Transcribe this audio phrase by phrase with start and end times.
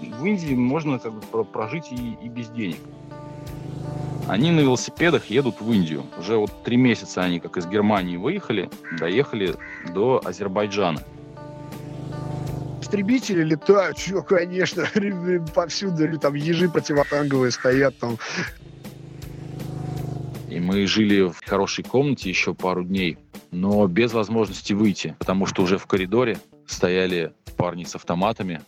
[0.00, 2.78] в Индии можно как бы прожить и, и без денег.
[4.28, 6.04] Они на велосипедах едут в Индию.
[6.18, 9.54] Уже вот три месяца они как из Германии выехали, доехали
[9.94, 11.00] до Азербайджана.
[12.82, 14.84] Истребители летают, что, конечно,
[15.54, 18.18] повсюду там ежи противотанговые стоят там.
[20.48, 23.18] И мы жили в хорошей комнате еще пару дней,
[23.50, 28.60] но без возможности выйти, потому что уже в коридоре стояли парни с автоматами,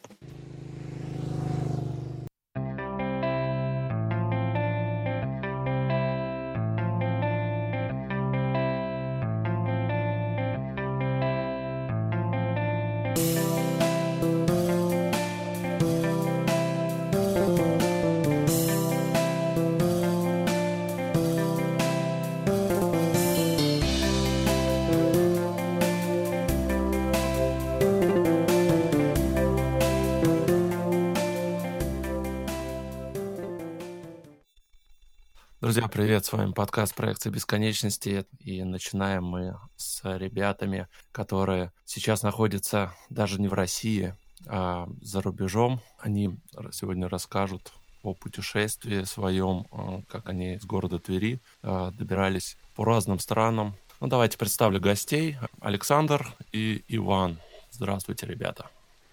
[36.59, 38.27] подкаст проекции бесконечности.
[38.41, 45.81] И начинаем мы с ребятами, которые сейчас находятся даже не в России, а за рубежом.
[46.01, 46.37] Они
[46.73, 53.21] сегодня расскажут о путешествии своем, а, как они из города Твери а, добирались по разным
[53.21, 53.77] странам.
[54.01, 55.37] Ну, давайте представлю гостей.
[55.61, 57.39] Александр и Иван.
[57.71, 58.67] Здравствуйте, ребята.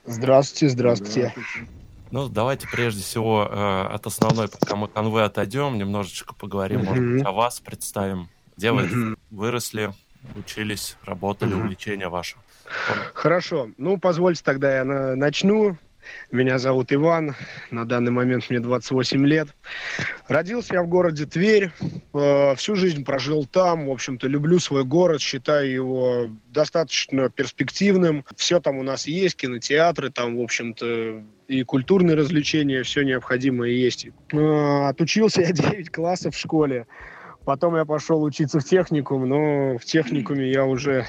[0.08, 1.32] Здравствуйте, здравствуйте.
[1.36, 1.84] здравствуйте.
[2.11, 4.48] Ну, давайте прежде всего э, от основной
[4.94, 6.86] канвы отойдем, немножечко поговорим, mm-hmm.
[6.86, 8.30] может быть, о вас представим.
[8.58, 9.17] Где вы mm-hmm.
[9.31, 9.94] выросли,
[10.36, 11.61] учились, работали, mm-hmm.
[11.61, 12.38] увлечения ваши?
[13.14, 13.70] Хорошо.
[13.78, 15.78] Ну, позвольте тогда я на- начну.
[16.31, 17.36] Меня зовут Иван,
[17.72, 19.48] на данный момент мне 28 лет.
[20.28, 21.72] Родился я в городе Тверь,
[22.14, 28.26] э, всю жизнь прожил там, в общем-то, люблю свой город, считаю его достаточно перспективным.
[28.36, 34.08] Все там у нас есть, кинотеатры, там, в общем-то, и культурные развлечения, все необходимое есть.
[34.33, 36.88] Э, отучился я 9 классов в школе.
[37.45, 41.05] Потом я пошел учиться в техникум, но в техникуме я уже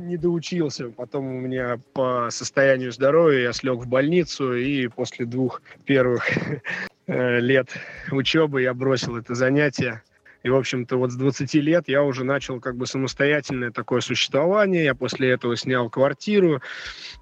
[0.00, 0.90] не доучился.
[0.90, 6.28] Потом у меня по состоянию здоровья я слег в больницу, и после двух первых
[7.06, 7.70] э, лет
[8.10, 10.02] учебы я бросил это занятие.
[10.42, 14.84] И, в общем-то, вот с 20 лет я уже начал как бы самостоятельное такое существование.
[14.84, 16.60] Я после этого снял квартиру,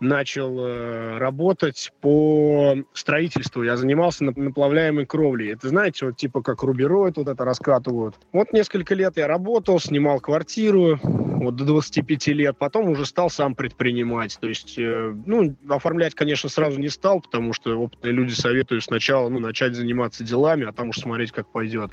[0.00, 3.62] начал э, работать по строительству.
[3.62, 5.53] Я занимался наплавляемой кровлей.
[5.53, 8.16] Это, знаете, вот типа как рубероид вот это раскатывают.
[8.32, 12.59] Вот несколько лет я работал, снимал квартиру, вот до 25 лет.
[12.59, 14.38] Потом уже стал сам предпринимать.
[14.41, 19.28] То есть, э, ну, оформлять, конечно, сразу не стал, потому что опытные люди советуют сначала,
[19.28, 21.91] ну, начать заниматься делами, а там уж смотреть, как пойдет.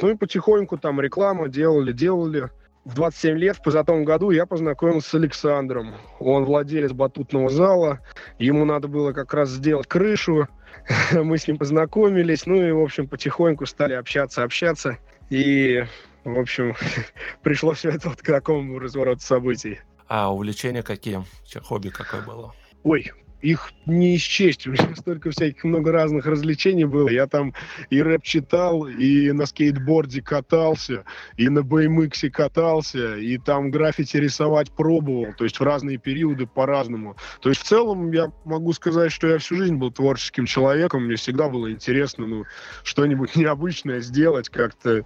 [0.00, 2.50] Ну и потихоньку там реклама делали, делали.
[2.84, 5.94] В 27 лет, в позатом году, я познакомился с Александром.
[6.20, 8.00] Он владелец батутного зала.
[8.38, 10.48] Ему надо было как раз сделать крышу.
[11.12, 12.46] Мы с ним познакомились.
[12.46, 14.98] Ну и, в общем, потихоньку стали общаться, общаться.
[15.28, 15.84] И,
[16.24, 16.74] в общем,
[17.42, 19.80] пришло все это вот к такому развороту событий.
[20.06, 21.22] А увлечения какие?
[21.62, 22.54] Хобби какое было?
[22.84, 24.66] Ой, их не исчесть.
[24.66, 27.08] У меня столько всяких много разных развлечений было.
[27.08, 27.54] Я там
[27.90, 31.04] и рэп читал, и на скейтборде катался,
[31.36, 35.32] и на BMX катался, и там граффити рисовать пробовал.
[35.36, 37.16] То есть в разные периоды по-разному.
[37.40, 41.04] То есть в целом я могу сказать, что я всю жизнь был творческим человеком.
[41.04, 42.44] Мне всегда было интересно ну,
[42.82, 45.04] что-нибудь необычное сделать, как-то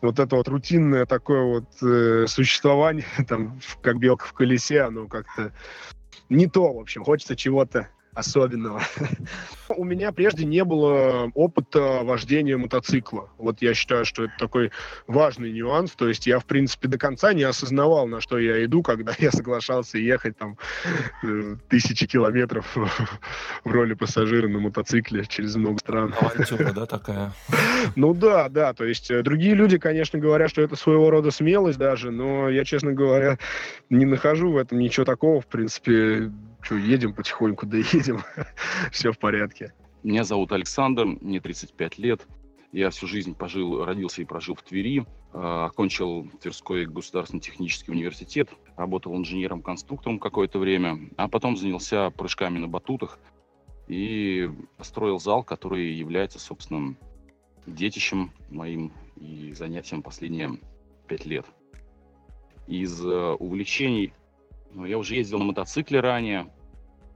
[0.00, 5.52] вот это вот рутинное такое вот э, существование, там, как белка в колесе, оно как-то
[6.28, 8.82] не то, в общем, хочется чего-то особенного.
[9.68, 13.28] У меня прежде не было опыта вождения мотоцикла.
[13.38, 14.72] Вот я считаю, что это такой
[15.06, 15.92] важный нюанс.
[15.92, 19.30] То есть я, в принципе, до конца не осознавал, на что я иду, когда я
[19.30, 20.58] соглашался ехать там
[21.22, 22.66] э, тысячи километров
[23.64, 26.12] в роли пассажира на мотоцикле через много стран.
[26.20, 27.32] Авантюра, да, такая?
[27.94, 28.72] Ну да, да.
[28.74, 32.64] То есть э, другие люди, конечно, говорят, что это своего рода смелость даже, но я,
[32.64, 33.38] честно говоря,
[33.90, 35.40] не нахожу в этом ничего такого.
[35.40, 38.22] В принципе, что, едем потихоньку, доедем,
[38.92, 39.72] все в порядке.
[40.02, 42.26] Меня зовут Александр, мне 35 лет.
[42.72, 45.06] Я всю жизнь пожил, родился и прожил в Твери.
[45.32, 48.50] Э, окончил Тверской государственный технический университет.
[48.76, 51.10] Работал инженером-конструктором какое-то время.
[51.16, 53.18] А потом занялся прыжками на батутах.
[53.88, 56.94] И построил зал, который является, собственно,
[57.66, 60.60] детищем моим и занятием последние
[61.06, 61.46] пять лет.
[62.66, 64.12] Из э, увлечений
[64.74, 66.52] я уже ездил на мотоцикле ранее,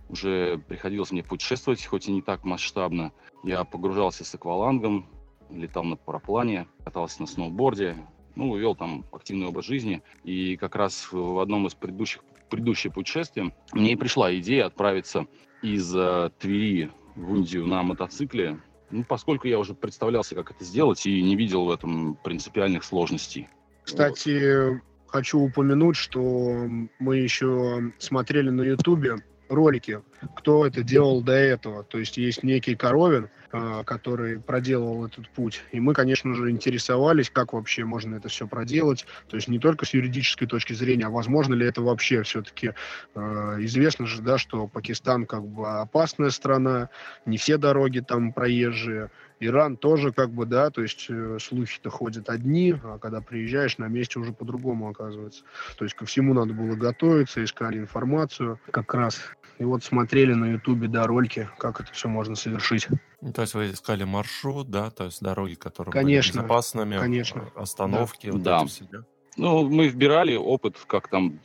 [0.08, 3.12] уже приходилось мне путешествовать, хоть и не так масштабно.
[3.44, 5.06] Я погружался с аквалангом,
[5.50, 7.96] летал на параплане, катался на сноуборде,
[8.34, 10.02] ну, вел там активный образ жизни.
[10.24, 12.22] И как раз в одном из предыдущих
[12.52, 15.26] предыдущее путешествие мне и пришла идея отправиться
[15.62, 18.60] из э, Твери в Индию на мотоцикле,
[18.90, 23.48] ну, поскольку я уже представлялся, как это сделать, и не видел в этом принципиальных сложностей.
[23.84, 24.82] Кстати, вот.
[25.12, 26.66] Хочу упомянуть, что
[26.98, 29.16] мы еще смотрели на Ютубе
[29.48, 30.00] ролики,
[30.34, 31.84] кто это делал до этого.
[31.84, 35.62] То есть есть некий Коровин, а, который проделал этот путь.
[35.72, 39.04] И мы, конечно же, интересовались, как вообще можно это все проделать.
[39.28, 42.72] То есть не только с юридической точки зрения, а возможно ли это вообще все-таки
[43.14, 43.20] э,
[43.60, 46.88] известно же, да, что Пакистан как бы опасная страна,
[47.26, 49.10] не все дороги там проезжие.
[49.44, 53.88] Иран тоже как бы, да, то есть э, слухи-то ходят одни, а когда приезжаешь, на
[53.88, 55.42] месте уже по-другому оказывается.
[55.76, 59.20] То есть ко всему надо было готовиться, искали информацию как раз.
[59.58, 62.86] И вот смотрели на ютубе, да, ролики, как это все можно совершить.
[63.20, 67.50] Ну, то есть вы искали маршрут, да, то есть дороги, которые конечно, были безопасными, конечно.
[67.56, 68.32] остановки, да.
[68.32, 68.64] Вот да.
[68.66, 68.98] Все, да?
[69.36, 71.40] Ну, мы вбирали опыт, как там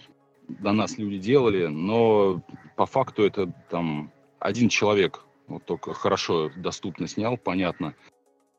[0.48, 2.44] до нас люди делали, но
[2.76, 7.96] по факту это там один человек вот только хорошо доступно снял, понятно.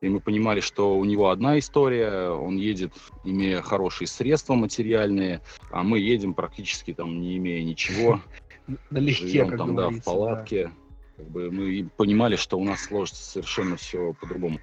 [0.01, 2.93] И мы понимали, что у него одна история, он едет,
[3.25, 5.41] имея хорошие средства материальные,
[5.71, 8.21] а мы едем практически там не имея ничего.
[8.89, 10.71] Налегке, Живем там, да, в палатке.
[11.17, 14.59] Как бы мы понимали, что у нас сложится совершенно все по-другому.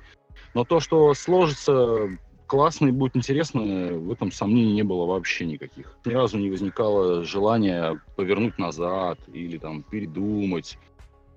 [0.54, 2.08] Но то, что сложится
[2.46, 5.98] классно и будет интересно, в этом сомнений не было вообще никаких.
[6.06, 10.78] Ни разу не возникало желания повернуть назад или там передумать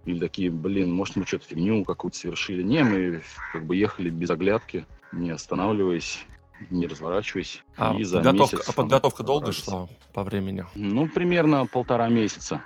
[0.05, 2.63] или такие, блин, может, мы что-то фигню какую-то совершили.
[2.63, 3.21] Не, мы
[3.53, 6.25] как бы ехали без оглядки, не останавливаясь,
[6.69, 7.63] не разворачиваясь.
[7.77, 10.65] А, и за подготовка, месяц, а подготовка долго шла по времени?
[10.75, 12.61] Ну, примерно полтора месяца.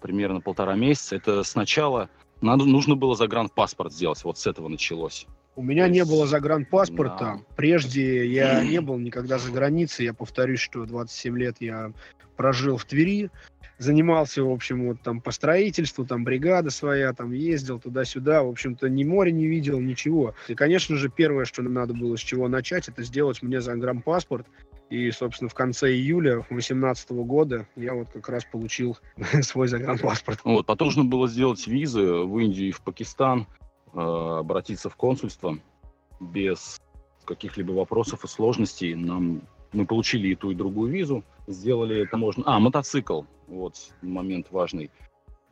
[0.00, 1.16] Примерно полтора месяца.
[1.16, 2.08] Это сначала
[2.40, 4.22] надо, нужно было загранпаспорт сделать.
[4.24, 5.26] Вот с этого началось.
[5.56, 7.18] У меня не было загранпаспорта.
[7.18, 7.40] Да.
[7.56, 10.04] Прежде я не был никогда за границей.
[10.04, 11.92] Я повторюсь, что 27 лет я
[12.36, 13.30] прожил в Твери
[13.78, 18.88] занимался, в общем, вот там по строительству, там бригада своя, там ездил туда-сюда, в общем-то,
[18.88, 20.34] ни моря не видел, ничего.
[20.48, 24.46] И, конечно же, первое, что нам надо было с чего начать, это сделать мне загранпаспорт.
[24.88, 28.96] И, собственно, в конце июля 2018 года я вот как раз получил
[29.42, 30.40] свой загранпаспорт.
[30.44, 33.46] Вот, потом нужно было сделать визы в Индию и в Пакистан,
[33.92, 35.58] э, обратиться в консульство
[36.20, 36.80] без
[37.24, 38.94] каких-либо вопросов и сложностей.
[38.94, 42.44] Нам мы получили и ту, и другую визу, сделали можно.
[42.46, 44.90] А, мотоцикл, вот момент важный.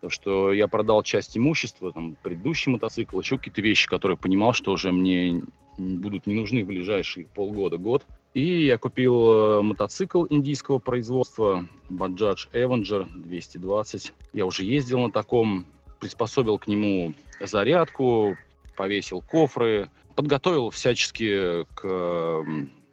[0.01, 4.73] То, что я продал часть имущества, там, предыдущий мотоцикл, еще какие-то вещи, которые понимал, что
[4.73, 5.43] уже мне
[5.79, 8.05] будут не нужны в ближайшие полгода, год.
[8.35, 14.13] И я купил э, мотоцикл индийского производства Bajaj Avenger 220.
[14.33, 15.67] Я уже ездил на таком,
[16.01, 18.37] приспособил к нему зарядку,
[18.77, 22.45] повесил кофры, подготовил всячески к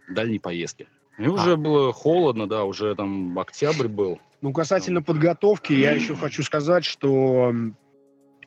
[0.10, 0.88] дальней поездке.
[1.18, 1.32] И а.
[1.32, 4.20] уже было холодно, да, уже там октябрь был.
[4.42, 7.54] Ну, касательно подготовки, я еще хочу сказать, что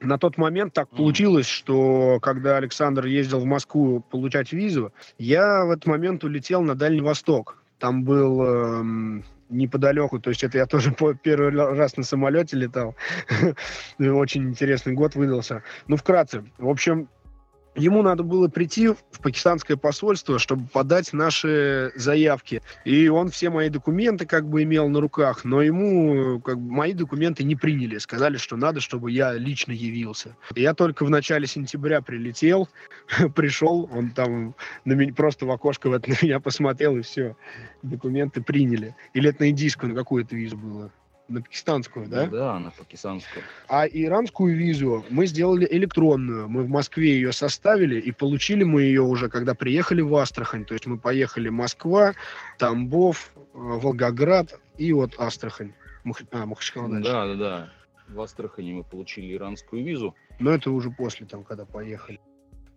[0.00, 5.70] на тот момент так получилось, что когда Александр ездил в Москву получать визу, я в
[5.70, 7.62] этот момент улетел на Дальний Восток.
[7.78, 12.96] Там был эм, неподалеку, то есть это я тоже по первый раз на самолете летал.
[13.98, 15.62] Очень интересный год выдался.
[15.86, 16.44] Ну, вкратце.
[16.58, 17.08] В общем,
[17.74, 22.62] ему надо было прийти в пакистанское посольство, чтобы подать наши заявки.
[22.84, 26.92] И он все мои документы как бы имел на руках, но ему как бы, мои
[26.92, 27.98] документы не приняли.
[27.98, 30.36] Сказали, что надо, чтобы я лично явился.
[30.54, 32.68] Я только в начале сентября прилетел,
[33.34, 34.54] пришел, он там
[34.84, 37.36] на меня, просто в окошко в это на меня посмотрел, и все.
[37.82, 38.94] Документы приняли.
[39.12, 40.92] Или это на индийскую, на какую-то визу было?
[41.26, 42.26] На пакистанскую, да?
[42.26, 43.42] Да, на пакистанскую.
[43.68, 46.48] А иранскую визу мы сделали электронную.
[46.48, 50.66] Мы в Москве ее составили, и получили мы ее уже, когда приехали в Астрахань.
[50.66, 52.12] То есть мы поехали Москва,
[52.58, 55.72] Тамбов, э, Волгоград и вот Астрахань.
[56.04, 56.20] Мух...
[56.30, 57.10] А, Махачкала дальше.
[57.10, 57.72] Да, да, да.
[58.08, 60.14] В Астрахани мы получили иранскую визу.
[60.38, 62.20] Но это уже после там, когда поехали.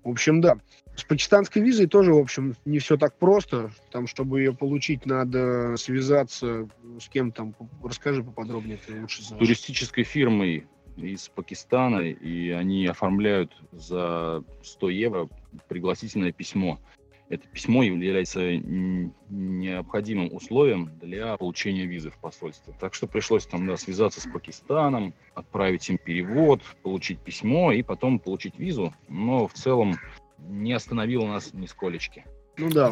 [0.03, 0.57] В общем, да.
[0.95, 3.71] С пакистанской визой тоже, в общем, не все так просто.
[3.91, 6.67] Там, чтобы ее получить, надо связаться
[6.99, 7.55] с кем там.
[7.83, 9.39] Расскажи поподробнее, ты лучше знаешь.
[9.39, 15.29] Туристической фирмой из Пакистана, и они оформляют за 100 евро
[15.67, 16.79] пригласительное письмо.
[17.29, 18.55] Это письмо является
[19.29, 22.73] необходимым условием для получения визы в посольстве.
[22.79, 28.19] Так что пришлось там да, связаться с Пакистаном, отправить им перевод, получить письмо и потом
[28.19, 28.93] получить визу.
[29.09, 29.95] Но в целом
[30.37, 32.25] не остановило нас нисколечки.
[32.57, 32.89] Ну да.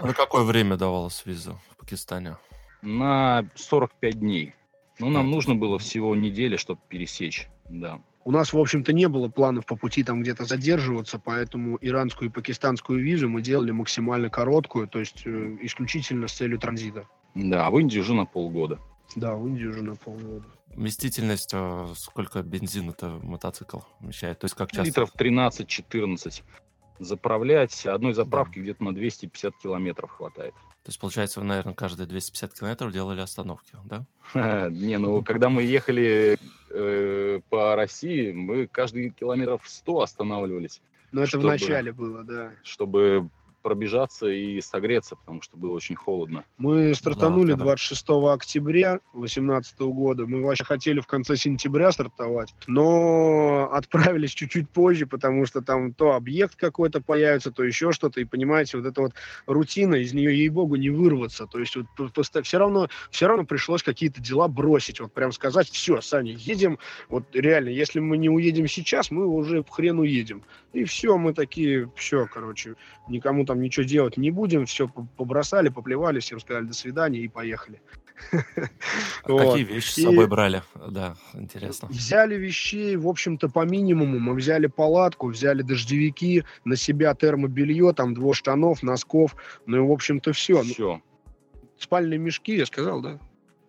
[0.00, 2.36] На какое время давалась виза в Пакистане?
[2.82, 4.54] На 45 дней.
[4.98, 8.00] Ну, нам нужно было всего неделя, чтобы пересечь, да.
[8.28, 12.30] У нас, в общем-то, не было планов по пути там где-то задерживаться, поэтому иранскую и
[12.30, 17.08] пакистанскую визу мы делали максимально короткую, то есть э, исключительно с целью транзита.
[17.34, 18.80] Да, а в Индии уже на полгода.
[19.16, 20.44] Да, в Индию уже на полгода.
[20.76, 24.38] Вместительность, э, сколько бензина-то мотоцикл вмещает?
[24.40, 24.84] То есть как часто?
[24.84, 26.42] Литров 13-14
[26.98, 27.86] заправлять.
[27.86, 30.52] Одной заправки где-то на 250 километров хватает.
[30.52, 34.04] То есть, получается, вы, наверное, каждые 250 километров делали остановки, да?
[34.68, 36.38] Не, ну, когда мы ехали
[36.70, 40.80] э, по России, мы каждый километров 100 останавливались.
[41.12, 42.52] Но это в начале было, да.
[42.62, 43.28] Чтобы
[43.62, 46.44] пробежаться и согреться, потому что было очень холодно.
[46.58, 50.26] Мы стартанули 26 октября 2018 года.
[50.26, 56.12] Мы вообще хотели в конце сентября стартовать, но отправились чуть-чуть позже, потому что там то
[56.12, 58.20] объект какой-то появится, то еще что-то.
[58.20, 59.12] И понимаете, вот эта вот
[59.46, 61.46] рутина, из нее, ей-богу, не вырваться.
[61.46, 65.00] То есть вот просто все равно, все равно пришлось какие-то дела бросить.
[65.00, 66.78] Вот прям сказать, все, Саня, едем.
[67.08, 70.42] Вот реально, если мы не уедем сейчас, мы уже в хрен уедем.
[70.72, 72.74] И все, мы такие, все, короче,
[73.08, 77.80] никому там ничего делать не будем, все побросали, поплевали, всем сказали до свидания и поехали.
[79.24, 80.62] А какие вещи с собой брали?
[80.74, 81.88] Да, интересно.
[81.88, 84.18] Взяли вещей, в общем-то, по минимуму.
[84.18, 89.36] Мы взяли палатку, взяли дождевики, на себя термобелье, там, двое штанов, носков,
[89.66, 90.62] ну и, в общем-то, все.
[90.62, 91.00] Все.
[91.78, 93.18] Спальные мешки, я сказал, да?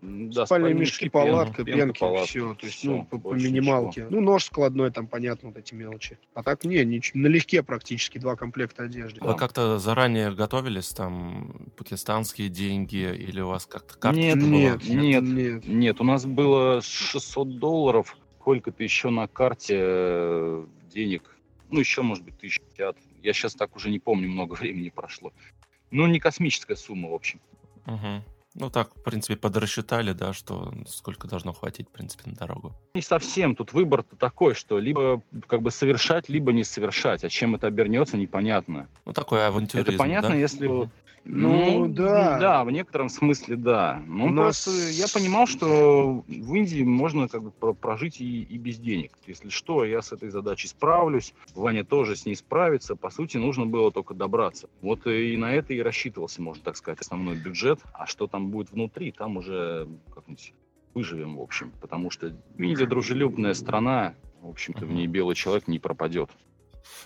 [0.01, 3.33] Да, спальные мешки, мешки, палатка, пенка, пенки, палатка, все, то есть, все, ну, по, по
[3.33, 4.01] минималке.
[4.01, 4.15] Ничего.
[4.15, 6.17] Ну, нож складной, там, понятно, вот эти мелочи.
[6.33, 9.19] А так, не, не налегке практически два комплекта одежды.
[9.21, 15.23] Вы как-то заранее готовились, там, пакистанские деньги, или у вас как-то карта нет, нет, нет,
[15.23, 21.35] нет, нет, у нас было 600 долларов, сколько-то еще на карте э, денег,
[21.69, 22.97] ну, еще, может быть, 1050.
[23.21, 25.33] Я сейчас так уже не помню, много времени прошло.
[25.91, 27.41] Ну, не космическая сумма, в общем.
[27.85, 28.23] Угу.
[28.59, 32.73] Ну так, в принципе, подрасчитали, да, что сколько должно хватить, в принципе, на дорогу.
[32.93, 33.55] Не совсем.
[33.55, 37.23] Тут выбор-то такой, что либо как бы совершать, либо не совершать.
[37.23, 38.89] А чем это обернется, непонятно.
[39.05, 40.35] Ну такой авантюризм, Это понятно, да?
[40.35, 40.89] если ну,
[41.25, 42.39] ну да.
[42.39, 44.01] Да, в некотором смысле да.
[44.07, 48.77] Ну, У просто я понимал, что в Индии можно как бы прожить и, и без
[48.77, 49.11] денег.
[49.27, 51.33] Если что, я с этой задачей справлюсь.
[51.53, 52.95] Ваня тоже с ней справится.
[52.95, 54.69] По сути, нужно было только добраться.
[54.81, 57.79] Вот и на это и рассчитывался, можно так сказать, основной бюджет.
[57.93, 60.53] А что там будет внутри, там уже как-нибудь
[60.93, 61.71] выживем, в общем.
[61.81, 64.15] Потому что Индия дружелюбная страна.
[64.41, 66.29] В общем-то, в ней белый человек не пропадет.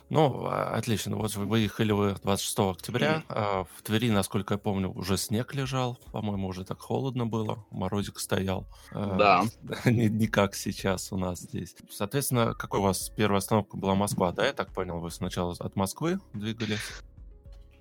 [0.10, 1.16] Ну, а, отлично.
[1.18, 3.24] Вот вы выехали вы 26 октября.
[3.30, 6.00] А в Твери, насколько я помню, уже снег лежал.
[6.12, 7.66] По-моему, уже так холодно было.
[7.72, 8.68] Морозик стоял.
[8.92, 9.44] А, да.
[9.90, 11.76] не, не как сейчас у нас здесь.
[11.90, 14.46] Соответственно, какой у вас первая остановка была Москва, да?
[14.46, 17.04] Я так понял, вы сначала от Москвы двигались?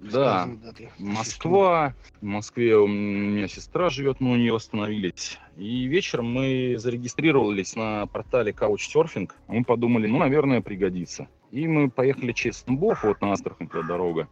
[0.03, 0.49] Да,
[0.99, 1.95] Москва.
[2.21, 5.39] В Москве у меня сестра живет, мы у нее остановились.
[5.57, 9.31] И вечером мы зарегистрировались на портале Couchsurfing.
[9.47, 11.29] Мы подумали, ну, наверное, пригодится.
[11.53, 14.29] И мы поехали через Тамбов, вот на Астрахань дорога.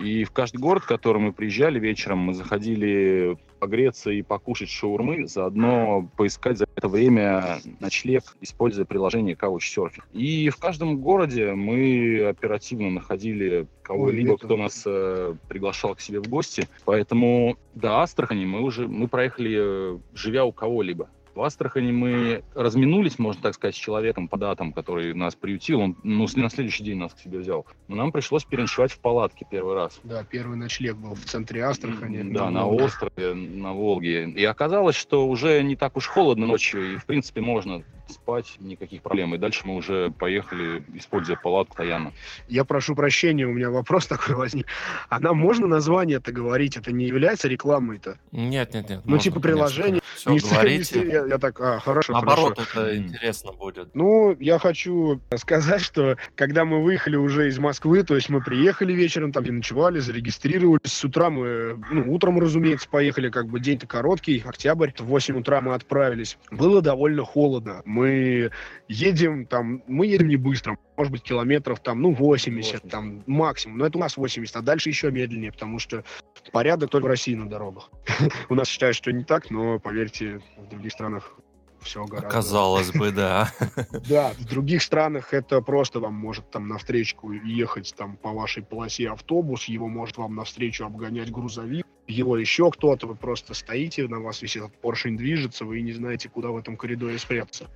[0.00, 5.26] И в каждый город, в который мы приезжали вечером, мы заходили погреться и покушать шаурмы,
[5.26, 10.02] заодно поискать за это время ночлег, используя приложение Couchsurfing.
[10.12, 16.28] И в каждом городе мы оперативно находили кого-либо, кто нас э, приглашал к себе в
[16.28, 16.68] гости.
[16.84, 21.08] Поэтому до Астрахани мы уже мы проехали, э, живя у кого-либо.
[21.38, 25.78] В Астрахани мы разминулись, можно так сказать, с человеком по датам, который нас приютил.
[25.78, 27.64] Он ну, на следующий день нас к себе взял.
[27.86, 30.00] Но нам пришлось переночевать в палатке первый раз.
[30.02, 32.24] Да, первый ночлег был в центре Астрахани.
[32.32, 34.28] Да, на, на острове, на Волге.
[34.30, 39.02] И оказалось, что уже не так уж холодно ночью, и, в принципе, можно спать, никаких
[39.02, 39.34] проблем.
[39.34, 42.12] И дальше мы уже поехали, используя палатку Таяна.
[42.48, 44.66] Я прошу прощения, у меня вопрос такой возник.
[45.08, 46.76] А нам можно название-то говорить?
[46.76, 48.18] Это не является рекламой-то?
[48.32, 49.00] Нет, нет, нет.
[49.04, 50.00] Ну, можно, типа приложение.
[50.14, 51.06] Все, не говорите.
[51.06, 52.80] Я, я так, а, хорошо, Наоборот, хорошо.
[52.80, 53.94] это интересно будет.
[53.94, 58.92] Ну, я хочу сказать, что когда мы выехали уже из Москвы, то есть мы приехали
[58.92, 60.92] вечером, там и ночевали, зарегистрировались.
[60.92, 64.90] С утра мы, ну, утром, разумеется, поехали, как бы день-то короткий, октябрь.
[64.98, 66.38] В 8 утра мы отправились.
[66.50, 72.12] Было довольно холодно мы едем там, мы едем не быстро, может быть, километров там, ну,
[72.12, 72.90] 80, 80.
[72.90, 73.78] там, максимум.
[73.78, 76.04] Но это у нас 80, а дальше еще медленнее, потому что
[76.52, 77.90] порядок только в России на дорогах.
[78.48, 81.38] У нас считают, что не так, но, поверьте, в других странах
[81.80, 82.30] все гораздо...
[82.30, 83.52] Казалось бы, да.
[84.08, 89.10] Да, в других странах это просто вам может там навстречу ехать там по вашей полосе
[89.10, 94.42] автобус, его может вам навстречу обгонять грузовик, его еще кто-то, вы просто стоите, на вас
[94.42, 97.68] висит поршень движется, вы не знаете, куда в этом коридоре спрятаться.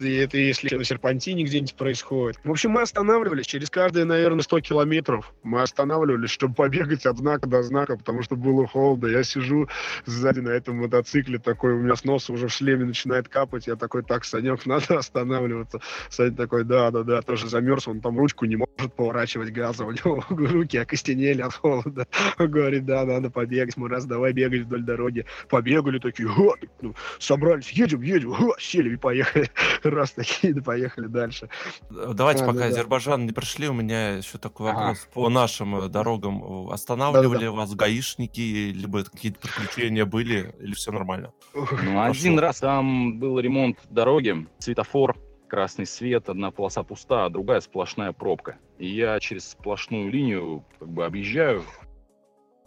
[0.00, 2.40] И это если на серпантине где-нибудь происходит.
[2.42, 5.34] В общем, мы останавливались через каждые, наверное, 100 километров.
[5.42, 9.06] Мы останавливались, чтобы побегать от знака до знака, потому что было холодно.
[9.08, 9.68] Я сижу
[10.06, 13.66] сзади на этом мотоцикле, такой у меня с носа уже в шлеме начинает капать.
[13.66, 15.80] Я такой, так, Санек, надо останавливаться.
[16.08, 19.92] Саня такой, да, да, да, тоже замерз, он там ручку не может поворачивать газом, у
[19.92, 22.06] него руки окостенели от холода
[22.54, 23.76] говорит, да, надо побегать.
[23.76, 25.26] Мы раз, давай бегать вдоль дороги.
[25.48, 26.52] Побегали такие, Ха!
[26.80, 28.52] ну, собрались, едем, едем, Ха!
[28.58, 29.50] сели и поехали.
[29.82, 31.48] Раз такие, да поехали дальше.
[31.90, 33.26] Давайте, а, пока да, Азербайджан да.
[33.26, 34.98] не пришли, у меня еще такой вопрос.
[35.02, 35.12] Ага.
[35.12, 37.52] По нашим э, дорогам останавливали да, да.
[37.52, 41.32] вас гаишники, либо какие-то приключения были, или все нормально?
[41.54, 45.16] Ну, один раз там был ремонт дороги, светофор,
[45.48, 48.58] красный свет, одна полоса пуста, а другая сплошная пробка.
[48.78, 51.64] И я через сплошную линию как бы объезжаю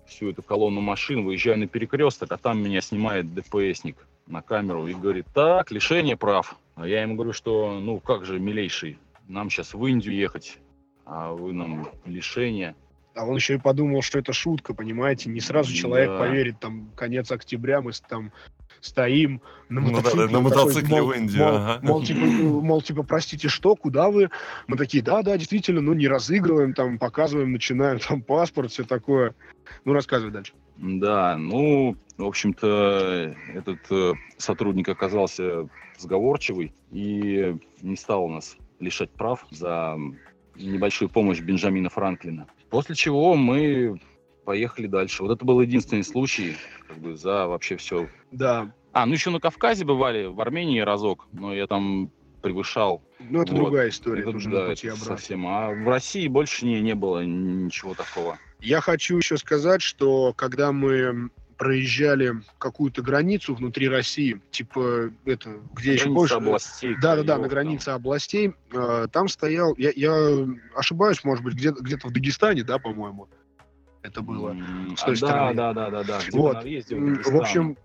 [0.07, 3.97] всю эту колонну машин, выезжаю на перекресток, а там меня снимает ДПСник
[4.27, 6.55] на камеру и говорит, так, лишение прав.
[6.75, 8.97] А я ему говорю, что, ну, как же, милейший,
[9.27, 10.57] нам сейчас в Индию ехать,
[11.05, 12.75] а вы нам лишение.
[13.15, 15.29] А он еще и подумал, что это шутка, понимаете?
[15.29, 16.19] Не сразу человек да.
[16.19, 18.31] поверит, там, конец октября, мы там
[18.81, 20.21] стоим на мотоцикле.
[20.21, 21.43] Ну, да, на мотоцикле мол, в Индию.
[21.43, 21.79] Мол, ага.
[21.81, 24.29] мол, типа, мол, типа, простите, что, куда вы?
[24.67, 29.35] Мы такие, да, да, действительно, ну, не разыгрываем, там, показываем, начинаем, там, паспорт, все такое.
[29.85, 30.53] Ну, рассказывай дальше.
[30.77, 35.67] Да, ну, в общем-то, этот э, сотрудник оказался
[35.97, 39.97] сговорчивый и не стал нас лишать прав за
[40.55, 42.47] небольшую помощь Бенджамина Франклина.
[42.69, 43.99] После чего мы
[44.47, 45.23] поехали дальше.
[45.23, 46.55] Вот это был единственный случай,
[46.87, 48.07] как бы, за вообще все.
[48.31, 48.71] Да.
[48.93, 52.09] А, ну еще на Кавказе бывали, в Армении разок, но я там
[52.41, 53.03] превышал.
[53.19, 53.61] Ну, это вот.
[53.61, 55.45] другая история, это, уже да, это совсем.
[55.45, 58.39] А в России больше не, не было ничего такого.
[58.61, 65.95] Я хочу еще сказать, что когда мы проезжали какую-то границу внутри России, типа это, где
[65.95, 66.35] еще больше...
[66.35, 66.95] областей.
[67.01, 67.95] Да, да, да, на границе там.
[67.95, 68.53] областей.
[68.71, 73.27] Э, там стоял, я, я ошибаюсь, может быть, где-то где в Дагестане, да, по-моему,
[74.07, 74.55] это было.
[74.95, 75.53] С той а, стороны.
[75.53, 76.19] Да, да, да, да, да.
[76.31, 76.63] Вот.
[76.63, 77.77] В, в общем,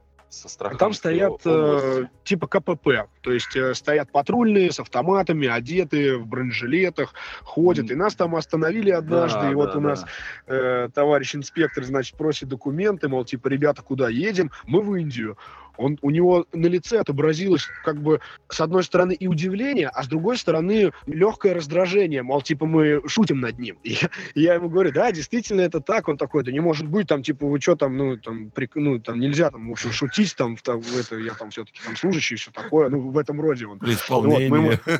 [0.78, 7.12] там стоят э, типа КПП, то есть э, стоят патрульные с автоматами, одетые в бронежилетах,
[7.42, 7.90] ходят.
[7.90, 10.06] И нас там остановили однажды, да, и вот да, у нас
[10.46, 14.50] э, товарищ инспектор, значит, просит документы, мол, типа, ребята, куда едем?
[14.64, 15.36] Мы в Индию
[15.76, 20.08] он, у него на лице отобразилось как бы с одной стороны и удивление, а с
[20.08, 23.78] другой стороны легкое раздражение, мол, типа мы шутим над ним.
[23.82, 27.08] И я, я ему говорю, да, действительно это так, он такой, да не может быть,
[27.08, 30.34] там, типа, вы что там, ну, там, при, ну, там нельзя, там, в общем, шутить,
[30.36, 33.66] там, в, в это, я там все-таки там служащий, все такое, ну, в этом роде
[33.66, 33.78] он.
[33.78, 34.78] При исполнении.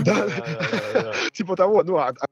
[0.00, 0.26] Да,
[1.32, 2.26] типа того, ну, а, а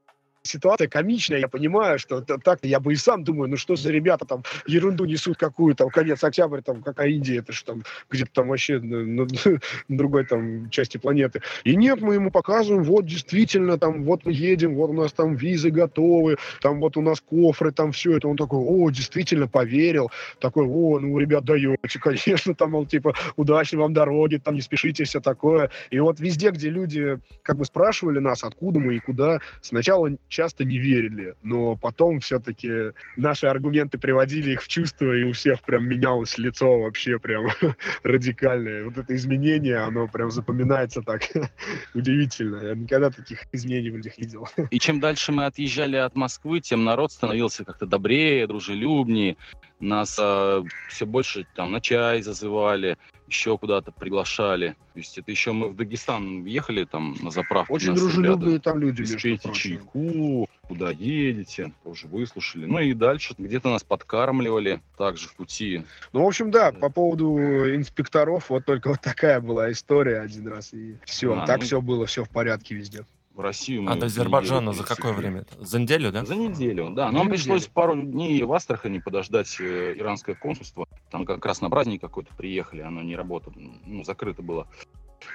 [0.44, 4.24] ситуация комичная, я понимаю, что так я бы и сам думаю, ну что за ребята
[4.24, 8.48] там ерунду несут какую там, конец октября, там, какая Индия, это же там где-то там
[8.48, 9.26] вообще на, на,
[9.88, 11.42] на другой там части планеты.
[11.64, 15.34] И нет, мы ему показываем, вот действительно, там, вот мы едем, вот у нас там
[15.34, 18.28] визы готовы, там вот у нас кофры, там все это.
[18.28, 23.80] Он такой, о, действительно поверил, такой, о, ну, ребят, даете, конечно, там, мол, типа, удачной
[23.80, 25.70] вам дороги, там, не спешите, все такое.
[25.90, 30.64] И вот везде, где люди как бы спрашивали нас, откуда мы и куда, сначала часто
[30.64, 35.88] не верили, но потом все-таки наши аргументы приводили их в чувство, и у всех прям
[35.88, 37.46] менялось лицо вообще прям
[38.02, 38.84] радикальное.
[38.84, 41.22] Вот это изменение, оно прям запоминается так
[41.94, 42.56] удивительно.
[42.66, 44.48] Я никогда таких изменений в людях не видел.
[44.70, 49.36] И чем дальше мы отъезжали от Москвы, тем народ становился как-то добрее, дружелюбнее.
[49.78, 54.76] Нас э, все больше там на чай зазывали, еще куда-то приглашали.
[54.92, 57.74] То есть это еще мы в Дагестан ехали там на заправку.
[57.74, 59.04] Очень дружелюбные там люди.
[59.16, 62.66] Пейте чайку, куда едете, тоже выслушали.
[62.66, 65.84] Ну и дальше где-то нас подкармливали также в пути.
[66.12, 67.38] Ну, в общем, да, по поводу
[67.74, 70.72] инспекторов, вот только вот такая была история один раз.
[70.72, 71.64] И все, а, так ну...
[71.64, 73.04] все было, все в порядке везде
[73.34, 73.82] в Россию.
[73.82, 75.44] Мы а до Азербайджана за какое время?
[75.58, 76.24] За неделю, да?
[76.24, 77.10] За неделю, да.
[77.10, 80.86] Нам пришлось пару дней в Астрахани подождать э, иранское консульство.
[81.10, 83.54] Там как раз на праздник какой-то приехали, оно не работало,
[83.86, 84.68] ну, закрыто было.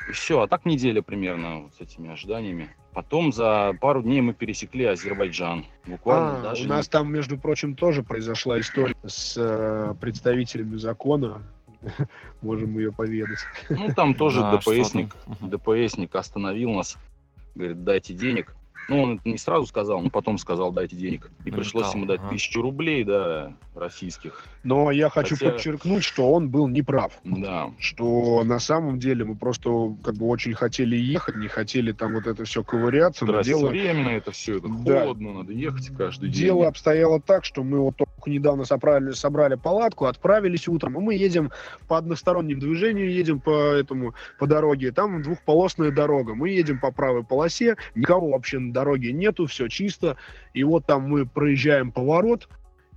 [0.07, 2.69] И все, а так неделя примерно вот с этими ожиданиями.
[2.93, 5.65] Потом за пару дней мы пересекли Азербайджан.
[5.85, 6.65] Буквально а, даже.
[6.65, 6.91] У нас не...
[6.91, 11.41] там, между прочим, тоже произошла история с э, представителями закона.
[12.41, 13.39] Можем ее поведать.
[13.69, 16.97] Ну, там тоже ДПСник, ДПСник остановил нас
[17.55, 18.55] говорит, дайте денег.
[18.89, 21.29] Ну, он это не сразу сказал, но потом сказал, дайте денег.
[21.45, 22.29] И пришлось ему дать ага.
[22.29, 24.43] тысячу рублей, да, российских.
[24.63, 25.51] Но я хочу Хотя...
[25.51, 27.13] подчеркнуть, что он был неправ.
[27.23, 27.71] Да.
[27.77, 32.27] Что на самом деле мы просто как бы очень хотели ехать, не хотели там вот
[32.27, 33.25] это все ковыряться.
[33.25, 33.67] Но дело...
[33.67, 35.01] временно это все, это да.
[35.01, 36.43] холодно, надо ехать каждый день.
[36.43, 41.15] Дело обстояло так, что мы вот только недавно собрали, собрали палатку, отправились утром, и мы
[41.15, 41.51] едем
[41.87, 44.91] по одностороннему движению, едем по этому, по дороге.
[44.91, 46.35] Там двухполосная дорога.
[46.35, 50.17] Мы едем по правой полосе, никого вообще на дороге нету, все чисто.
[50.53, 52.47] И вот там мы проезжаем поворот,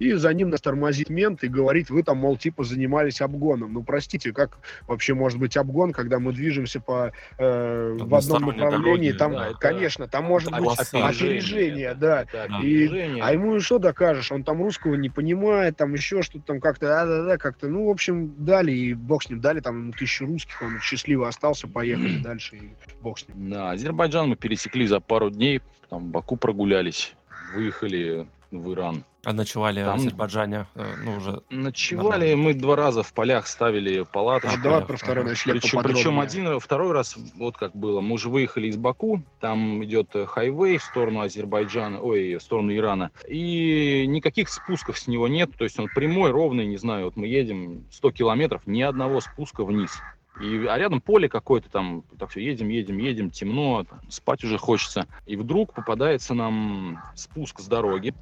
[0.03, 3.73] и за ним нас тормозит мент и говорит, вы там, мол, типа занимались обгоном.
[3.73, 9.13] Ну, простите, как вообще может быть обгон, когда мы движемся по, э, в одном направлении?
[9.13, 12.27] Дороги, там, да, конечно, там может быть опережение, да.
[12.33, 12.47] да.
[12.63, 14.33] И, а ему что докажешь?
[14.33, 18.35] Он там русского не понимает, там еще что-то там как-то, да-да-да, как-то, ну, в общем,
[18.45, 22.71] дали, и бог с ним, дали там тысячу русских, он счастливо остался, поехали дальше, и
[23.01, 23.51] бог с ним.
[23.51, 27.15] Да, Азербайджан мы пересекли за пару дней, там в Баку прогулялись,
[27.55, 29.05] выехали в Иран.
[29.25, 29.99] А ночевали Там...
[29.99, 30.67] в Азербайджане?
[30.75, 32.37] Э, ну, уже ночевали, нормально.
[32.37, 34.59] мы два раза в полях ставили палаточку.
[34.59, 38.29] А давай про второй ночлег причем, причем один, второй раз, вот как было, мы уже
[38.29, 44.49] выехали из Баку, там идет хайвей в сторону Азербайджана, ой, в сторону Ирана, и никаких
[44.49, 48.11] спусков с него нет, то есть он прямой, ровный, не знаю, вот мы едем 100
[48.11, 50.01] километров, ни одного спуска вниз.
[50.41, 54.57] И, а рядом поле какое-то там, так все, едем, едем, едем, темно, там, спать уже
[54.57, 55.07] хочется.
[55.27, 58.15] И вдруг попадается нам спуск с дороги.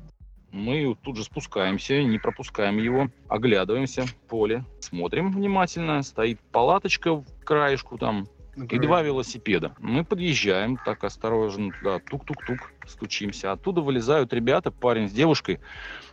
[0.52, 7.98] Мы тут же спускаемся, не пропускаем его, оглядываемся, поле, смотрим внимательно, стоит палаточка в краешку
[7.98, 9.74] там, и два велосипеда.
[9.78, 13.52] Мы подъезжаем так осторожно туда, тук-тук-тук, стучимся.
[13.52, 15.60] Оттуда вылезают ребята, парень с девушкой,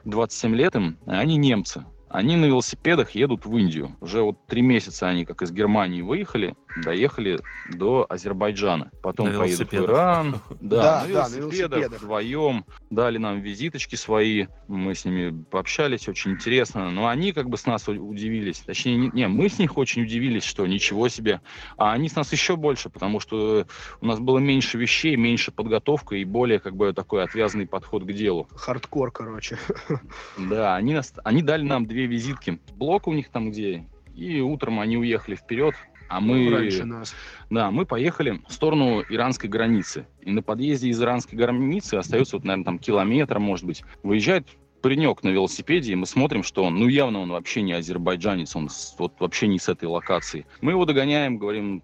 [0.06, 1.86] 27 лет им, они немцы.
[2.10, 3.96] Они на велосипедах едут в Индию.
[4.00, 8.92] Уже вот три месяца они как из Германии выехали, доехали до Азербайджана.
[9.02, 10.42] Потом на поедут в Иран.
[10.60, 12.66] Да, да, на велосипедах вдвоем.
[12.90, 14.48] Дали нам визиточки свои.
[14.68, 16.90] Мы с ними пообщались, очень интересно.
[16.92, 18.60] Но они как бы с нас удивились.
[18.60, 21.42] Точнее, не, не мы с них очень удивились, что ничего себе.
[21.78, 23.66] А они с нас еще больше, потому что
[24.02, 28.12] у нас было меньше вещей, меньше подготовка и более как бы такой отвязанный подход к
[28.12, 28.48] делу.
[28.56, 29.58] Хардкор, короче.
[30.38, 32.60] Да, они, нас, они дали нам две визитки.
[32.76, 33.86] Блок у них там где,
[34.16, 35.76] и утром они уехали вперед,
[36.10, 36.50] а мы...
[36.50, 37.16] Раньше нас.
[37.50, 40.08] Да, мы поехали в сторону иранской границы.
[40.22, 43.84] И на подъезде из иранской границы остается, вот, наверное, там километр, может быть.
[44.04, 44.48] Выезжает
[44.82, 48.70] паренек на велосипеде, и мы смотрим, что он, ну, явно он вообще не азербайджанец, он
[48.98, 50.46] вот вообще не с этой локации.
[50.62, 51.84] Мы его догоняем, говорим,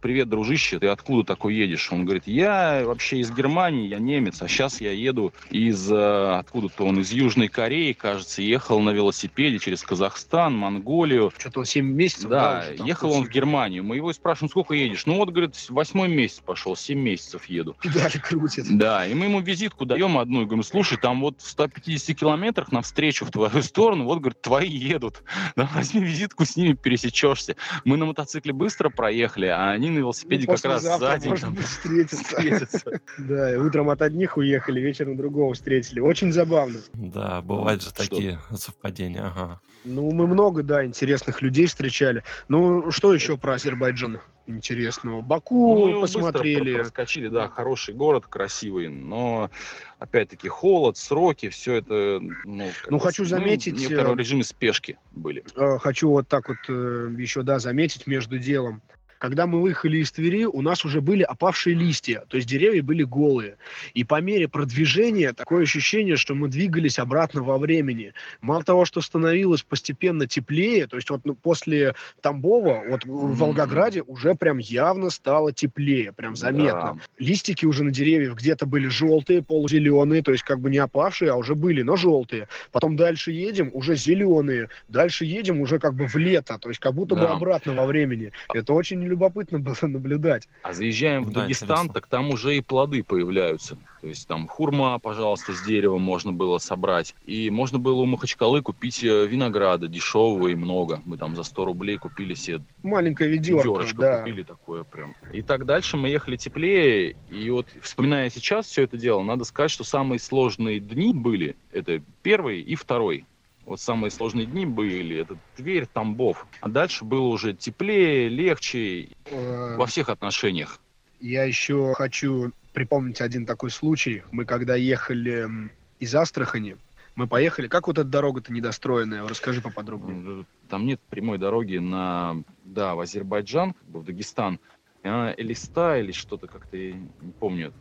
[0.00, 1.90] привет, дружище, ты откуда такой едешь?
[1.92, 6.84] Он говорит, я вообще из Германии, я немец, а сейчас я еду из, э, откуда-то
[6.84, 11.32] он, из Южной Кореи, кажется, ехал на велосипеде через Казахстан, Монголию.
[11.38, 12.30] Что-то он 7 месяцев?
[12.30, 13.84] Да, да ехал он в Германию.
[13.84, 15.06] Мы его спрашиваем, сколько едешь?
[15.06, 17.76] Ну вот, говорит, восьмой месяц пошел, 7 месяцев еду.
[17.82, 18.66] Педали крутит.
[18.70, 22.72] Да, и мы ему визитку даем одну, и говорим, слушай, там вот в 150 километрах
[22.72, 25.22] навстречу в твою сторону, вот, говорит, твои едут.
[25.54, 27.56] Да, возьми визитку, с ними пересечешься.
[27.84, 31.28] Мы на мотоцикле быстро проехали, а они на велосипеде ну, как раз сзади.
[31.28, 33.00] Может быть, встретиться.
[33.18, 36.00] Да, утром от одних уехали, вечером другого встретили.
[36.00, 36.78] Очень забавно.
[36.94, 39.26] Да, бывают же такие совпадения.
[39.26, 39.60] Ага.
[39.84, 42.22] Ну, мы много, да, интересных людей встречали.
[42.48, 45.22] Ну, что еще про Азербайджан интересного?
[45.22, 46.74] Баку ну, посмотрели.
[46.74, 49.50] Проскочили, да, хороший город, красивый, но
[49.98, 52.20] опять-таки холод, сроки, все это...
[52.44, 53.90] Ну, ну хочу заметить...
[53.90, 55.44] Ну, в режиме спешки были.
[55.56, 58.82] Э, хочу вот так вот э, еще, да, заметить между делом.
[59.22, 63.04] Когда мы выехали из Твери, у нас уже были опавшие листья, то есть деревья были
[63.04, 63.54] голые.
[63.94, 68.14] И по мере продвижения такое ощущение, что мы двигались обратно во времени.
[68.40, 74.02] Мало того, что становилось постепенно теплее, то есть вот ну, после Тамбова, вот в Волгограде
[74.02, 76.94] уже прям явно стало теплее, прям заметно.
[76.96, 77.24] Да.
[77.24, 81.36] Листики уже на деревьях где-то были желтые, полузеленые, то есть как бы не опавшие, а
[81.36, 82.48] уже были, но желтые.
[82.72, 84.68] Потом дальше едем, уже зеленые.
[84.88, 87.20] Дальше едем уже как бы в лето, то есть как будто да.
[87.20, 88.32] бы обратно во времени.
[88.52, 90.48] Это очень любопытно было наблюдать.
[90.62, 91.94] А заезжаем в да, Дагестан, интересно.
[91.94, 93.78] так там уже и плоды появляются.
[94.00, 97.14] То есть там хурма, пожалуйста, с дерева можно было собрать.
[97.24, 101.00] И можно было у Махачкалы купить э, винограда дешевого и много.
[101.04, 102.62] Мы там за 100 рублей купили себе...
[102.82, 104.18] Маленькое ведерко, да.
[104.18, 105.14] купили такое прям.
[105.32, 107.16] И так дальше мы ехали теплее.
[107.30, 112.02] И вот вспоминая сейчас все это дело, надо сказать, что самые сложные дни были, это
[112.22, 113.24] первый и второй
[113.64, 116.46] вот самые сложные дни были, это Тверь, Тамбов.
[116.60, 120.80] А дальше было уже теплее, легче э, во всех отношениях.
[121.20, 124.22] Я еще хочу припомнить один такой случай.
[124.32, 125.70] Мы когда ехали
[126.00, 126.76] из Астрахани,
[127.14, 127.68] мы поехали.
[127.68, 129.26] Как вот эта дорога-то недостроенная?
[129.26, 130.44] Расскажи поподробнее.
[130.68, 134.58] Там нет прямой дороги на, да, в Азербайджан, в Дагестан.
[135.02, 137.72] Она Элиста или что-то как-то, не помню.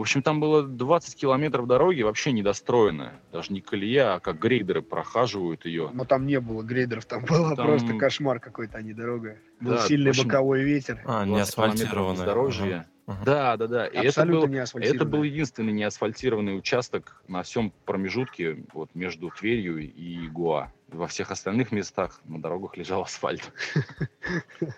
[0.00, 3.20] В общем, там было 20 километров дороги вообще недостроенная.
[3.32, 5.90] Даже не колея, а как грейдеры прохаживают ее.
[5.92, 7.66] Но там не было грейдеров, там было там...
[7.66, 9.36] просто кошмар какой-то, а не дорога.
[9.60, 10.24] Был да, сильный общем...
[10.24, 11.02] боковой ветер.
[11.04, 12.24] А, не асфальтированная.
[12.24, 12.86] Дорожье.
[13.06, 13.18] Ага.
[13.26, 13.86] Да, да, да.
[13.88, 20.28] И это был, это был единственный неасфальтированный участок на всем промежутке вот, между Тверью и
[20.28, 20.72] Гуа.
[20.88, 23.52] Во всех остальных местах на дорогах лежал асфальт.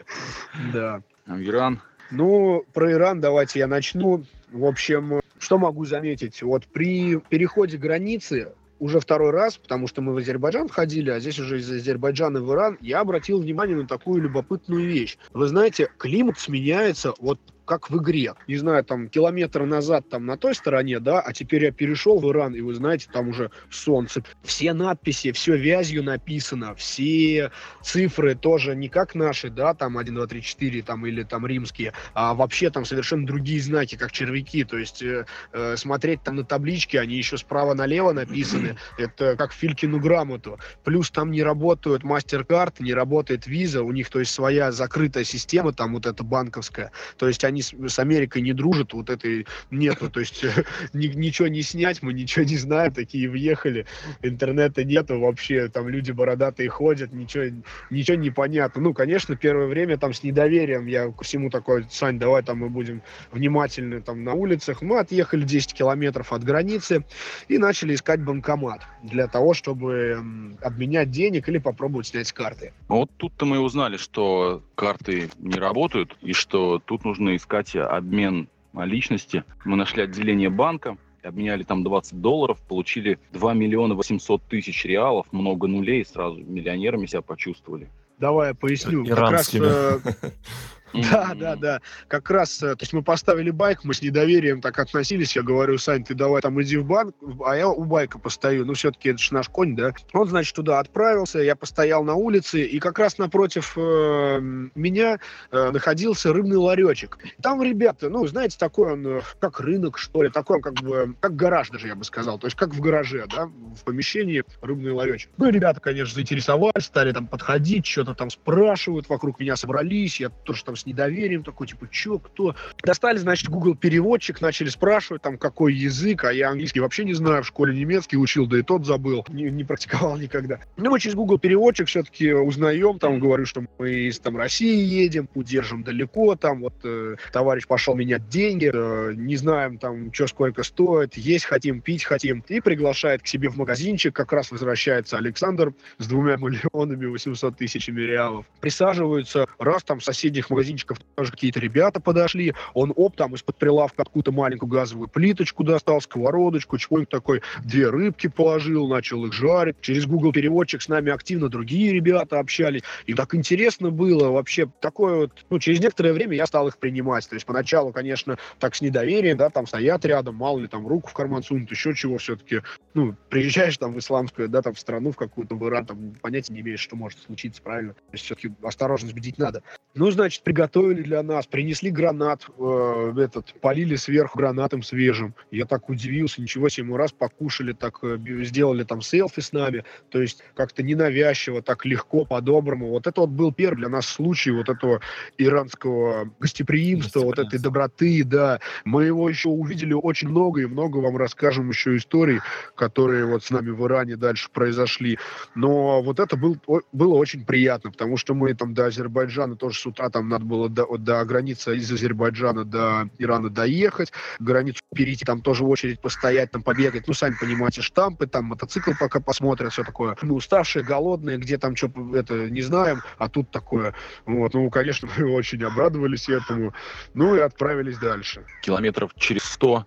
[0.72, 1.00] Да.
[1.28, 1.80] Иран.
[2.12, 4.22] Ну, про Иран давайте я начну.
[4.50, 6.42] В общем, что могу заметить?
[6.42, 11.38] Вот при переходе границы уже второй раз, потому что мы в Азербайджан ходили, а здесь
[11.38, 15.16] уже из Азербайджана в Иран, я обратил внимание на такую любопытную вещь.
[15.32, 17.40] Вы знаете, климат сменяется вот
[17.72, 18.34] как в игре.
[18.48, 22.30] Не знаю, там километр назад там на той стороне, да, а теперь я перешел в
[22.30, 24.22] Иран, и вы знаете, там уже солнце.
[24.42, 27.50] Все надписи, все вязью написано, все
[27.82, 31.94] цифры тоже не как наши, да, там 1, 2, 3, 4, там, или там римские,
[32.12, 34.64] а вообще там совершенно другие знаки, как червяки.
[34.64, 38.76] То есть э, э, смотреть там на таблички, они еще справа налево написаны.
[38.98, 40.58] Это как Филькину грамоту.
[40.84, 45.72] Плюс там не работают мастер-карты, не работает виза, у них, то есть, своя закрытая система,
[45.72, 46.92] там вот эта банковская.
[47.16, 50.44] То есть они с, с Америкой не дружат, вот этой нету, то есть
[50.92, 53.86] ни, ничего не снять, мы ничего не знаем, такие въехали,
[54.22, 57.44] интернета нету вообще, там люди бородатые ходят, ничего,
[57.90, 58.82] ничего не понятно.
[58.82, 62.68] Ну, конечно, первое время там с недоверием я ко всему такой, Сань, давай там мы
[62.68, 64.82] будем внимательны там на улицах.
[64.82, 67.04] Мы отъехали 10 километров от границы
[67.48, 72.72] и начали искать банкомат для того, чтобы обменять денег или попробовать снять с карты.
[72.88, 79.44] Вот тут-то мы узнали, что карты не работают и что тут нужно искать обмен личности.
[79.64, 85.66] Мы нашли отделение банка, обменяли там 20 долларов, получили 2 миллиона 800 тысяч реалов, много
[85.66, 87.90] нулей, сразу миллионерами себя почувствовали.
[88.18, 89.04] Давай я поясню.
[89.06, 89.66] Иранскими.
[89.66, 90.30] Как раз, э,
[90.92, 91.80] да, да, да.
[92.08, 95.36] Как раз, э, то есть мы поставили байк, мы с недоверием так относились.
[95.36, 98.64] Я говорю, Сань, ты давай там иди в банк, а я у байка постою.
[98.64, 99.92] Ну, все-таки это же наш конь, да.
[100.12, 104.40] Он, значит, туда отправился, я постоял на улице, и как раз напротив э,
[104.74, 105.18] меня
[105.50, 107.18] э, находился рыбный ларечек.
[107.42, 111.36] Там ребята, ну, знаете, такой он, э, как рынок, что ли, такой как бы, как
[111.36, 112.38] гараж даже, я бы сказал.
[112.38, 115.30] То есть как в гараже, да, в помещении рыбный ларечек.
[115.36, 120.28] Ну, и ребята, конечно, заинтересовались, стали там подходить, что-то там спрашивают, вокруг меня собрались, я
[120.28, 122.54] тоже там с недоверием, такой, типа, чё, кто?
[122.82, 127.42] Достали, значит, Google переводчик, начали спрашивать, там, какой язык, а я английский вообще не знаю,
[127.42, 130.58] в школе немецкий учил, да и тот забыл, не, не практиковал никогда.
[130.76, 135.28] Ну, мы через Google переводчик все-таки узнаем, там, говорю, что мы из там России едем,
[135.34, 140.62] удержим далеко, там, вот, э, товарищ пошел менять деньги, э, не знаем, там, что сколько
[140.64, 145.74] стоит, есть хотим, пить хотим, и приглашает к себе в магазинчик, как раз возвращается Александр
[145.98, 148.46] с двумя миллионами 800 тысячами реалов.
[148.60, 153.56] Присаживаются, раз там в соседних магазинчиках магазинчиков тоже какие-то ребята подошли, он оп, там из-под
[153.56, 159.76] прилавка какую-то маленькую газовую плиточку достал, сковородочку, чего-нибудь такой, две рыбки положил, начал их жарить.
[159.80, 162.82] Через Google переводчик с нами активно другие ребята общались.
[163.06, 167.28] И так интересно было вообще такое вот, ну, через некоторое время я стал их принимать.
[167.28, 171.08] То есть поначалу, конечно, так с недоверием, да, там стоят рядом, мало ли там руку
[171.08, 172.62] в карман сунут, еще чего все-таки,
[172.94, 176.52] ну, приезжаешь там в исламскую, да, там в страну в какую-то, в Иран, там понятия
[176.52, 177.94] не имеешь, что может случиться, правильно?
[177.94, 179.62] То есть все-таки осторожность бдить надо.
[179.94, 185.34] Ну, значит, приготовили для нас, принесли гранат, э, этот, полили сверху гранатом свежим.
[185.50, 189.84] Я так удивился, ничего себе, мы раз покушали, так э, сделали там селфи с нами,
[190.10, 192.88] то есть как-то ненавязчиво, так легко, по-доброму.
[192.88, 195.02] Вот это вот был первый для нас случай вот этого
[195.36, 198.60] иранского гостеприимства, вот этой доброты, да.
[198.86, 202.40] Мы его еще увидели очень много, и много вам расскажем еще историй,
[202.76, 205.18] которые вот с нами в Иране дальше произошли.
[205.54, 206.56] Но вот это был,
[206.92, 210.68] было очень приятно, потому что мы там до Азербайджана тоже с утра там надо было
[210.68, 216.52] до, до границы из Азербайджана до Ирана доехать, границу перейти, там тоже в очередь постоять,
[216.52, 217.08] там побегать.
[217.08, 220.16] Ну, сами понимаете, штампы, там мотоцикл пока посмотрят, все такое.
[220.22, 223.94] Мы уставшие, голодные, где там что, это не знаем, а тут такое.
[224.24, 226.72] Вот, ну, конечно, мы очень обрадовались этому.
[227.14, 228.44] Ну и отправились дальше.
[228.62, 229.84] Километров через сто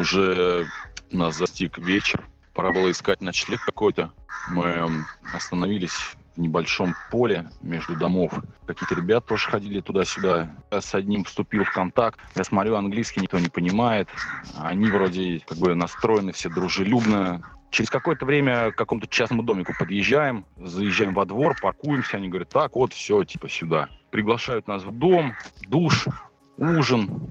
[0.00, 0.66] уже
[1.12, 2.24] нас застиг вечер.
[2.54, 4.12] Пора было искать ночлег какой-то.
[4.50, 8.32] Мы остановились небольшом поле между домов.
[8.66, 10.50] Какие-то ребята тоже ходили туда-сюда.
[10.70, 12.18] Я с одним вступил в контакт.
[12.34, 14.08] Я смотрю, английский никто не понимает.
[14.56, 17.42] Они вроде как бы настроены все дружелюбно.
[17.70, 22.16] Через какое-то время к какому-то частному домику подъезжаем, заезжаем во двор, паркуемся.
[22.16, 23.88] Они говорят, так, вот, все, типа сюда.
[24.10, 25.34] Приглашают нас в дом,
[25.66, 26.06] душ,
[26.56, 27.30] ужин.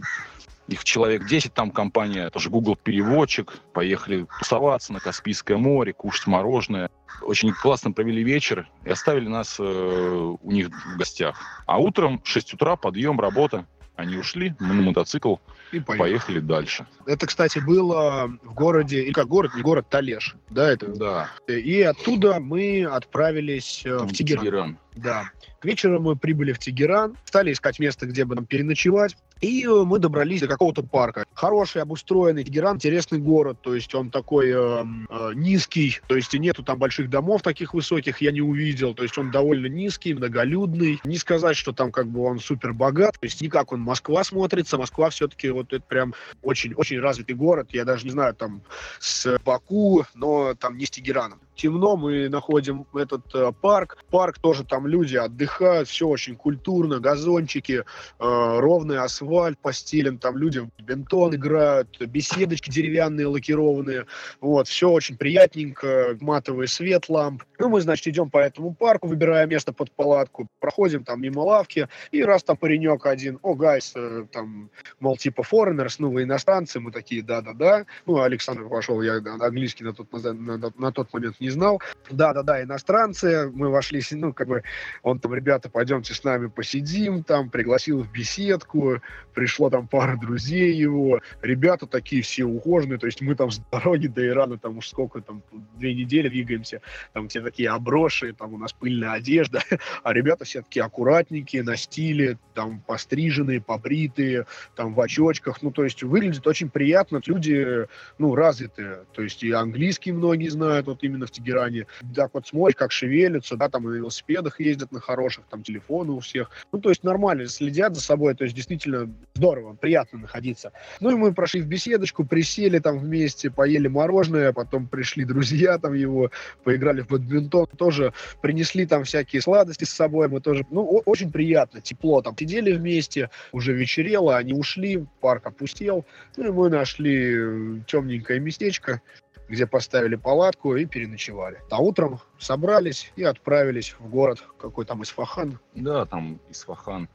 [0.68, 3.54] Их человек 10, там компания, тоже Google переводчик.
[3.74, 6.90] Поехали тусоваться на Каспийское море, кушать мороженое.
[7.22, 11.40] Очень классно провели вечер и оставили нас э, у них в гостях.
[11.66, 13.66] А утром в 6 утра подъем, работа.
[13.96, 15.38] Они ушли, мы на мотоцикл
[15.72, 15.98] и поехали.
[15.98, 16.86] поехали дальше.
[17.08, 20.88] Это, кстати, было в городе, или как город, не город, Талеш, да, это?
[20.88, 21.30] Да.
[21.48, 24.44] И оттуда мы отправились э, в Тегеран.
[24.44, 24.78] Тегеран.
[24.96, 25.32] Да.
[25.60, 29.18] К вечеру мы прибыли в Тегеран, стали искать место, где бы нам переночевать.
[29.42, 31.26] И э, мы добрались до какого-то парка.
[31.34, 36.64] Хороший, обустроенный Тегеран, интересный город, то есть он такой э, э, низкий, то есть нету
[36.64, 41.00] там больших домов таких высоких, я не увидел, то есть он довольно низкий, многолюдный.
[41.04, 44.24] Не сказать, что там как бы он супер богат, то есть не как он Москва
[44.24, 48.62] смотрится, Москва все-таки вот это прям очень-очень развитый город, я даже не знаю, там
[49.00, 53.98] с Баку, но там не с Тегераном темно, мы находим этот э, парк.
[54.10, 57.84] Парк тоже там люди отдыхают, все очень культурно, газончики, э,
[58.20, 64.06] ровный асфальт постелен, там люди в бадминтон играют, беседочки деревянные лакированные.
[64.40, 67.44] Вот, все очень приятненько, матовый свет ламп.
[67.60, 71.90] Ну, мы, значит, идем по этому парку, выбираем место под палатку, проходим там мимо лавки,
[72.12, 76.80] и раз там паренек один, oh, guys, э, там, мол, типа foreigners, ну, вы иностранцы,
[76.80, 77.86] мы такие, да-да-да.
[78.06, 81.82] Ну, Александр пошел, я английский на тот, на, на, на тот момент не не знал.
[82.12, 84.64] Да-да-да, иностранцы, мы вошли, ну, как бы,
[85.02, 89.02] он там, ребята, пойдемте с нами посидим, там, пригласил в беседку,
[89.34, 94.08] пришло там пара друзей его, ребята такие все ухоженные, то есть мы там с дороги
[94.08, 95.42] до Ирана, там уж сколько, там,
[95.78, 96.82] две недели двигаемся,
[97.14, 99.62] там все такие оброши, там у нас пыльная одежда,
[100.04, 105.84] а ребята все такие аккуратненькие, на стиле, там, постриженные, побритые, там, в очочках, ну, то
[105.84, 107.86] есть выглядит очень приятно, люди,
[108.18, 111.86] ну, развитые, то есть и английский многие знают, вот именно в Тегеране.
[112.16, 116.20] Так вот смотришь, как шевелятся, да, там на велосипедах ездят на хороших, там телефоны у
[116.20, 116.50] всех.
[116.72, 120.72] Ну, то есть нормально, следят за собой, то есть действительно здорово, приятно находиться.
[121.00, 125.94] Ну, и мы прошли в беседочку, присели там вместе, поели мороженое, потом пришли друзья там
[125.94, 126.32] его,
[126.64, 131.82] поиграли в бадминтон, тоже принесли там всякие сладости с собой, мы тоже, ну, очень приятно,
[131.82, 137.80] тепло, там сидели вместе, уже вечерело, они ушли, парк опустел, ну, и мы нашли э,
[137.88, 139.02] темненькое местечко,
[139.48, 141.62] где поставили палатку и переночевали.
[141.70, 145.60] А утром собрались и отправились в город, какой там Исфахан.
[145.76, 147.10] Да, там Исфахан.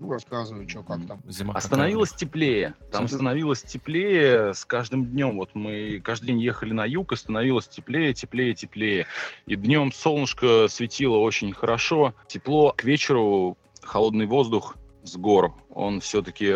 [0.00, 1.20] Ну, рассказываю, что, как там.
[1.28, 2.74] Зима Остановилось теплее.
[2.90, 5.36] Там становилось теплее с каждым днем.
[5.36, 9.06] Вот мы каждый день ехали на юг, и становилось теплее, теплее, теплее.
[9.44, 12.14] И днем солнышко светило очень хорошо.
[12.28, 12.72] Тепло.
[12.72, 15.54] К вечеру холодный воздух с гор.
[15.68, 16.54] Он все-таки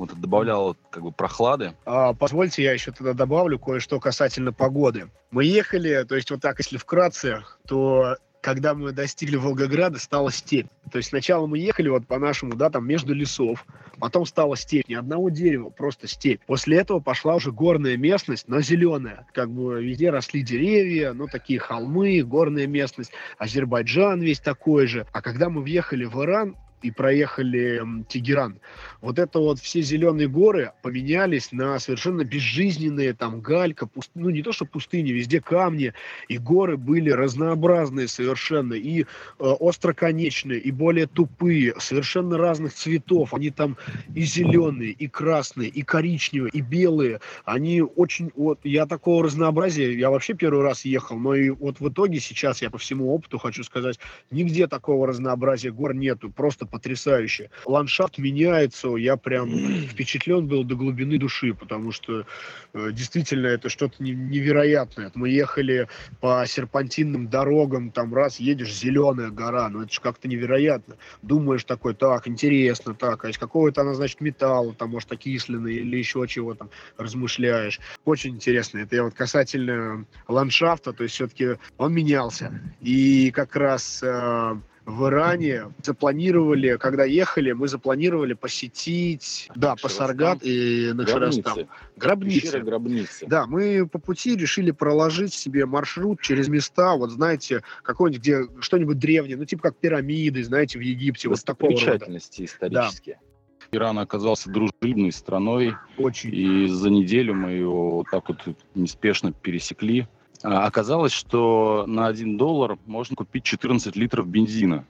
[0.00, 1.74] вот добавлял как бы прохлады.
[1.84, 5.10] А, позвольте, я еще тогда добавлю кое-что касательно погоды.
[5.30, 10.66] Мы ехали, то есть вот так, если вкратце, то когда мы достигли Волгограда, стала степь.
[10.90, 13.66] То есть сначала мы ехали вот по-нашему, да, там между лесов,
[13.98, 16.40] потом стала степь, ни одного дерева, просто степь.
[16.46, 19.26] После этого пошла уже горная местность, но зеленая.
[19.34, 23.12] Как бы везде росли деревья, ну, такие холмы, горная местность.
[23.38, 25.06] Азербайджан весь такой же.
[25.12, 28.58] А когда мы въехали в Иран, и проехали Тегеран.
[29.00, 34.10] Вот это вот все зеленые горы поменялись на совершенно безжизненные, там галька, пуст...
[34.14, 35.92] ну не то что пустыни, везде камни,
[36.28, 39.04] и горы были разнообразные совершенно, и э,
[39.38, 43.34] остроконечные, и более тупые, совершенно разных цветов.
[43.34, 43.76] Они там
[44.14, 47.20] и зеленые, и красные, и коричневые, и белые.
[47.44, 51.88] Они очень, вот я такого разнообразия, я вообще первый раз ехал, но и вот в
[51.88, 53.98] итоге сейчас я по всему опыту хочу сказать,
[54.30, 57.50] нигде такого разнообразия гор нету, просто потрясающе.
[57.66, 59.50] Ландшафт меняется, я прям
[59.88, 62.26] впечатлен был до глубины души, потому что
[62.72, 65.10] э, действительно это что-то невероятное.
[65.14, 65.88] Мы ехали
[66.20, 70.96] по серпантинным дорогам, там раз едешь, зеленая гора, ну это же как-то невероятно.
[71.22, 75.96] Думаешь такой, так, интересно, так, а из какого-то она, значит, металла, там, может, окисленный или
[75.96, 77.80] еще чего там, размышляешь.
[78.04, 78.78] Очень интересно.
[78.78, 82.60] Это я вот касательно ландшафта, то есть все-таки он менялся.
[82.80, 90.92] И как раз э, в Иране запланировали, когда ехали, мы запланировали посетить, да, Пасаргат и
[90.94, 91.68] Накширастам.
[91.96, 92.60] Гробницы.
[92.60, 93.26] гробницы.
[93.26, 98.98] Да, мы по пути решили проложить себе маршрут через места, вот знаете, какой-нибудь, где что-нибудь
[98.98, 102.06] древнее, ну типа как пирамиды, знаете, в Египте, вот такого рода.
[102.16, 103.18] исторические.
[103.20, 103.30] Да.
[103.72, 105.76] Иран оказался дружелюбной страной.
[105.96, 106.34] Очень.
[106.34, 108.38] И за неделю мы его вот так вот
[108.74, 110.08] неспешно пересекли.
[110.42, 114.84] А, оказалось, что на 1 доллар можно купить 14 литров бензина.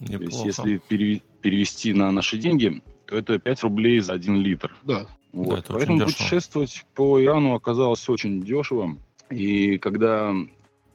[0.00, 0.18] Неплохо.
[0.18, 0.80] То есть, если
[1.40, 4.74] перевести на наши деньги, то это 5 рублей за 1 литр.
[4.82, 5.06] Да.
[5.32, 5.66] Вот.
[5.68, 8.96] Да, Поэтому путешествовать по Ирану оказалось очень дешево.
[9.30, 10.34] И когда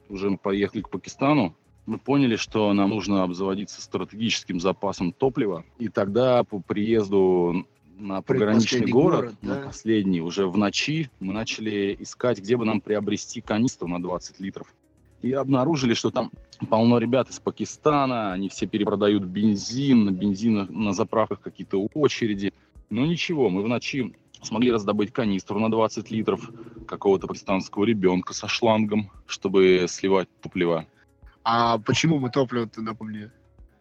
[0.08, 1.54] уже мы поехали к Пакистану,
[1.86, 5.64] мы поняли, что нам нужно обзаводиться стратегическим запасом топлива.
[5.78, 7.66] И тогда по приезду
[7.98, 9.54] на пограничный город, город да?
[9.60, 14.40] на последний, уже в ночи, мы начали искать, где бы нам приобрести канистру на 20
[14.40, 14.72] литров.
[15.22, 16.30] И обнаружили, что там
[16.68, 22.52] полно ребят из Пакистана, они все перепродают бензин, на бензин на заправках какие-то очереди.
[22.90, 26.50] Но ничего, мы в ночи смогли раздобыть канистру на 20 литров
[26.86, 30.86] какого-то пакистанского ребенка со шлангом, чтобы сливать топливо.
[31.42, 33.30] А почему мы топливо-то, напомни?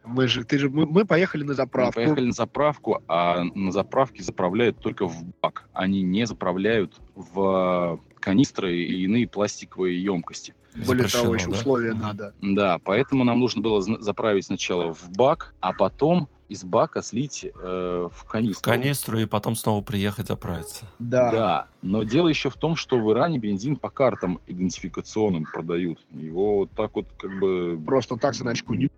[0.05, 1.99] Мы же, ты же, мы, мы поехали на заправку.
[1.99, 5.69] Мы поехали на заправку, а на заправке заправляют только в бак.
[5.73, 10.55] Они не заправляют в канистры и иные пластиковые емкости.
[10.75, 11.51] Более того, еще да?
[11.51, 12.33] условия надо.
[12.41, 18.09] Да, поэтому нам нужно было заправить сначала в бак, а потом из бака слить э,
[18.11, 18.59] в канистру.
[18.59, 20.85] В канистру и потом снова приехать заправиться.
[20.99, 21.31] Да.
[21.31, 21.67] Да.
[21.81, 25.99] Но дело еще в том, что в Иране бензин по картам идентификационным продают.
[26.11, 27.81] Его вот так вот как бы...
[27.85, 28.89] Просто так значку не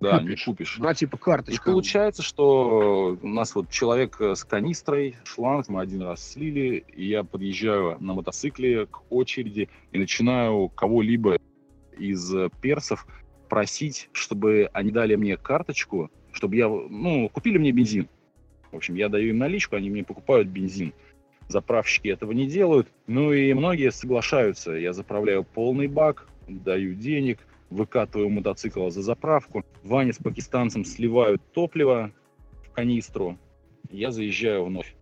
[0.00, 0.46] да, купишь.
[0.46, 0.78] не купишь.
[0.78, 1.70] На типа карточка.
[1.70, 7.06] И получается, что у нас вот человек с канистрой, шланг, мы один раз слили, и
[7.06, 11.38] я подъезжаю на мотоцикле к очереди и начинаю кого-либо
[11.98, 13.06] из персов
[13.48, 18.08] просить, чтобы они дали мне карточку, чтобы я, ну, купили мне бензин.
[18.72, 20.92] В общем, я даю им наличку, они мне покупают бензин.
[21.48, 22.88] Заправщики этого не делают.
[23.06, 24.72] Ну и многие соглашаются.
[24.72, 27.38] Я заправляю полный бак, даю денег,
[27.70, 29.64] выкатываю мотоцикл за заправку.
[29.82, 32.12] Ваня с пакистанцем сливают топливо
[32.64, 33.38] в канистру.
[33.90, 34.94] Я заезжаю вновь.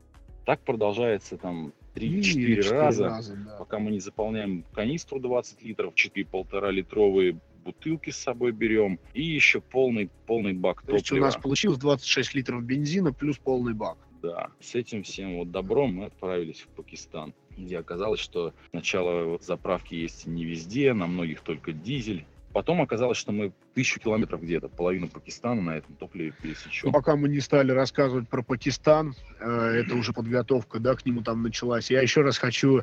[0.45, 3.57] Так продолжается там 3-4 раза, раза да.
[3.59, 9.23] пока мы не заполняем канистру 20 литров, 4 полтора литровые бутылки с собой берем и
[9.23, 10.99] еще полный, полный бак То топлива.
[10.99, 13.97] есть у нас получилось 26 литров бензина плюс полный бак.
[14.23, 19.43] Да, с этим всем вот добром мы отправились в Пакистан, где оказалось, что сначала вот
[19.43, 22.25] заправки есть не везде, на многих только дизель,
[22.55, 26.93] Потом оказалось, что мы тысячу километров где-то, половину Пакистана на этом топливе пересечем.
[26.93, 31.43] Пока мы не стали рассказывать про Пакистан, э, это уже подготовка, да, к нему там
[31.43, 31.91] началась.
[31.91, 32.83] Я еще раз хочу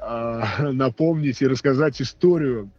[0.00, 0.42] э,
[0.72, 2.70] напомнить и рассказать историю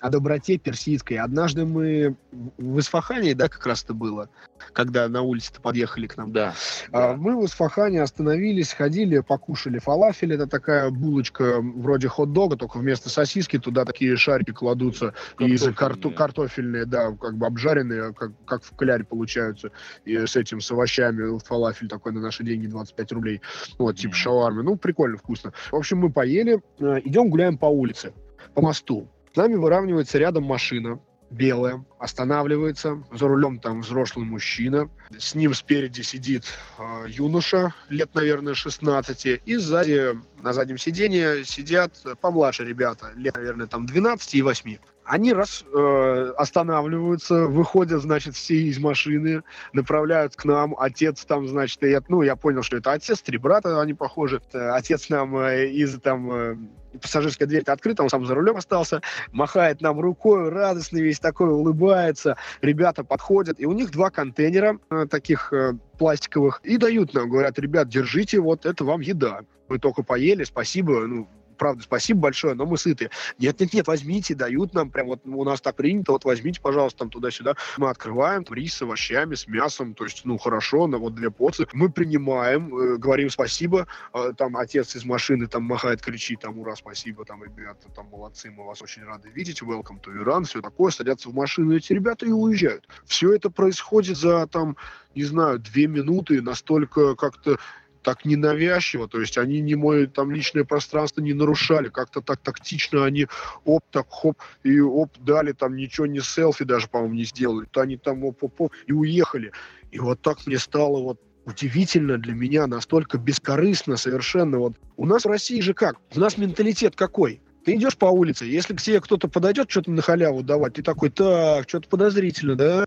[0.00, 1.18] о доброте персидской.
[1.18, 2.16] Однажды мы
[2.56, 4.28] в Исфахане, да, как раз это было,
[4.72, 6.32] когда на улице-то подъехали к нам.
[6.32, 6.54] Да,
[6.92, 7.16] а, да.
[7.16, 10.34] Мы в Исфахане остановились, ходили, покушали фалафель.
[10.34, 16.84] Это такая булочка вроде хот-дога, только вместо сосиски туда такие шарики кладутся из карту картофельные,
[16.84, 19.70] да, как бы обжаренные, как, как в кляре получаются,
[20.04, 21.38] и с этим, с овощами.
[21.44, 23.40] Фалафель такой на наши деньги 25 рублей.
[23.78, 24.16] Вот, типа mm.
[24.16, 24.62] шавармы.
[24.62, 25.52] Ну, прикольно, вкусно.
[25.70, 28.12] В общем, мы поели, э, идем гуляем по улице,
[28.54, 29.08] по мосту
[29.38, 36.44] нами выравнивается рядом машина, белая, останавливается, за рулем там взрослый мужчина, с ним спереди сидит
[36.78, 43.66] э, юноша, лет, наверное, 16, и сзади, на заднем сиденье сидят помладше ребята, лет, наверное,
[43.66, 44.76] там 12 и 8.
[45.08, 49.42] Они раз э, останавливаются, выходят, значит, все из машины,
[49.72, 50.74] направляют к нам.
[50.78, 54.40] Отец там, значит, я, ну, я понял, что это отец, три брата, они похожи.
[54.52, 56.56] Отец нам э, из там э,
[57.00, 59.00] пассажирская дверь открыта, он сам за рулем остался,
[59.32, 62.36] махает нам рукой, радостный весь такой, улыбается.
[62.60, 67.58] Ребята подходят, и у них два контейнера э, таких э, пластиковых, и дают нам, говорят,
[67.58, 69.40] ребят, держите, вот это вам еда.
[69.68, 71.28] Мы только поели, спасибо, ну,
[71.58, 73.10] правда, спасибо большое, но мы сыты.
[73.38, 77.54] Нет-нет-нет, возьмите, дают нам, прям вот у нас так принято, вот возьмите, пожалуйста, там туда-сюда.
[77.76, 81.66] Мы открываем, рис с овощами, с мясом, то есть, ну, хорошо, на вот две порции.
[81.72, 86.76] Мы принимаем, э, говорим спасибо, э, там отец из машины там махает, кричит, там, ура,
[86.76, 90.90] спасибо, там, ребята, там, молодцы, мы вас очень рады видеть, welcome to Иран, все такое,
[90.90, 92.88] садятся в машину эти ребята и уезжают.
[93.04, 94.76] Все это происходит за, там,
[95.14, 97.58] не знаю, две минуты, настолько как-то
[98.02, 103.04] так ненавязчиво, то есть они не мое там личное пространство не нарушали, как-то так тактично
[103.04, 103.26] они
[103.64, 107.80] оп, так хоп, и оп, дали там ничего не селфи даже, по-моему, не сделали, то
[107.80, 109.52] они там оп, оп, оп, и уехали.
[109.90, 114.58] И вот так мне стало вот удивительно для меня, настолько бескорыстно совершенно.
[114.58, 115.96] Вот у нас в России же как?
[116.14, 117.40] У нас менталитет какой?
[117.64, 121.10] Ты идешь по улице, если к тебе кто-то подойдет что-то на халяву давать, ты такой,
[121.10, 122.84] так, что-то подозрительно, да?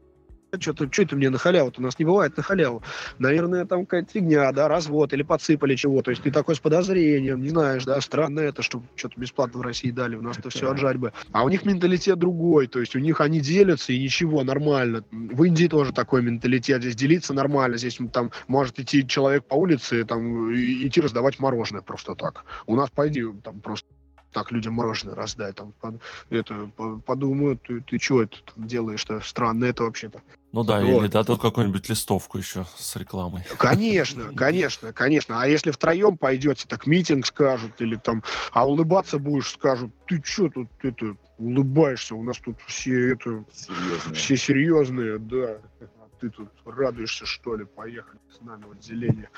[0.60, 2.84] Что-то, что это мне на халяву у нас не бывает на халяву.
[3.20, 6.02] Наверное, там какая-то фигня, да, развод или подсыпали чего.
[6.02, 9.62] То есть ты такой с подозрением, не знаешь, да, странно это, что что-то бесплатно в
[9.62, 11.14] России дали, у нас-то все отжать бы.
[11.32, 15.04] А у них менталитет другой, то есть у них они делятся и ничего, нормально.
[15.12, 20.04] В Индии тоже такой менталитет, здесь делиться нормально, здесь там может идти человек по улице,
[20.04, 22.43] там, идти раздавать мороженое просто так.
[22.66, 23.88] У нас, пойди, там просто
[24.32, 26.70] так людям мороженое раздай, там, под, это,
[27.06, 30.22] подумают, ты, ты что это делаешь-то, странно это вообще-то.
[30.52, 31.04] Ну да, вот.
[31.04, 33.44] или дадут какую-нибудь листовку еще с рекламой.
[33.58, 35.42] Конечно, конечно, конечно.
[35.42, 40.50] А если втроем пойдете, так митинг скажут, или там, а улыбаться будешь, скажут, ты что
[40.50, 44.16] тут это, улыбаешься, у нас тут все это, серьезные.
[44.16, 45.58] все серьезные, да.
[46.20, 49.30] Ты тут радуешься, что ли, поехали с нами в отделение.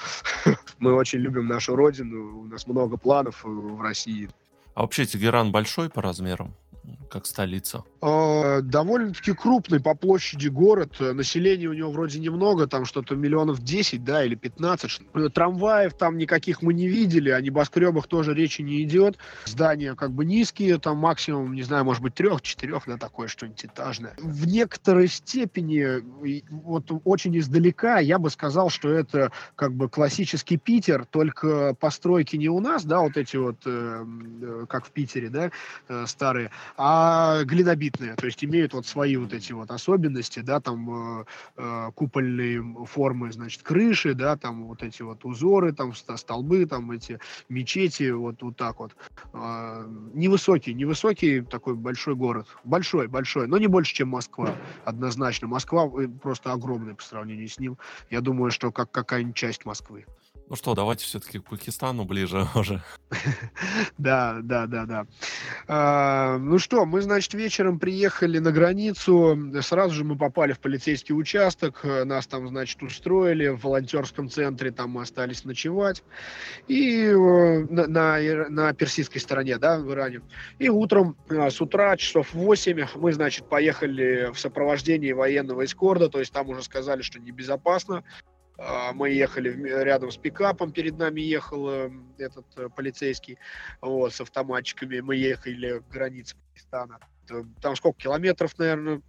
[0.80, 4.30] Мы очень любим нашу родину, у нас много планов в России.
[4.74, 6.55] А вообще Тегеран большой по размерам,
[7.14, 7.84] как столица?
[8.03, 10.99] э, довольно-таки крупный по площади город.
[10.99, 15.01] Населения у него вроде немного, там что-то миллионов 10, да, или 15.
[15.34, 19.18] Трамваев там никаких мы не видели, о небоскребах тоже речи не идет.
[19.45, 24.16] Здания как бы низкие, там максимум, не знаю, может быть, трех-четырех, да, такое что-нибудь этажное.
[24.18, 26.03] В некоторой степени,
[26.49, 32.49] вот очень издалека, я бы сказал, что это как бы классический Питер, только постройки не
[32.49, 34.05] у нас, да, вот эти вот, э,
[34.41, 35.51] э как в Питере, да,
[35.88, 37.03] э, старые, а
[37.45, 41.26] глинобитные, то есть имеют вот свои вот эти вот особенности, да, там э,
[41.58, 47.20] э, купольные формы, значит, крыши, да, там вот эти вот узоры, там столбы, там эти
[47.49, 48.95] мечети, вот, вот так вот.
[49.34, 55.47] Э, невысокий, невысокий такой большой город, большой, большой, но не больше, чем Москва, однозначно.
[55.47, 57.78] Москва э, просто огромная по сравнению с ним.
[58.10, 60.06] Я думаю, что как какая-нибудь часть Москвы.
[60.54, 62.84] Ну что, давайте все-таки к Пакистану ближе уже.
[63.97, 65.08] Да, да, да, да.
[65.68, 71.16] А, ну что, мы, значит, вечером приехали на границу, сразу же мы попали в полицейский
[71.16, 76.04] участок, нас там, значит, устроили в волонтерском центре, там мы остались ночевать,
[76.68, 80.22] и э, на, персидской стороне, да, в Иране.
[80.60, 86.20] И утром, э, с утра, часов 8, мы, значит, поехали в сопровождении военного эскорта, то
[86.20, 88.04] есть там уже сказали, что небезопасно,
[88.93, 89.49] мы ехали
[89.84, 93.38] рядом с пикапом, перед нами ехал э, этот э, полицейский
[93.82, 94.99] вот, с автоматчиками.
[94.99, 96.99] Мы ехали к границе Пакистана.
[97.61, 99.01] Там сколько километров, наверное,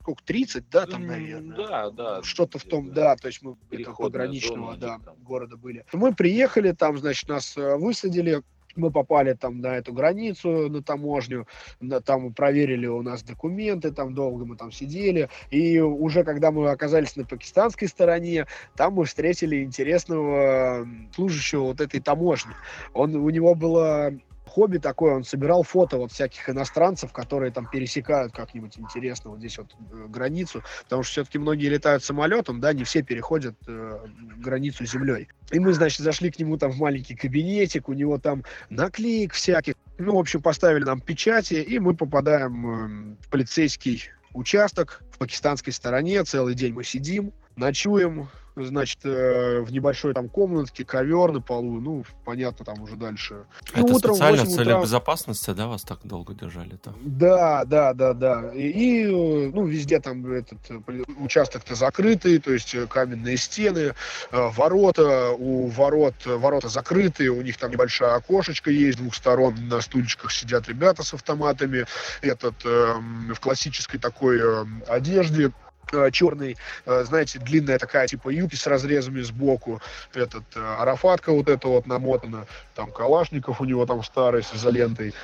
[0.00, 1.56] сколько, 30, да, там, наверное?
[1.56, 2.22] Да, да.
[2.22, 3.56] Что-то в том, да, то есть мы
[3.96, 5.84] пограничного да, города были.
[5.92, 8.42] Мы приехали, там, значит, нас э, высадили,
[8.76, 11.46] мы попали там на эту границу, на таможню,
[11.80, 16.70] на, там проверили у нас документы, там долго мы там сидели, и уже когда мы
[16.70, 18.46] оказались на пакистанской стороне,
[18.76, 22.52] там мы встретили интересного служащего вот этой таможни.
[22.92, 24.12] Он, у него было
[24.46, 29.58] хобби такое, он собирал фото вот всяких иностранцев, которые там пересекают как-нибудь интересно вот здесь
[29.58, 34.84] вот э, границу, потому что все-таки многие летают самолетом, да, не все переходят э, границу
[34.84, 35.28] землей.
[35.50, 39.74] И мы, значит, зашли к нему там в маленький кабинетик, у него там наклеек всяких,
[39.98, 45.72] ну, в общем, поставили нам печати, и мы попадаем э, в полицейский участок в пакистанской
[45.72, 51.80] стороне, целый день мы сидим, ночуем, значит, э, в небольшой там комнатке, ковер на полу,
[51.80, 53.44] ну, понятно, там уже дальше.
[53.72, 56.94] Это ну, утром, специально в целях безопасности, да, вас так долго держали там?
[57.02, 58.52] Да, да, да, да.
[58.54, 60.80] И, и ну, везде там этот э,
[61.18, 63.94] участок-то закрытый, то есть э, каменные стены,
[64.30, 69.80] ворота, у ворот, ворота закрытые, у них там небольшая окошечко есть, с двух сторон на
[69.80, 71.86] стульчиках сидят ребята с автоматами,
[72.22, 72.94] этот э,
[73.34, 75.63] в классической такой э, одежде, Э,
[76.12, 76.56] черный,
[76.86, 79.80] э, знаете, длинная такая типа юбки с разрезами сбоку,
[80.12, 85.14] этот э, арафатка вот эта вот намотана, там калашников у него там старый с изолентой.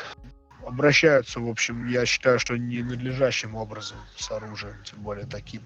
[0.67, 5.63] Обращаются, в общем, я считаю, что не надлежащим образом с оружием, тем более таким.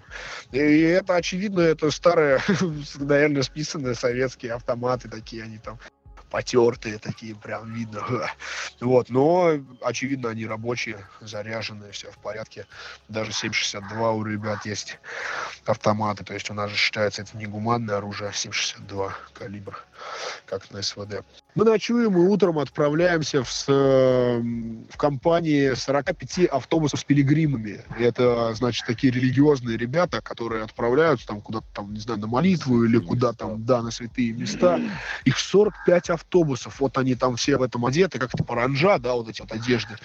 [0.51, 2.39] И это, очевидно, это старые,
[2.95, 5.77] наверное, списанные советские автоматы такие, они там
[6.29, 8.03] потертые такие, прям видно.
[8.81, 12.67] Вот, но, очевидно, они рабочие, заряженные, все в порядке.
[13.07, 14.99] Даже 7,62 у ребят есть
[15.65, 19.81] автоматы, то есть у нас же считается это не гуманное оружие, а 7,62 калибр,
[20.45, 21.23] как на СВД.
[21.55, 27.81] Мы ночуем и утром отправляемся в, в компании 45 автобусов с пилигримами.
[27.97, 32.99] Это, значит, такие религиозные ребята, которые отправляются там куда-то там, не знаю, на молитву или
[32.99, 34.79] куда там, да, на святые места.
[35.23, 36.79] Их 45 автобусов.
[36.79, 39.95] Вот они там все в этом одеты, как-то паранжа, да, вот эти вот одежды.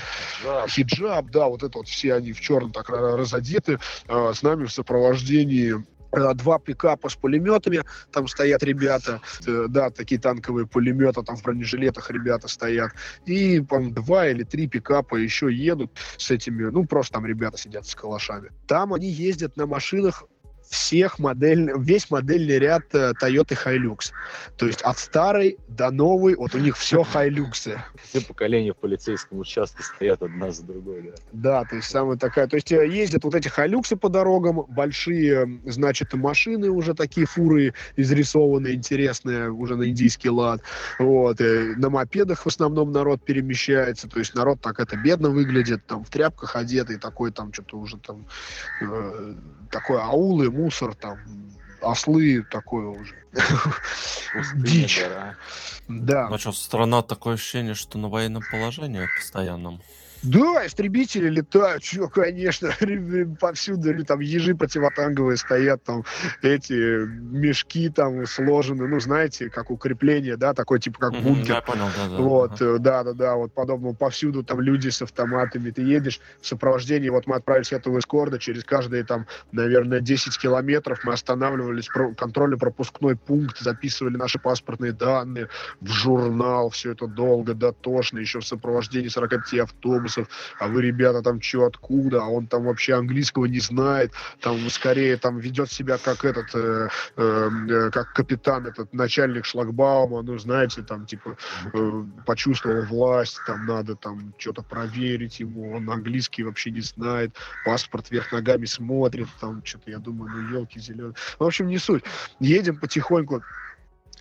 [0.43, 3.79] Хиджаб, Хиджаб да, вот это вот все они в черном так разодеты.
[4.07, 5.79] А, с нами в сопровождении Э,
[6.13, 7.83] два пикапа с пулеметами,
[8.13, 12.93] там стоят ребята, э, да, такие танковые пулеметы, там в бронежилетах ребята стоят,
[13.27, 17.87] и, по два или три пикапа еще едут с этими, ну, просто там ребята сидят
[17.87, 18.51] с калашами.
[18.67, 20.25] Там они ездят на машинах
[20.71, 24.13] всех модель, весь модельный ряд э, Toyota Hilux.
[24.57, 27.77] То есть от старой до новой, вот у них все Hilux.
[28.03, 31.15] Все поколения в полицейском участке стоят одна за другой, да.
[31.33, 35.61] Да, то есть самая такая, то есть э, ездят вот эти Hilux по дорогам, большие,
[35.67, 40.63] значит, машины уже такие, фуры изрисованные, интересные, уже на индийский лад.
[41.01, 45.85] Вот, и на мопедах в основном народ перемещается, то есть народ так это бедно выглядит,
[45.87, 48.27] там в тряпках одетый, такой там что-то уже там
[48.81, 49.35] э,
[49.71, 51.19] такой аулы, мусор, там,
[51.81, 53.15] ослы, такое уже.
[54.55, 55.01] Дичь.
[55.89, 56.29] Да.
[56.29, 59.83] Ну что, страна такое ощущение, что на военном положении постоянном.
[60.23, 62.71] Да, истребители летают, что, конечно,
[63.41, 66.05] повсюду там ежи противотанговые стоят, там
[66.43, 71.55] эти мешки там сложены, ну, знаете, как укрепление, да, такой типа как бункер.
[71.55, 72.17] Я понял, да, да.
[72.17, 77.09] Вот, да, да, да, вот подобного повсюду там люди с автоматами, ты едешь в сопровождении,
[77.09, 83.59] вот мы отправились этого эскорда, через каждые там, наверное, 10 километров мы останавливались, контрольно-пропускной пункт,
[83.59, 85.49] записывали наши паспортные данные
[85.81, 91.23] в журнал, все это долго, дотошно, еще в сопровождении 45 автобусов, автобусов, а вы, ребята,
[91.23, 95.99] там что, откуда, а он там вообще английского не знает, там скорее там ведет себя
[95.99, 101.37] как этот, э, э, э, как капитан, этот начальник шлагбаума, ну, знаете, там, типа,
[101.73, 108.11] э, почувствовал власть, там, надо там что-то проверить ему, он английский вообще не знает, паспорт
[108.11, 111.15] вверх ногами смотрит, там, что-то, я думаю, ну, елки зеленые.
[111.39, 112.05] В общем, не суть.
[112.41, 113.43] Едем потихоньку,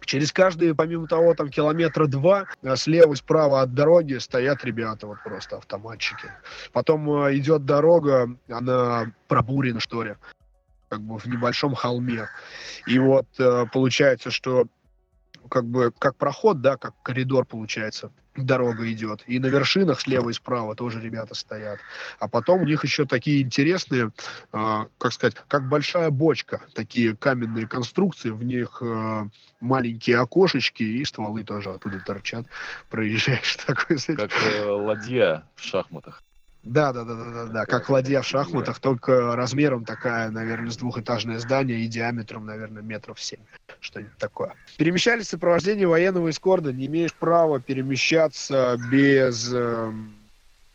[0.01, 5.07] Через каждые, помимо того, там километра два, э, слева и справа от дороги стоят ребята,
[5.07, 6.31] вот просто автоматчики.
[6.71, 10.15] Потом э, идет дорога, она пробурена, что ли,
[10.89, 12.27] как бы в небольшом холме.
[12.87, 14.67] И вот э, получается, что
[15.49, 19.23] как бы как проход, да, как коридор получается дорога идет.
[19.27, 21.79] И на вершинах слева и справа тоже ребята стоят.
[22.19, 24.11] А потом у них еще такие интересные,
[24.53, 29.27] э, как сказать, как большая бочка, такие каменные конструкции, в них э,
[29.59, 32.45] маленькие окошечки и стволы тоже оттуда торчат.
[32.89, 33.97] Проезжаешь такой.
[33.97, 36.23] Как э, ладья в шахматах.
[36.63, 37.65] Да, да, да, да, да, да.
[37.65, 43.19] Как ладья в шахматах, только размером такая, наверное, с двухэтажное здание и диаметром, наверное, метров
[43.21, 43.39] семь.
[43.79, 44.53] Что-нибудь такое.
[44.77, 46.73] Перемещались в сопровождении военного эскорда.
[46.73, 49.49] Не имеешь права перемещаться без...
[49.53, 49.91] Э,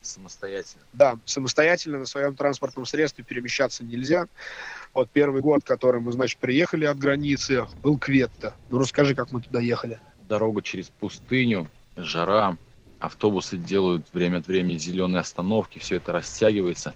[0.01, 0.83] самостоятельно.
[0.95, 4.27] Да, самостоятельно на своем транспортном средстве перемещаться нельзя.
[4.95, 8.55] Вот первый год, который мы, значит, приехали от границы, был Кветта.
[8.71, 9.99] Ну, расскажи, как мы туда ехали.
[10.29, 12.57] Дорога через пустыню, жара,
[13.05, 16.95] автобусы делают время от времени зеленые остановки, все это растягивается.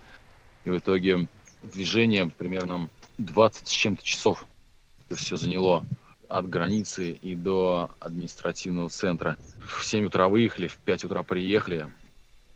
[0.64, 1.28] И в итоге
[1.62, 2.88] движение примерно
[3.18, 4.46] 20 с чем-то часов
[5.08, 5.84] это все заняло
[6.28, 9.36] от границы и до административного центра.
[9.66, 11.90] В 7 утра выехали, в 5 утра приехали,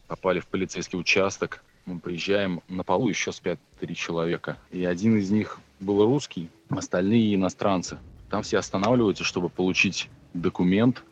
[0.07, 1.65] попали в полицейский участок.
[1.87, 4.59] Мы приезжаем, на полу еще спят три человека.
[4.71, 7.99] И один из них был русский, остальные иностранцы.
[8.31, 11.03] Там все останавливаются, чтобы получить документ,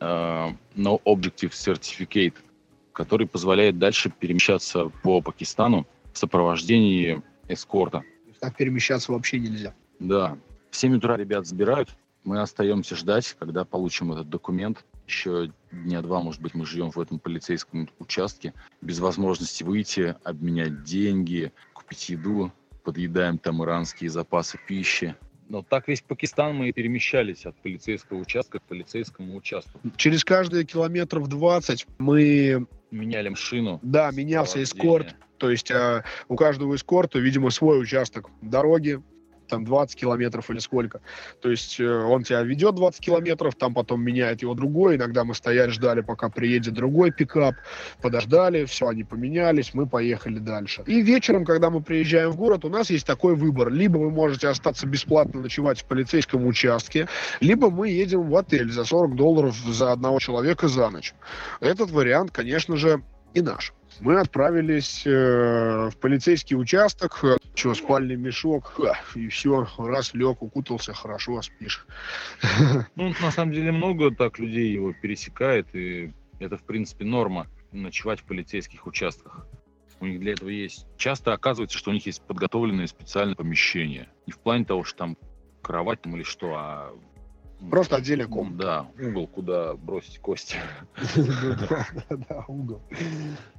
[0.00, 2.34] No Objective Certificate,
[2.92, 8.02] который позволяет дальше перемещаться по Пакистану в сопровождении эскорта.
[8.40, 9.74] Так перемещаться вообще нельзя.
[9.98, 10.36] Да.
[10.70, 14.84] В 7 утра ребят забирают, мы остаемся ждать, когда получим этот документ.
[15.06, 20.84] Еще дня два, может быть, мы живем в этом полицейском участке, без возможности выйти, обменять
[20.84, 22.52] деньги, купить еду,
[22.84, 25.16] подъедаем там иранские запасы пищи.
[25.48, 29.80] Но так весь Пакистан мы перемещались от полицейского участка к полицейскому участку.
[29.96, 32.66] Через каждые километров 20 мы...
[32.90, 33.80] Меняли машину.
[33.82, 35.14] Да, менялся эскорт.
[35.38, 39.00] То есть э, у каждого эскорта, видимо, свой участок дороги,
[39.48, 41.00] там 20 километров или сколько.
[41.40, 44.96] То есть э, он тебя ведет 20 километров, там потом меняет его другой.
[44.96, 47.54] Иногда мы стояли, ждали, пока приедет другой пикап.
[48.00, 50.82] Подождали, все, они поменялись, мы поехали дальше.
[50.86, 53.70] И вечером, когда мы приезжаем в город, у нас есть такой выбор.
[53.72, 57.08] Либо вы можете остаться бесплатно ночевать в полицейском участке,
[57.40, 61.14] либо мы едем в отель за 40 долларов за одного человека за ночь.
[61.60, 63.02] Этот вариант, конечно же,
[63.34, 67.22] и наш мы отправились э, в полицейский участок,
[67.54, 68.78] что, спальный мешок,
[69.14, 71.86] и все, раз лег, укутался, хорошо, спишь.
[72.94, 78.20] Ну, на самом деле, много так людей его пересекает, и это, в принципе, норма, ночевать
[78.20, 79.46] в полицейских участках.
[80.00, 80.86] У них для этого есть...
[80.96, 84.08] Часто оказывается, что у них есть подготовленные специальные помещения.
[84.26, 85.16] Не в плане того, что там
[85.60, 86.94] кровать там или что, а
[87.70, 88.56] Просто отдельный ком.
[88.56, 90.56] Да, угол, куда бросить кости.
[92.10, 92.80] Да, угол.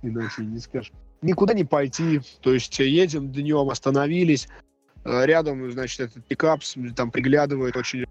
[0.01, 0.91] Иначе не скажешь.
[1.21, 2.21] Никуда не пойти.
[2.41, 4.47] То есть едем днем, остановились.
[5.03, 6.61] Э, рядом, значит, этот пикап
[6.95, 8.05] там приглядывает очень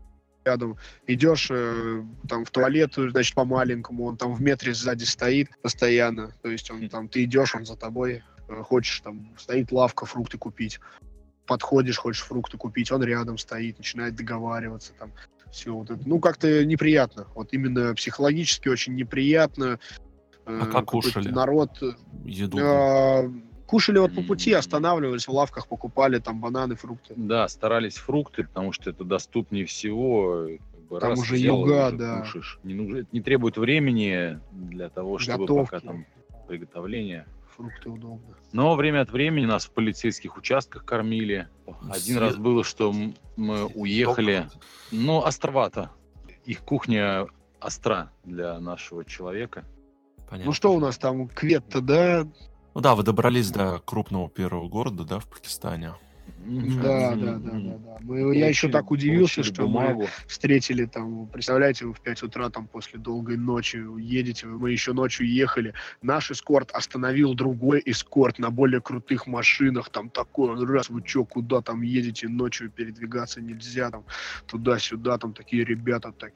[0.45, 0.76] рядом.
[1.07, 6.32] Идешь э, там в туалет, значит, по-маленькому, он там в метре сзади стоит постоянно.
[6.43, 8.22] То есть он там, ты идешь, он за тобой.
[8.49, 10.80] Э, хочешь, там, стоит лавка, фрукты купить.
[11.47, 15.12] Подходишь, хочешь фрукты купить, он рядом стоит, начинает договариваться там
[15.59, 16.00] все вот это.
[16.06, 17.26] Ну, как-то неприятно.
[17.34, 19.78] Вот именно психологически очень неприятно.
[20.44, 21.28] А как кушали?
[21.28, 21.82] Народ...
[21.82, 21.92] Э,
[22.24, 22.59] Еду.
[22.59, 23.28] Э,
[23.66, 27.12] кушали вот по пути, останавливались в лавках, покупали там бананы, фрукты.
[27.16, 30.48] Да, старались фрукты, потому что это доступнее всего.
[30.88, 32.20] Там Раз уже сделал, юга, да.
[32.20, 32.59] Кушаешь.
[32.62, 35.70] Не, нужно, не требует времени для того, чтобы Готовки.
[35.70, 36.06] пока там
[36.48, 37.26] приготовление
[37.59, 38.36] фрукты удобно.
[38.52, 41.48] Но время от времени нас в полицейских участках кормили.
[41.82, 42.20] Один Свет.
[42.20, 42.94] раз было, что
[43.36, 44.48] мы уехали,
[44.92, 45.90] но островато.
[46.44, 47.26] Их кухня
[47.61, 49.64] остра для нашего человека.
[50.30, 50.46] понятно.
[50.46, 52.26] Ну что у нас там, Кветта, да?
[52.74, 55.94] Ну да, вы добрались до крупного первого города, да, в Пакистане.
[56.47, 57.99] Да, да, да, да, да.
[58.01, 60.03] Мы, я еще так удивился, что бумагу.
[60.03, 64.93] мы встретили там, представляете, вы в 5 утра там после долгой ночи едете, мы еще
[64.93, 70.89] ночью ехали, наш эскорт остановил другой эскорт на более крутых машинах, там такой, он раз,
[70.89, 74.05] вы что, куда там едете, ночью передвигаться нельзя, там
[74.47, 76.32] туда-сюда, там такие ребята, так,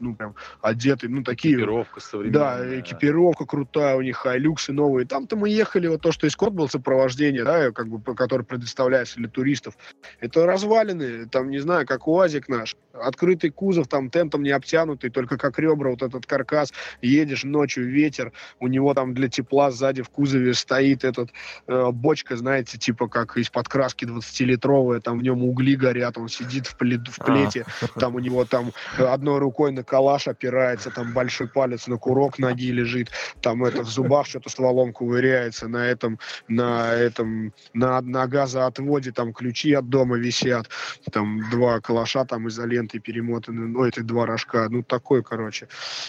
[0.00, 1.54] ну прям одеты, ну такие.
[1.54, 2.40] Экипировка современная.
[2.40, 5.06] Да, экипировка крутая у них, хайлюксы новые.
[5.06, 9.28] Там-то мы ехали, вот то, что эскорт был сопровождение, да, как бы, который предоставляется для
[9.28, 9.76] туристов, туристов.
[10.20, 12.76] Это развалины, там, не знаю, как УАЗик наш.
[13.02, 16.72] Открытый кузов, там тентом не обтянутый, только как ребра, вот этот каркас.
[17.02, 21.30] Едешь ночью, ветер, у него там для тепла сзади в кузове стоит этот
[21.66, 26.66] э, бочка, знаете, типа как из-под краски 20-литровая, там в нем угли горят, он сидит
[26.66, 28.00] в, пле- в плете, а.
[28.00, 32.70] там у него там одной рукой на калаш опирается, там большой палец на курок ноги
[32.70, 36.18] лежит, там это в зубах что-то стволом ковыряется, на этом,
[36.48, 40.68] на этом, на, на газоотводе там ключи от дома висят,
[41.12, 42.48] там два калаша там
[42.86, 45.68] изолентой перемотаны, ну, это два рожка, ну, такой, короче,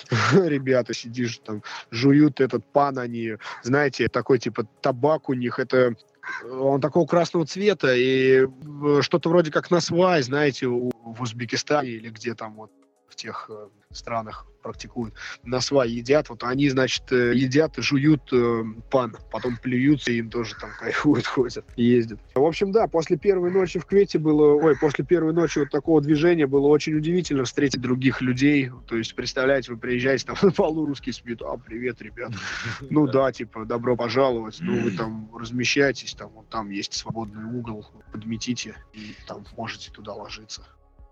[0.33, 5.95] ребята, сидишь там, жуют этот пан они, знаете, такой, типа, табак у них, это
[6.43, 12.09] он такого красного цвета, и э, что-то вроде как на свай, знаете, в Узбекистане или
[12.09, 12.71] где там вот
[13.17, 15.13] тех э, странах практикуют,
[15.43, 20.29] на свай едят, вот они, значит, э, едят жуют э, пан, потом плюются, и им
[20.29, 22.19] тоже там кайфуют, ходят, ездят.
[22.35, 26.01] В общем, да, после первой ночи в Квете было, ой, после первой ночи вот такого
[26.01, 30.85] движения было очень удивительно встретить других людей, то есть, представляете, вы приезжаете, там на полу
[30.85, 32.31] русский спит, а, привет, ребят,
[32.89, 37.85] ну да, типа, добро пожаловать, ну вы там размещаетесь, там, вот там есть свободный угол,
[38.11, 40.67] подметите, и там можете туда ложиться.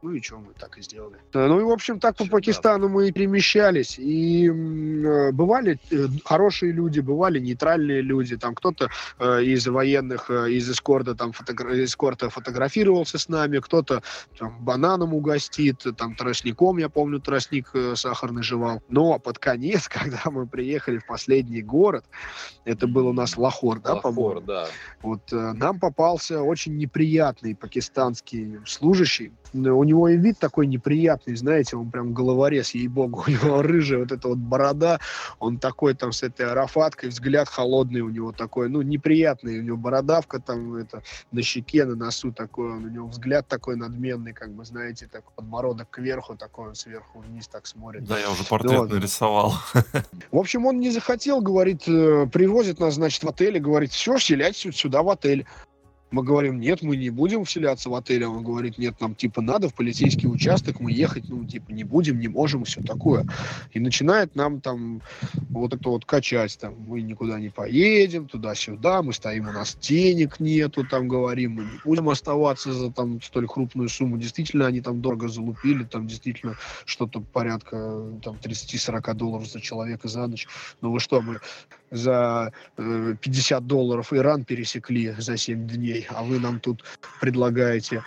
[0.06, 1.16] Ну и что, мы так и сделали.
[1.34, 3.98] Ну и, в общем, так по Пакистану мы и перемещались.
[3.98, 8.38] И э, бывали э, хорошие люди, бывали нейтральные люди.
[8.38, 11.84] Там кто-то э, из военных, э, из эскорта, там, фотогра...
[11.84, 14.04] эскорта фотографировался с нами, кто-то
[14.38, 18.84] там, бананом угостит, там, тростником, я помню, тростник э, сахарный жевал.
[18.90, 22.06] Но под конец, когда мы приехали в последний город,
[22.64, 24.42] это был у нас Лахор, да, по-моему?
[24.42, 24.68] да.
[25.02, 29.34] Вот э, нам попался очень неприятный пакистанский служащий.
[29.54, 34.00] У него него и вид такой неприятный, знаете, он прям головорез, ей-богу, у него рыжая
[34.00, 35.00] вот эта вот борода,
[35.40, 39.78] он такой там с этой арафаткой, взгляд холодный у него такой, ну, неприятный, у него
[39.78, 44.66] бородавка там, это, на щеке, на носу такой, у него взгляд такой надменный, как бы,
[44.66, 48.04] знаете, так подбородок кверху, такой он сверху вниз так смотрит.
[48.06, 48.92] Да, я уже портрет вот.
[48.92, 49.54] нарисовал.
[50.32, 54.76] В общем, он не захотел, говорит, э, привозит нас, значит, в отеле, говорит, все, вселяйтесь
[54.76, 55.46] сюда в отель.
[56.16, 58.24] Мы говорим, нет, мы не будем вселяться в отель.
[58.24, 62.22] Он говорит, нет, нам типа надо в полицейский участок, мы ехать, ну, типа, не будем,
[62.22, 63.26] не можем, все такое.
[63.74, 65.02] И начинает нам там
[65.50, 70.40] вот это вот качать, там, мы никуда не поедем, туда-сюда, мы стоим, у нас денег
[70.40, 74.18] нету, там, говорим, мы не будем оставаться за там столь крупную сумму.
[74.18, 76.56] Действительно, они там дорого залупили, там действительно
[76.86, 77.78] что-то порядка
[78.24, 80.48] там 30-40 долларов за человека за ночь.
[80.80, 81.42] Ну вы что, мы
[81.96, 86.84] за э, 50 долларов Иран пересекли за 7 дней, а вы нам тут
[87.22, 88.04] предлагаете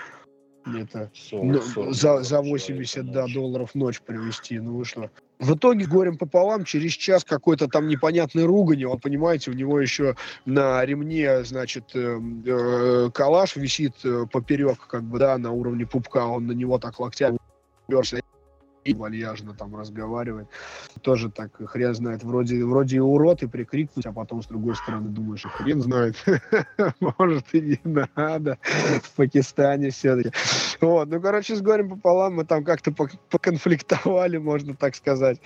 [0.77, 4.59] это 40, 40 ну, за, за 80 человека, да, долларов ночь привезти.
[4.59, 5.11] Ну вы что?
[5.39, 10.17] В итоге горем пополам, через час какой-то там непонятный ругань, он, понимаете, у него еще
[10.45, 16.27] на ремне, значит, э, э, калаш висит э, поперек, как бы, да, на уровне пупка,
[16.27, 17.39] он на него так локтями
[17.87, 18.19] уперся
[18.95, 20.49] вальяжно там разговаривает.
[21.03, 22.25] Тоже так хрен знает.
[22.25, 26.17] Вроде, вроде и урод, и прикрикнуть, а потом с другой стороны думаешь, и хрен знает.
[27.19, 28.59] Может и не надо.
[29.03, 30.31] В Пакистане все-таки.
[30.81, 32.93] Вот, ну, короче, с горем пополам мы там как-то
[33.31, 35.41] поконфликтовали, можно так сказать.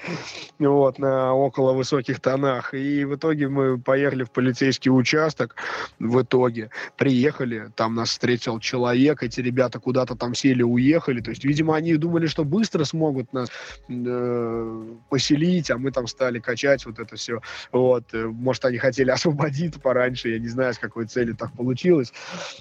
[0.58, 2.74] Вот, на около высоких тонах.
[2.74, 5.56] И в итоге мы поехали в полицейский участок.
[5.98, 11.20] В итоге приехали, там нас встретил человек, эти ребята куда-то там сели, уехали.
[11.20, 13.48] То есть, видимо, они думали, что быстро смогут нас
[13.88, 17.40] э, поселить, а мы там стали качать вот это все.
[17.70, 18.04] Вот.
[18.12, 22.12] Э, может, они хотели освободить пораньше, я не знаю, с какой целью так получилось.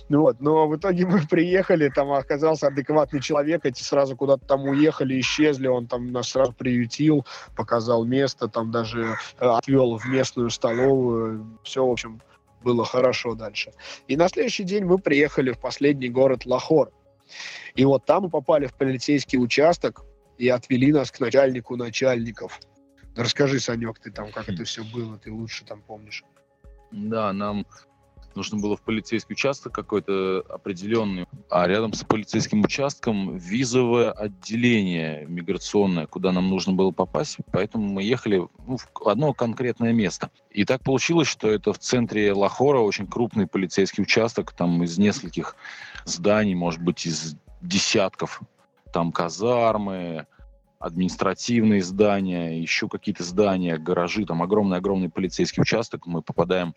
[0.10, 0.40] Вот.
[0.42, 5.68] Но в итоге мы приехали, там оказался адекватный человек, эти сразу куда-то там уехали, исчезли,
[5.68, 11.60] он там нас сразу приютил, показал место, там даже э, отвел в местную столовую.
[11.64, 12.22] Все, в общем,
[12.64, 13.72] было хорошо дальше.
[14.08, 16.92] И на следующий день мы приехали в последний город Лахор.
[17.76, 20.04] И вот там мы попали в полицейский участок,
[20.42, 22.60] и отвели нас к начальнику начальников.
[23.16, 26.24] Расскажи, Санек, ты там, как это все было, ты лучше там помнишь.
[26.92, 27.68] Да, нам
[28.34, 36.08] нужно было в полицейский участок какой-то определенный, а рядом с полицейским участком визовое отделение миграционное,
[36.08, 40.32] куда нам нужно было попасть, поэтому мы ехали ну, в одно конкретное место.
[40.50, 45.56] И так получилось, что это в центре Лахора очень крупный полицейский участок, там из нескольких
[46.06, 48.42] зданий, может быть, из десятков,
[48.92, 50.28] там казармы,
[50.82, 56.08] административные здания, еще какие-то здания, гаражи, там огромный-огромный полицейский участок.
[56.08, 56.74] Мы попадаем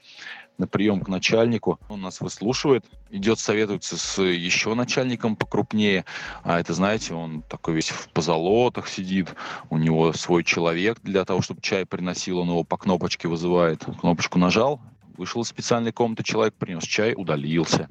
[0.58, 1.80] на прием к начальнику.
[1.88, 6.04] Он нас выслушивает, идет советуется с еще начальником покрупнее.
[6.42, 9.34] А это, знаете, он такой весь в позолотах сидит,
[9.70, 13.84] у него свой человек для того, чтобы чай приносил, он его по кнопочке вызывает.
[14.00, 14.80] Кнопочку нажал,
[15.16, 17.88] вышел из специальной комнаты, человек принес чай, удалился.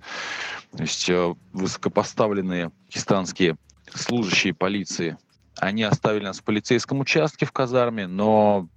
[0.78, 3.58] То есть э, высокопоставленные пакистанские
[3.96, 5.18] служащие полиции.
[5.58, 8.68] Они оставили нас в полицейском участке в казарме, но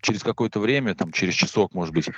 [0.00, 2.08] через какое-то время, там через часок, может быть,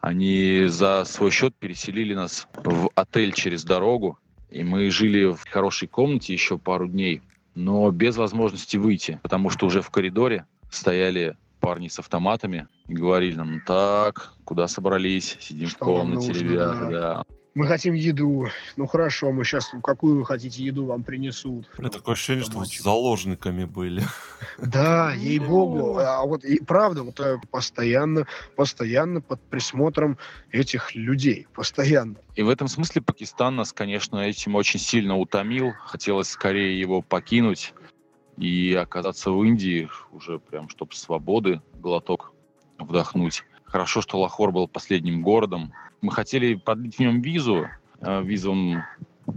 [0.00, 4.18] они за свой счет переселили нас в отель через дорогу,
[4.50, 7.22] и мы жили в хорошей комнате еще пару дней,
[7.54, 13.36] но без возможности выйти, потому что уже в коридоре стояли парни с автоматами и говорили
[13.36, 17.24] нам, так, куда собрались, сидим что в комнате, ребята, да
[17.54, 18.48] мы хотим еду.
[18.76, 21.70] Ну хорошо, мы сейчас какую вы хотите еду вам принесут.
[21.78, 24.02] У такое ощущение, что вы с заложниками были.
[24.58, 25.98] Да, ей-богу.
[25.98, 28.26] А вот и правда, вот э, постоянно,
[28.56, 30.18] постоянно под присмотром
[30.50, 31.46] этих людей.
[31.54, 32.16] Постоянно.
[32.34, 35.72] И в этом смысле Пакистан нас, конечно, этим очень сильно утомил.
[35.86, 37.72] Хотелось скорее его покинуть
[38.36, 42.32] и оказаться в Индии уже прям, чтобы свободы глоток
[42.78, 43.44] вдохнуть.
[43.64, 47.68] Хорошо, что Лахор был последним городом, мы хотели продлить в нем визу
[48.00, 48.84] э, в визовом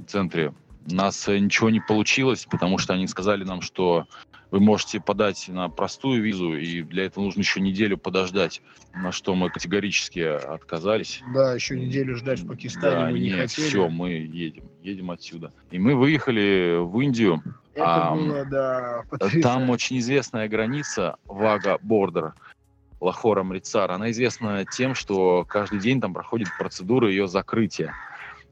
[0.08, 0.53] центре.
[0.89, 4.08] У нас э, ничего не получилось, потому что они сказали нам, что
[4.51, 8.62] вы можете подать на простую визу, и для этого нужно еще неделю подождать,
[8.93, 11.22] на что мы категорически отказались.
[11.34, 13.68] Да, еще неделю ждать в Пакистане да, мы не нет, хотели.
[13.68, 15.51] все, мы едем, едем отсюда.
[15.72, 17.43] И мы выехали в Индию.
[17.74, 19.03] Это а, было, да,
[19.41, 22.34] Там очень известная граница Вага Бордер.
[22.99, 27.93] Лахора Мрицар, она известна тем, что каждый день там проходит процедура ее закрытия.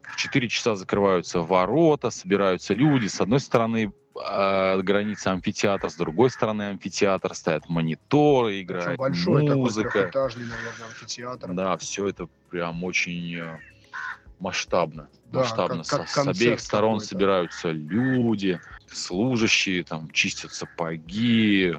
[0.03, 3.07] В 4 часа закрываются ворота, собираются люди.
[3.07, 10.09] С одной стороны э, граница амфитеатр, с другой стороны амфитеатр, стоят мониторы, играет большой музыка.
[10.13, 11.53] Такой наверное, амфитеатр.
[11.53, 13.57] Да, все это прям очень э,
[14.39, 15.09] масштабно.
[15.25, 15.83] Да, масштабно.
[15.83, 21.73] Как, как с, с обеих сторон собираются люди, служащие, там чистят сапоги,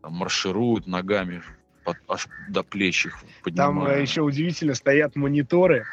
[0.00, 1.42] там, маршируют ногами
[1.88, 3.86] под, аж до плеч их поднимаю.
[3.86, 5.86] Там э, еще удивительно стоят мониторы,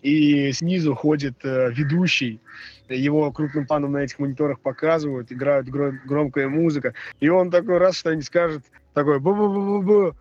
[0.00, 2.40] и снизу ходит э, ведущий,
[2.88, 7.98] его крупным планом на этих мониторах показывают, играют гром, громкая музыка, и он такой раз
[7.98, 8.62] что-нибудь скажет,
[8.94, 10.14] такой бу-бу-бу-бу-бу,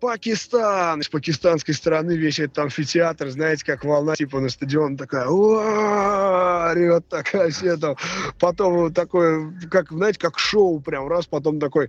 [0.00, 1.02] Пакистан!
[1.02, 7.48] С пакистанской стороны весь этот амфитеатр, знаете, как волна, типа на стадион такая, орет такая
[7.50, 7.96] все там.
[8.38, 11.88] Потом такое, как, знаете, как шоу прям, раз, потом такой,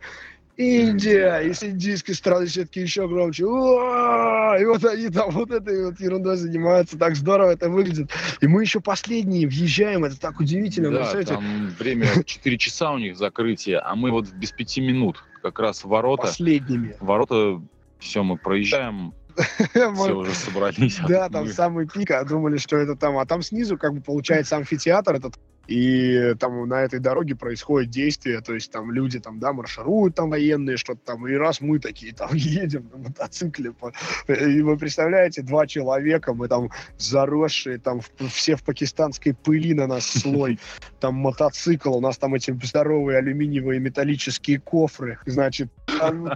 [0.58, 3.44] Индия, и с индийской стороны все-таки еще громче.
[3.44, 8.10] И вот они там вот этой вот ерундой занимаются, так здорово это выглядит.
[8.42, 10.92] И мы еще последние въезжаем, это так удивительно.
[10.92, 15.60] Да, там время 4 часа у них закрытие, а мы вот без 5 минут как
[15.60, 16.24] раз ворота.
[16.24, 16.96] Последними.
[17.00, 17.62] Ворота,
[18.00, 19.14] все, мы проезжаем,
[19.74, 21.00] все уже собрались.
[21.08, 24.56] Да, там самый пик, а думали, что это там, а там снизу как бы получается
[24.56, 25.36] амфитеатр этот
[25.68, 30.30] и там на этой дороге происходит действие, то есть там люди там, да, маршируют там
[30.30, 33.92] военные, что-то там, и раз мы такие там едем на мотоцикле, по...
[34.28, 40.06] и вы представляете, два человека, мы там заросшие, там все в пакистанской пыли на нас
[40.06, 40.60] слой,
[41.00, 45.70] там мотоцикл, у нас там эти здоровые алюминиевые металлические кофры, значит,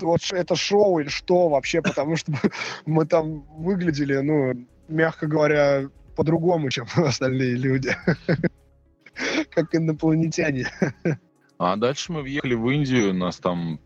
[0.01, 2.31] вот это шоу или что вообще, потому что
[2.85, 4.53] мы там выглядели, ну,
[4.87, 7.95] мягко говоря, по-другому, чем остальные люди.
[9.51, 10.67] как инопланетяне.
[11.57, 13.79] А дальше мы въехали в Индию, нас там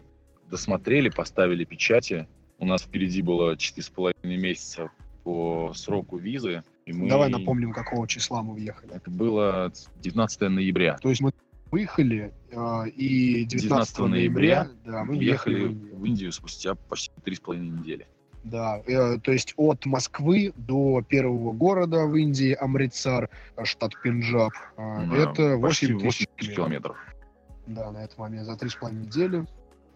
[0.49, 2.27] досмотрели, поставили печати.
[2.59, 4.91] У нас впереди было 4,5 месяца
[5.23, 6.63] по сроку визы.
[6.85, 7.09] И мы...
[7.09, 8.93] Давай напомним, какого числа мы въехали.
[8.93, 9.71] Это было
[10.01, 10.97] 19 ноября.
[11.01, 11.31] То есть мы
[11.71, 15.95] выехали, э, и 19, 19 ноября, да, мы въехали в Индию.
[15.95, 18.07] в Индию спустя почти 3,5 недели.
[18.43, 23.29] Да, э, то есть от Москвы до первого города в Индии, Амритсар,
[23.63, 26.97] штат Пенджаб, э, да, это 8 тысяч километров.
[27.67, 29.45] Да, на этот момент за три с половиной недели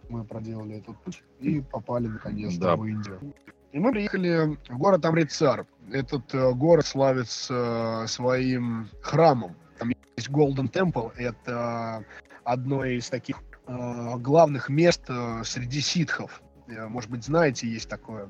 [0.10, 2.76] мы проделали этот путь и попали наконец-то да.
[2.78, 3.34] в Индию.
[3.74, 5.66] И мы приехали в город Амритсар.
[5.92, 9.56] Этот э, город славится э, своим храмом.
[9.78, 12.04] Там есть Golden Temple, это
[12.44, 16.42] одно из таких э, главных мест э, среди ситхов.
[16.68, 18.30] Э, может быть, знаете, есть такое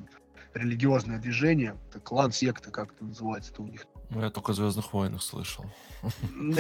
[0.53, 3.85] религиозное движение, это клан, секта, как это называется это у них.
[4.09, 5.65] Ну, я только о «Звездных войнах» слышал.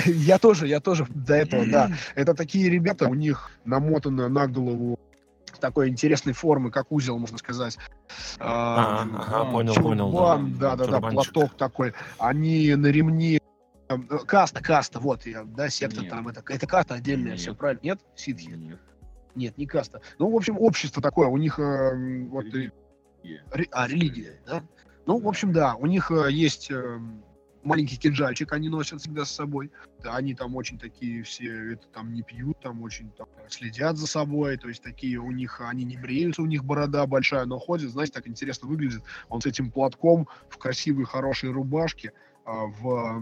[0.05, 1.91] Я тоже, я тоже до этого, да.
[2.15, 4.99] Это такие ребята, у них намотано на голову
[5.59, 7.77] такой интересной формы, как узел, можно сказать.
[8.39, 10.11] А, ага, понял, понял.
[10.59, 11.93] Да, да, да, платок такой.
[12.19, 13.39] Они на ремне
[13.89, 16.09] э, Каста, каста, вот, я, да, секта Нет.
[16.09, 17.39] там, это, это каста отдельная, Нет.
[17.39, 17.81] все правильно?
[17.81, 17.99] Нет?
[18.15, 18.49] Ситхи?
[18.49, 18.79] Нет.
[19.37, 20.01] Нет, не каста.
[20.17, 22.45] Ну, в общем, общество такое, у них э, вот...
[22.45, 22.73] Религия.
[23.71, 24.63] А, религия, да?
[25.05, 26.99] Ну, в общем, да, у них э, есть э,
[27.63, 29.71] маленький кинжальчик они носят всегда с собой.
[30.01, 34.07] Да, они там очень такие все, это там не пьют, там очень там, следят за
[34.07, 37.91] собой, то есть такие у них, они не бреются, у них борода большая, но ходят,
[37.91, 39.03] знаете, так интересно выглядит.
[39.29, 42.11] Он с этим платком в красивой, хорошей рубашке,
[42.43, 43.21] а, в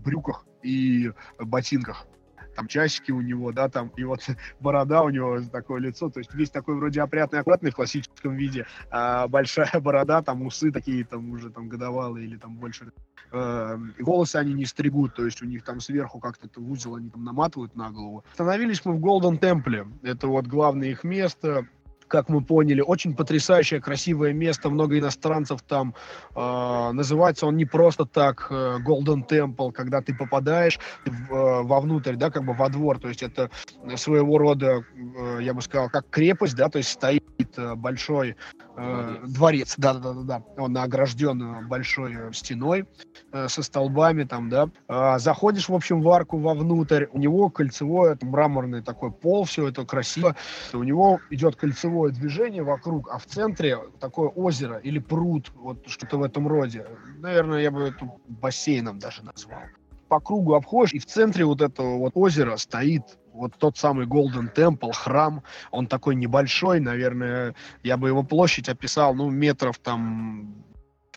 [0.00, 2.08] брюках и ботинках
[2.54, 4.20] там часики у него, да, там, и вот
[4.60, 8.66] борода у него, такое лицо, то есть весь такой вроде опрятный, аккуратный в классическом виде,
[8.90, 12.92] а большая борода, там усы такие там уже там годовалые или там больше.
[13.32, 17.24] Э, волосы они не стригут, то есть у них там сверху как-то узел они там
[17.24, 18.24] наматывают на голову.
[18.32, 21.66] Остановились мы в Голден Темпле, это вот главное их место,
[22.08, 22.80] как мы поняли.
[22.80, 25.94] Очень потрясающее, красивое место, много иностранцев там.
[26.34, 32.30] Э, называется он не просто так э, Golden Temple, когда ты попадаешь э, вовнутрь, да,
[32.30, 32.98] как бы во двор.
[32.98, 33.50] То есть это
[33.96, 37.22] своего рода, э, я бы сказал, как крепость, да, то есть стоит
[37.56, 38.36] э, большой
[38.76, 42.86] э, дворец, да-да-да, он огражден большой стеной
[43.32, 44.68] э, со столбами там, да.
[44.88, 49.84] Э, заходишь, в общем, в арку вовнутрь, у него кольцевое, мраморный такой пол, все это
[49.84, 50.36] красиво.
[50.72, 55.78] У него идет кольцевое кольцевое движение вокруг, а в центре такое озеро или пруд, вот
[55.86, 56.86] что-то в этом роде.
[57.18, 59.60] Наверное, я бы это бассейном даже назвал.
[60.08, 64.52] По кругу обходишь, и в центре вот этого вот озера стоит вот тот самый Golden
[64.54, 70.64] Temple, храм, он такой небольшой, наверное, я бы его площадь описал, ну, метров там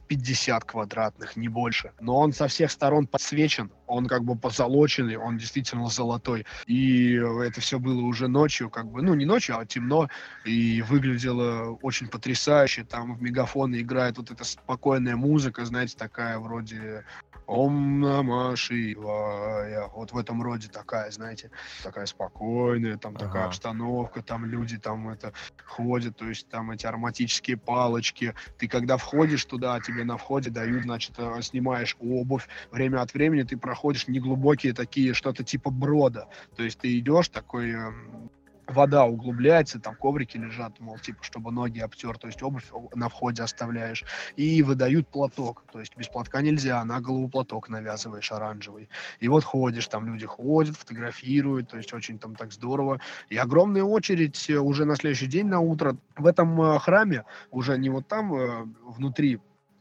[0.08, 1.91] 50 квадратных, не больше.
[1.99, 6.45] Но он со всех сторон подсвечен, он как бы позолоченный, он действительно золотой.
[6.66, 10.10] И это все было уже ночью, как бы, ну не ночью, а темно,
[10.45, 12.84] и выглядело очень потрясающе.
[12.84, 17.05] Там в мегафоне играет вот эта спокойная музыка, знаете, такая вроде
[17.47, 19.87] Ом Нама Шивая.
[19.95, 21.49] Вот в этом роде такая, знаете,
[21.81, 23.25] такая спокойная, там ага.
[23.25, 25.31] такая обстановка, там люди там это
[25.63, 28.35] ходят, то есть там эти ароматические палочки.
[28.57, 32.47] Ты когда входишь туда, тебе на входе дают, значит, э, снимаешь обувь.
[32.69, 36.27] Время от времени ты проходишь неглубокие такие, что-то типа брода.
[36.57, 38.29] То есть ты идешь такой эм,
[38.68, 43.43] вода углубляется, там коврики лежат, мол, типа, чтобы ноги обтер, то есть обувь на входе
[43.43, 44.03] оставляешь,
[44.36, 48.89] и выдают платок, то есть без платка нельзя, на голову платок навязываешь оранжевый.
[49.20, 52.99] И вот ходишь, там люди ходят, фотографируют, то есть очень там так здорово.
[53.30, 57.78] И огромная очередь э, уже на следующий день на утро в этом э, храме, уже
[57.78, 59.39] не вот там э, внутри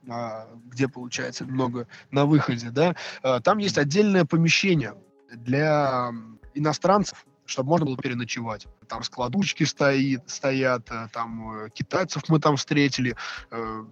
[0.09, 2.95] а, где получается много на выходе, да,
[3.41, 4.95] там есть отдельное помещение
[5.33, 6.13] для
[6.55, 8.67] иностранцев, чтобы можно было переночевать.
[8.89, 13.17] Там складучки стоит, стоят, э, там э, китайцев мы там встретили,
[13.51, 13.85] э,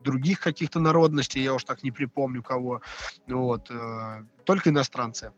[0.00, 2.82] других каких-то народностей, я уж так не припомню кого,
[3.28, 3.70] вот,
[4.44, 5.32] только иностранцы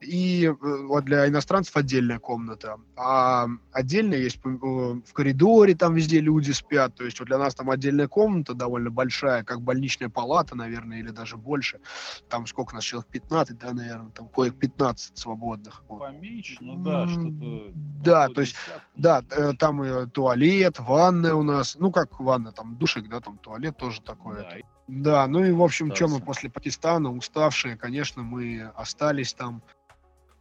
[0.00, 0.52] и э,
[0.86, 6.94] вот для иностранцев отдельная комната, а отдельно есть э, в коридоре, там везде люди спят,
[6.94, 11.10] то есть вот для нас там отдельная комната довольно большая, как больничная палата, наверное, или
[11.10, 11.80] даже больше,
[12.28, 15.82] там сколько нас, человек 15, да, наверное, там коек 15 свободных.
[15.88, 16.00] Вот.
[16.00, 17.72] Поменьше, ну да, что-то...
[18.04, 18.56] Да, то есть,
[18.96, 23.76] да, э, там туалет, ванная у нас, ну как ванна, там душик, да, там туалет
[23.76, 24.36] тоже такой.
[24.36, 24.56] Да,
[24.86, 29.62] да, ну и в общем, что мы после Пакистана, уставшие, конечно, мы остались там,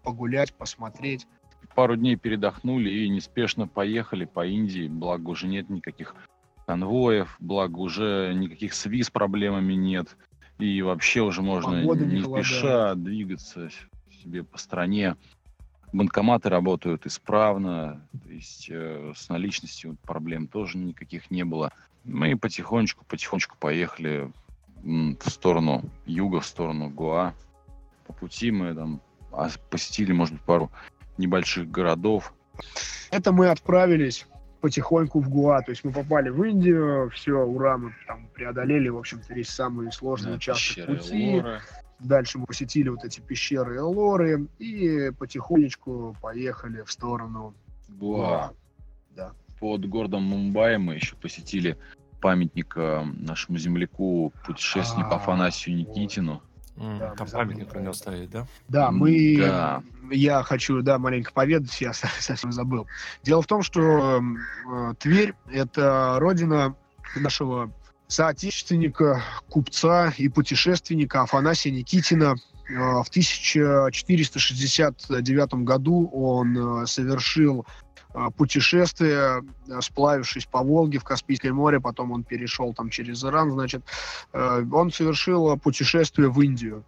[0.04, 1.28] погулять, посмотреть.
[1.76, 6.16] Пару дней передохнули и неспешно поехали по Индии, благо уже нет никаких
[6.68, 10.18] конвоев, благо уже никаких свиз проблемами нет.
[10.60, 13.70] И вообще уже можно Погода не, не спеша двигаться
[14.22, 15.16] себе по стране.
[15.94, 21.72] Банкоматы работают исправно, то есть э, с наличностью проблем тоже никаких не было.
[22.04, 24.32] Мы потихонечку, потихонечку поехали
[24.84, 27.34] в сторону юга, в сторону Гуа.
[28.06, 29.02] По пути мы там
[29.70, 30.72] посетили, может быть, пару
[31.18, 32.34] небольших городов.
[33.12, 34.28] Это мы отправились
[34.62, 38.98] потихоньку в Гуа, то есть мы попали в Индию, все, ура, мы там преодолели, в
[38.98, 41.34] общем-то, весь самый сложный да, участок пути.
[41.34, 41.62] Элора.
[42.00, 47.54] Дальше мы посетили вот эти пещеры Элоры и потихонечку поехали в сторону
[47.90, 48.18] Гуа.
[48.18, 48.54] Гуа.
[49.60, 51.78] Под городом Мумбаи мы еще посетили
[52.24, 56.42] памятник э, нашему земляку, путешественнику а, Афанасию Никитину.
[56.78, 58.48] Да, там памятник про него стоит, да?
[58.70, 59.36] Да, мы...
[59.38, 59.84] Да.
[60.10, 62.88] Я хочу, да, маленько поведать, я совсем забыл.
[63.24, 66.78] Дело в том, что э, Тверь— это родина
[67.18, 67.74] нашего
[68.08, 72.36] соотечественника, купца и путешественника Афанасия Никитина.
[72.70, 77.66] В 1469 году он совершил
[78.38, 79.44] путешествие,
[79.82, 83.84] сплавившись по Волге в Каспийское море, потом он перешел там через Иран, значит,
[84.34, 86.84] он совершил путешествие в Индию.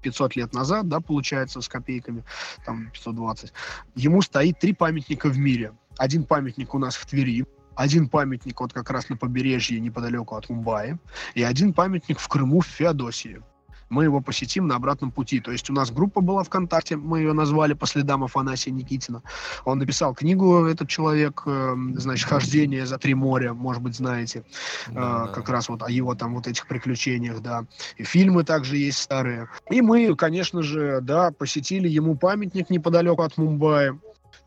[0.00, 2.22] 500 лет назад, да, получается, с копейками,
[2.64, 3.52] там 520,
[3.96, 5.72] ему стоит три памятника в мире.
[5.96, 10.48] Один памятник у нас в Твери, один памятник вот как раз на побережье неподалеку от
[10.50, 10.98] Мумбаи,
[11.34, 13.42] и один памятник в Крыму в Феодосии
[13.90, 15.40] мы его посетим на обратном пути.
[15.40, 19.22] То есть у нас группа была ВКонтакте, мы ее назвали по следам Афанасия Никитина.
[19.64, 24.44] Он написал книгу, этот человек, э, значит, «Хождение за три моря», может быть, знаете,
[24.88, 25.52] э, да, как да.
[25.52, 27.64] раз вот о его там вот этих приключениях, да.
[27.96, 29.48] И фильмы также есть старые.
[29.70, 33.98] И мы, конечно же, да, посетили ему памятник неподалеку от Мумбаи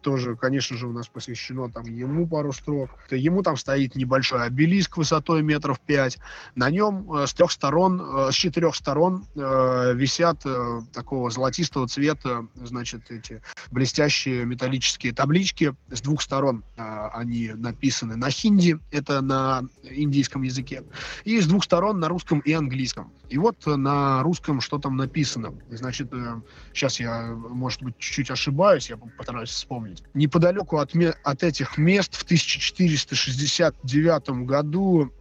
[0.01, 2.89] тоже, конечно же, у нас посвящено там ему пару строк.
[3.09, 6.17] Ему там стоит небольшой обелиск высотой метров пять.
[6.55, 11.87] На нем э, с трех сторон, э, с четырех сторон э, висят э, такого золотистого
[11.87, 15.75] цвета, значит, эти блестящие металлические таблички.
[15.89, 20.83] С двух сторон э, они написаны на хинди, это на индийском языке,
[21.25, 23.11] и с двух сторон на русском и английском.
[23.29, 25.53] И вот на русском что там написано.
[25.69, 26.41] Значит, э,
[26.73, 29.90] сейчас я, может быть, чуть-чуть ошибаюсь, я постараюсь вспомнить помнить.
[30.13, 35.11] Неподалеку от, от этих мест в 1469 году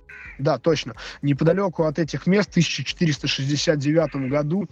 [0.40, 0.94] да, точно.
[1.22, 4.68] Неподалеку от этих мест в 1469 году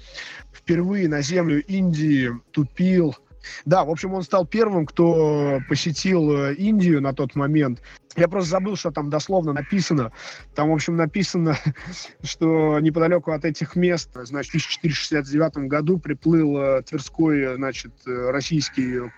[0.53, 3.15] впервые на землю Индии тупил
[3.65, 7.83] да, в общем, он стал первым, кто посетил э, Индию на тот момент.
[8.17, 10.13] Я просто забыл, что там дословно написано.
[10.55, 11.57] Там, в общем, написано,
[12.23, 19.11] что неподалеку от этих мест, значит, в 1469 году приплыл э, Тверской, значит, э, российский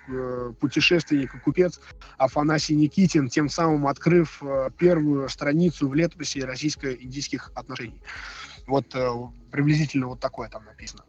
[0.61, 1.81] путешественник и купец
[2.18, 4.43] Афанасий Никитин, тем самым открыв
[4.78, 8.03] первую страницу в летописи российско-индийских отношений.
[8.66, 8.95] Вот
[9.51, 11.05] приблизительно вот такое там написано.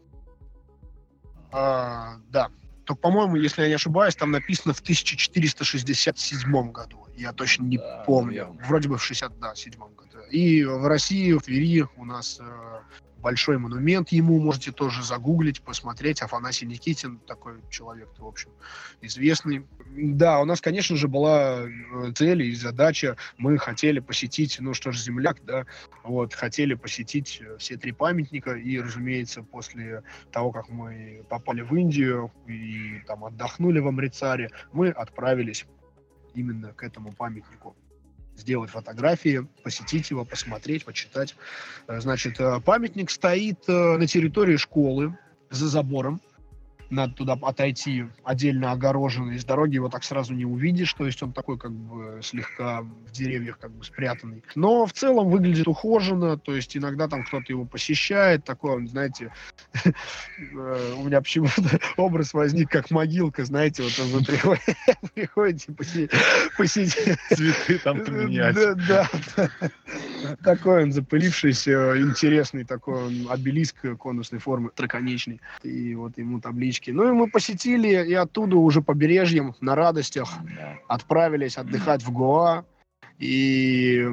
[1.52, 2.50] А, да
[2.84, 7.06] то, по-моему, если я не ошибаюсь, там написано в 1467 году.
[7.16, 8.46] Я точно не да, помню.
[8.46, 8.66] Наверное.
[8.66, 10.18] Вроде бы в 67 году.
[10.30, 12.80] И в России, в Твери у нас э,
[13.22, 16.20] большой монумент ему, можете тоже загуглить, посмотреть.
[16.20, 18.50] Афанасий Никитин, такой человек, в общем,
[19.00, 19.64] известный.
[19.90, 23.16] Да, у нас, конечно же, была э, цель и задача.
[23.38, 25.66] Мы хотели посетить, ну что ж, земляк, да,
[26.02, 28.54] вот, хотели посетить э, все три памятника.
[28.54, 30.02] И, разумеется, после
[30.32, 35.64] того, как мы попали в Индию и там отдохнули в Амрицаре, мы отправились
[36.34, 37.76] именно к этому памятнику
[38.42, 41.34] сделать фотографии, посетить его, посмотреть, почитать.
[41.88, 45.16] Э, значит, э, памятник стоит э, на территории школы
[45.50, 46.20] за забором
[46.92, 51.32] надо туда отойти отдельно огороженный, с дороги его так сразу не увидишь, то есть он
[51.32, 54.44] такой как бы слегка в деревьях как бы спрятанный.
[54.54, 59.32] Но в целом выглядит ухоженно, то есть иногда там кто-то его посещает, такой он, знаете,
[59.84, 64.24] э, у меня почему-то образ возник как могилка, знаете, вот он
[65.14, 65.72] приходите
[66.56, 67.18] посидеть.
[67.30, 68.54] Цветы там поменять.
[68.86, 69.08] Да.
[70.44, 75.40] Такой он запылившийся, интересный такой он обелиск конусной формы, троконечный.
[75.62, 76.90] И вот ему таблички речки.
[76.90, 80.30] Ну и мы посетили и оттуда уже побережьем на радостях
[80.88, 82.64] отправились отдыхать в Гоа.
[83.18, 84.04] И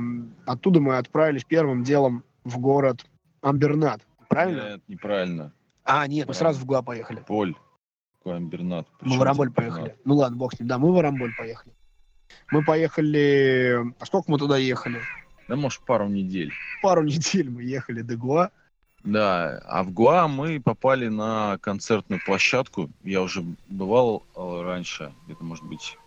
[0.45, 3.05] оттуда мы отправились первым делом в город
[3.41, 4.01] Амбернат.
[4.27, 4.73] Правильно?
[4.73, 5.53] Нет, неправильно.
[5.83, 7.23] А, нет, мы сразу в Гоа поехали.
[7.25, 7.55] Поль.
[8.19, 8.87] Какой Амбернат?
[9.01, 9.95] Мы в Арамболь поехали.
[10.05, 10.67] Ну ладно, бог с ним.
[10.67, 11.73] Да, мы в Арамболь поехали.
[12.51, 13.93] Мы поехали...
[13.99, 14.99] А сколько мы туда ехали?
[15.47, 16.51] Да, может, пару недель.
[16.83, 18.51] Пару недель мы ехали до Гуа.
[19.03, 22.89] Да, а в Гуа мы попали на концертную площадку.
[23.03, 25.97] Я уже бывал э, раньше, где-то, может быть,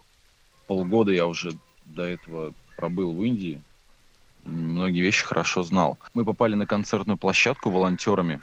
[0.67, 1.53] полгода я уже
[1.87, 3.63] до этого пробыл в Индии.
[4.45, 5.99] Многие вещи хорошо знал.
[6.15, 8.41] Мы попали на концертную площадку волонтерами.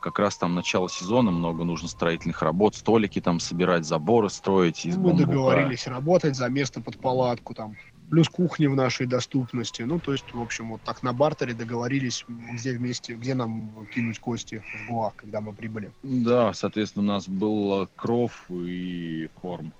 [0.00, 4.96] Как раз там начало сезона, много нужно строительных работ, столики там собирать, заборы строить из
[4.96, 7.76] Мы договорились работать за место под палатку там
[8.10, 9.82] плюс кухни в нашей доступности.
[9.82, 14.18] Ну, то есть, в общем, вот так на бартере договорились, где вместе, где нам кинуть
[14.18, 15.90] кости в Гуа, когда мы прибыли.
[16.02, 19.72] Да, соответственно, у нас был кров и корм.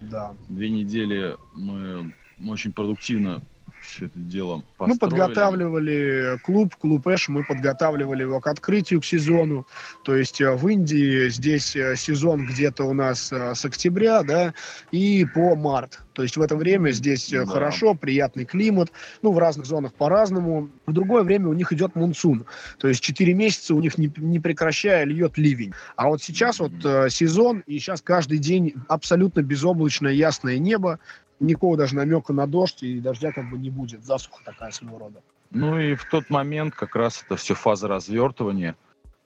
[0.00, 0.34] Да.
[0.48, 2.12] Две недели мы
[2.46, 3.42] очень продуктивно
[3.84, 4.92] все это дело построили.
[4.92, 9.66] Мы подготавливали клуб, клуб Эш, мы подготавливали его к открытию, к сезону.
[10.04, 14.54] То есть э, в Индии здесь э, сезон где-то у нас э, с октября, да,
[14.90, 16.00] и по март.
[16.14, 17.44] То есть в это время здесь да.
[17.44, 18.90] хорошо, приятный климат.
[19.22, 20.70] Ну, в разных зонах по-разному.
[20.86, 22.46] В другое время у них идет мунсун.
[22.78, 25.72] То есть 4 месяца у них не, не прекращая льет ливень.
[25.96, 31.00] А вот сейчас вот э, сезон, и сейчас каждый день абсолютно безоблачное ясное небо
[31.46, 35.22] никакого даже намека на дождь, и дождя как бы не будет, засуха такая своего рода.
[35.50, 38.76] Ну и в тот момент как раз это все фаза развертывания.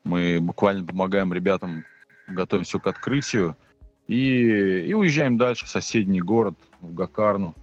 [0.05, 1.85] Мы буквально помогаем ребятам,
[2.27, 3.57] готовим все к открытию.
[4.07, 7.55] И, и уезжаем дальше в соседний город, в Гакарну.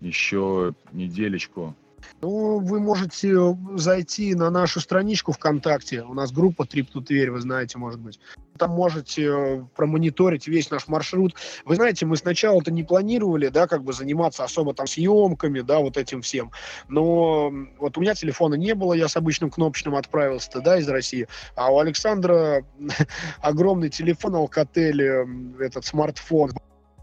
[0.00, 1.74] Еще неделечку
[2.20, 3.34] ну, вы можете
[3.76, 6.02] зайти на нашу страничку ВКонтакте.
[6.02, 8.20] У нас группа Трип ту Тверь, вы знаете, может быть.
[8.58, 11.34] Там можете э, промониторить весь наш маршрут.
[11.64, 15.78] Вы знаете, мы сначала это не планировали, да, как бы заниматься особо там съемками, да,
[15.78, 16.50] вот этим всем.
[16.88, 21.26] Но вот у меня телефона не было, я с обычным кнопочным отправился, да, из России.
[21.56, 22.64] А у Александра
[23.40, 26.52] огромный телефон Alcatel, этот смартфон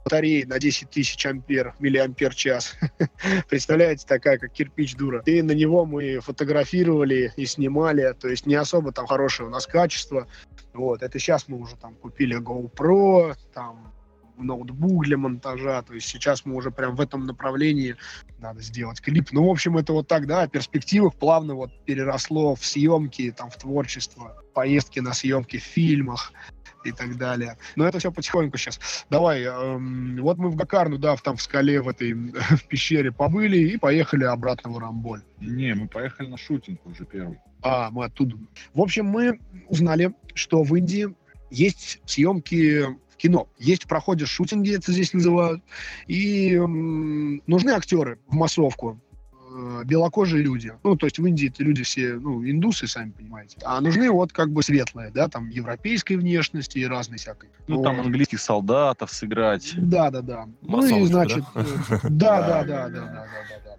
[0.07, 2.75] батареи на 10 тысяч ампер, миллиампер час.
[3.49, 5.21] Представляете, такая, как кирпич дура.
[5.25, 9.67] И на него мы фотографировали и снимали, то есть не особо там хорошее у нас
[9.67, 10.27] качество.
[10.73, 13.93] Вот, это сейчас мы уже там купили GoPro, там
[14.38, 17.95] ноутбук для монтажа, то есть сейчас мы уже прям в этом направлении
[18.39, 19.29] надо сделать клип.
[19.31, 23.49] Ну, в общем, это вот так, да, о перспективах плавно вот переросло в съемки, там,
[23.49, 26.31] в творчество, поездки на съемки в фильмах,
[26.83, 27.57] и так далее.
[27.75, 29.05] Но это все потихоньку сейчас.
[29.09, 33.11] Давай, эм, вот мы в Гакарну, да, в, там в скале в этой в пещере
[33.11, 35.21] побыли и поехали обратно в Рамболь.
[35.39, 37.39] Не, мы поехали на шутинг уже первый.
[37.61, 38.37] А, мы оттуда.
[38.73, 41.15] В общем, мы узнали, что в Индии
[41.49, 43.47] есть съемки в кино.
[43.57, 45.63] Есть в проходе шутинги, это здесь называют.
[46.07, 49.01] И м, нужны актеры в массовку.
[49.59, 50.71] Э, белокожие люди.
[50.84, 53.57] Ну, то есть в Индии это люди все, ну, индусы, сами понимаете.
[53.65, 57.49] А нужны вот как бы светлые, да, там европейской внешности и разной всякой.
[57.65, 57.84] Ну, вот.
[57.84, 59.73] там английских солдатов сыграть.
[59.75, 60.47] Да, да, да.
[60.61, 61.63] Ну и, значит, э,
[62.03, 63.77] да, да, да, да, да, да, да.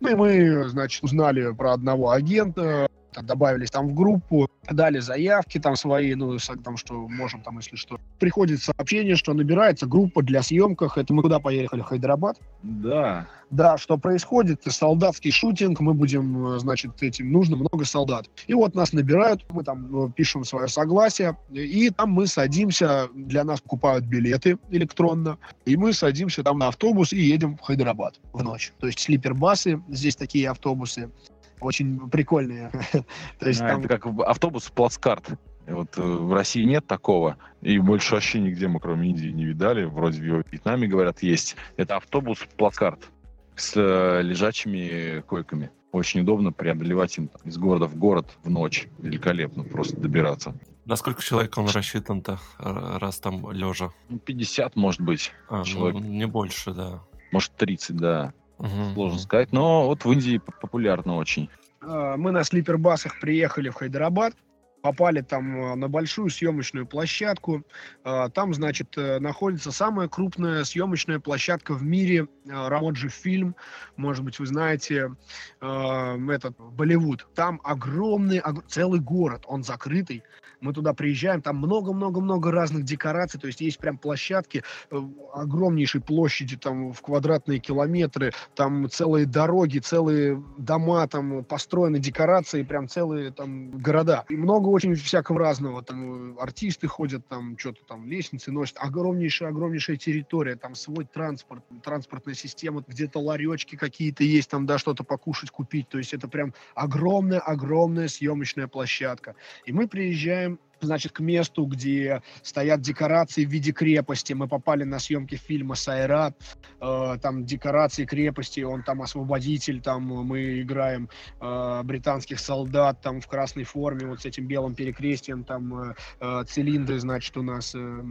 [0.00, 2.88] Ну и мы, значит, узнали про одного агента,
[3.22, 7.98] добавились там в группу, дали заявки там свои, ну, там, что можем там, если что.
[8.18, 10.98] Приходит сообщение, что набирается группа для съемках.
[10.98, 11.82] Это мы куда поехали?
[11.82, 12.38] Хайдарабад?
[12.62, 13.26] Да.
[13.50, 14.62] Да, что происходит?
[14.66, 18.28] Солдатский шутинг, мы будем, э, значит, этим нужно много солдат.
[18.46, 23.44] И вот нас набирают, мы там э, пишем свое согласие, и там мы садимся, для
[23.44, 28.42] нас покупают билеты электронно, и мы садимся там на автобус и едем в Хайдарабад в
[28.42, 28.72] ночь.
[28.80, 31.10] То есть слипер-басы, здесь такие автобусы,
[31.60, 32.70] очень прикольные.
[33.38, 33.80] То есть, а, там...
[33.80, 35.30] Это как автобус плацкарт.
[35.66, 39.84] Вот э, в России нет такого, и больше вообще нигде мы, кроме Индии, не видали.
[39.84, 41.56] Вроде в Вьетнаме, говорят, есть.
[41.76, 43.10] Это автобус плацкарт
[43.54, 45.70] с э, лежачими койками.
[45.92, 48.88] Очень удобно преодолевать им из города в город в ночь.
[48.98, 50.54] Великолепно просто добираться.
[50.84, 53.90] На сколько человек он рассчитан-то, раз там лежа?
[54.24, 55.32] 50, ну, может быть.
[55.48, 56.00] А, человек.
[56.00, 57.02] Ну, не больше, да.
[57.30, 58.32] Может, 30, да.
[58.58, 61.48] Угу, Сложно сказать, но вот в Индии популярно очень.
[61.80, 64.34] А, мы на слипербасах приехали в Хайдарабад,
[64.82, 67.62] попали там а, на большую съемочную площадку.
[68.02, 73.54] А, там, значит, э, находится самая крупная съемочная площадка в мире, Рамоджи фильм.
[73.96, 75.14] Может быть, вы знаете,
[75.60, 77.28] этот Болливуд.
[77.34, 80.22] Там огромный, целый город, он закрытый.
[80.60, 85.00] Мы туда приезжаем, там много-много-много разных декораций, то есть есть прям площадки э,
[85.32, 92.88] огромнейшей площади, там в квадратные километры, там целые дороги, целые дома, там построены декорации, прям
[92.88, 94.24] целые там города.
[94.28, 99.96] И много очень всякого разного, там артисты ходят, там что-то там лестницы носят, огромнейшая, огромнейшая
[99.96, 105.88] территория, там свой транспорт, транспортная система, где-то ларечки какие-то есть, там, да, что-то покушать, купить,
[105.88, 109.34] то есть это прям огромная-огромная съемочная площадка.
[109.64, 114.32] И мы приезжаем time значит, к месту, где стоят декорации в виде крепости.
[114.32, 116.36] Мы попали на съемки фильма «Сайрат».
[116.80, 121.08] Э, там декорации крепости, он там освободитель, там мы играем
[121.40, 126.44] э, британских солдат там в красной форме, вот с этим белым перекрестием, там э, э
[126.46, 128.02] цилиндры, значит, у нас э,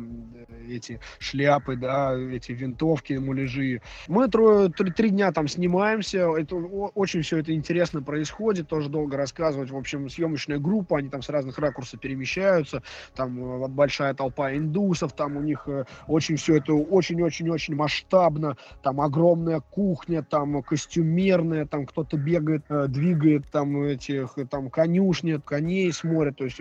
[0.70, 3.82] эти шляпы, да, эти винтовки, муляжи.
[4.08, 9.18] Мы трое, три, три дня там снимаемся, это очень все это интересно происходит, тоже долго
[9.18, 9.72] рассказывать.
[9.72, 12.82] В общем, съемочная группа, они там с разных ракурсов перемещают собираются,
[13.16, 19.02] там э, большая толпа индусов, там у них э, очень все это очень-очень-очень масштабно, там
[19.02, 26.38] огромная кухня, там костюмерная, там кто-то бегает, э, двигает там этих, там конюшни, коней смотрят,
[26.38, 26.60] то есть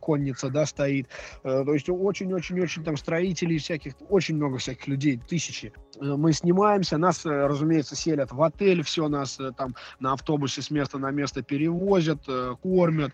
[0.00, 1.08] конница, да, стоит,
[1.42, 5.72] то есть очень-очень-очень там строителей всяких, очень много всяких людей, тысячи.
[6.00, 11.10] Мы снимаемся, нас, разумеется, селят в отель, все нас там на автобусе с места на
[11.10, 12.26] место перевозят,
[12.62, 13.12] кормят,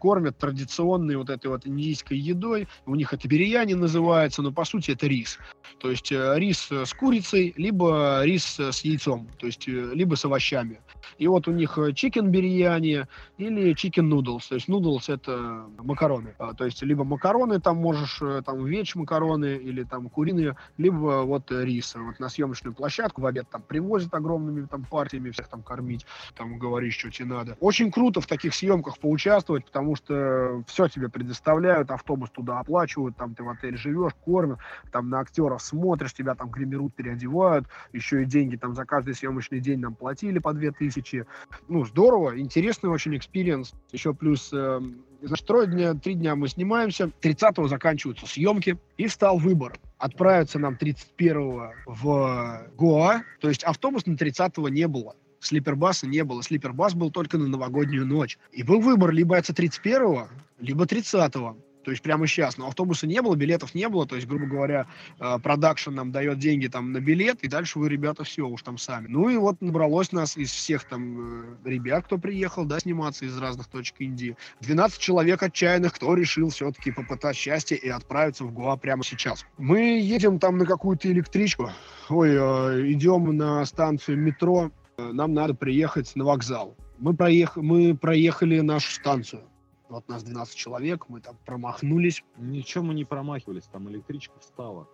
[0.00, 2.68] кормят традиционной вот этой вот индийской едой.
[2.86, 5.38] У них это бирияни называется, но по сути это рис.
[5.78, 10.24] То есть э, рис с курицей, либо рис с яйцом, то есть э, либо с
[10.24, 10.80] овощами.
[11.18, 13.06] И вот у них chicken biryani
[13.38, 14.48] или chicken noodles.
[14.48, 16.34] То есть noodles это макароны.
[16.38, 21.22] А, то есть либо макароны там можешь, э, там veg макароны или там куриные, либо
[21.22, 21.94] вот рис.
[21.94, 26.58] Вот на съемочную площадку в обед там привозят огромными там партиями всех там кормить, там
[26.58, 27.56] говоришь, что тебе надо.
[27.60, 33.34] Очень круто в таких съемках поучаствовать, потому что все тебе предоставляют, автобус туда оплачивают, там
[33.34, 34.58] ты в отеле живешь, кормят,
[34.92, 39.60] там на актеров смотришь, тебя там гримируют, переодевают, еще и деньги там за каждый съемочный
[39.60, 41.26] день нам платили по 2000.
[41.68, 43.74] Ну, здорово, интересный очень experience.
[43.92, 44.80] Еще плюс э,
[45.22, 49.78] Значит, трое дня, три дня мы снимаемся, 30-го заканчиваются съемки, и стал выбор.
[49.98, 55.16] Отправиться нам 31-го в Гоа, то есть автобус на 30-го не было.
[55.40, 56.42] Sleeper bus а не было.
[56.42, 58.38] Sleeper bus был только на новогоднюю ночь.
[58.52, 60.28] И был выбор либо это 31-го,
[60.58, 61.56] либо 30-го
[61.86, 62.58] то есть прямо сейчас.
[62.58, 64.88] Но автобуса не было, билетов не было, то есть, грубо говоря,
[65.20, 68.76] э, продакшн нам дает деньги там на билет, и дальше вы, ребята, все уж там
[68.76, 69.06] сами.
[69.06, 73.38] Ну и вот набралось нас из всех там э, ребят, кто приехал, да, сниматься из
[73.38, 74.36] разных точек Индии.
[74.62, 79.46] 12 человек отчаянных, кто решил все-таки попытать счастье и отправиться в Гоа прямо сейчас.
[79.56, 81.70] Мы едем там на какую-то электричку,
[82.08, 86.76] ой, э, идем на станцию метро, нам надо приехать на вокзал.
[86.98, 87.54] Мы, проех...
[87.54, 89.44] мы проехали нашу станцию.
[89.88, 92.24] Вот нас 12 человек, мы там промахнулись.
[92.36, 94.88] Ничего мы не промахивались, там электричка встала.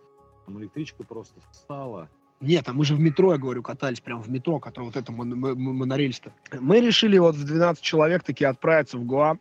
[0.45, 2.09] Там электричка просто встала.
[2.41, 5.13] Нет, а мы же в метро, я говорю, катались прямо в метро, которое вот это
[5.13, 6.33] монорельс-то.
[6.61, 9.39] Мы решили вот в 12 человек таки отправиться в Гуа.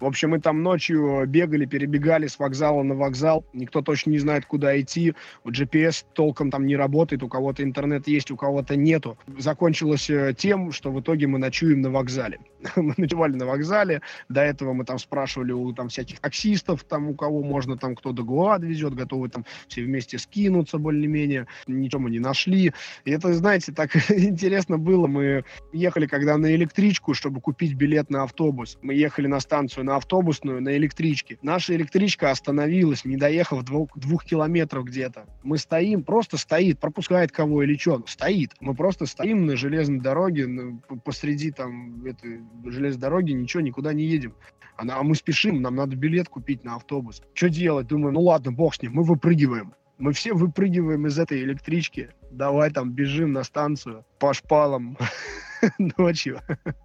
[0.00, 3.44] В общем, мы там ночью бегали, перебегали с вокзала на вокзал.
[3.52, 5.14] Никто точно не знает, куда идти.
[5.46, 7.22] GPS толком там не работает.
[7.22, 9.18] У кого-то интернет есть, у кого-то нету.
[9.38, 12.38] Закончилось э, тем, что в итоге мы ночуем на вокзале.
[12.76, 14.02] мы ночевали на вокзале.
[14.28, 18.12] До этого мы там спрашивали у там всяких таксистов, там у кого можно, там кто
[18.12, 21.46] до Гуа везет, готовы там все вместе скинуться более-менее.
[21.66, 22.72] Ничего мы не нашли.
[23.04, 25.06] И это, знаете, так интересно было.
[25.06, 28.78] Мы ехали когда на электричку, чтобы купить билет на автобус.
[28.82, 31.38] Мы ехали на станцию станцию на автобусную на электричке.
[31.42, 35.24] Наша электричка остановилась, не доехав двух, двух километров где-то.
[35.42, 38.52] Мы стоим, просто стоит, пропускает кого или что, стоит.
[38.60, 44.04] Мы просто стоим на железной дороге, на, посреди там этой железной дороги, ничего, никуда не
[44.04, 44.34] едем.
[44.76, 47.22] А, а мы спешим, нам надо билет купить на автобус.
[47.34, 47.86] Что делать?
[47.86, 49.72] Думаю, ну ладно, бог с ним, мы выпрыгиваем.
[49.98, 52.10] Мы все выпрыгиваем из этой электрички.
[52.30, 54.96] Давай там бежим на станцию по шпалам.
[55.98, 56.40] ночью.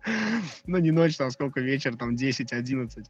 [0.65, 3.05] ну, не ночью, а сколько вечер, там 10-11.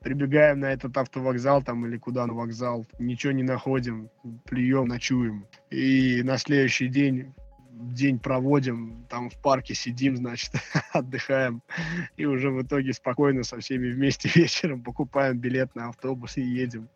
[0.00, 2.86] Прибегаем на этот автовокзал там или куда на вокзал.
[2.98, 4.10] Ничего не находим,
[4.44, 5.46] плюем, ночуем.
[5.70, 7.34] И на следующий день
[7.72, 10.52] день проводим, там в парке сидим, значит,
[10.92, 11.62] отдыхаем,
[12.16, 16.88] и уже в итоге спокойно со всеми вместе вечером покупаем билет на автобус и едем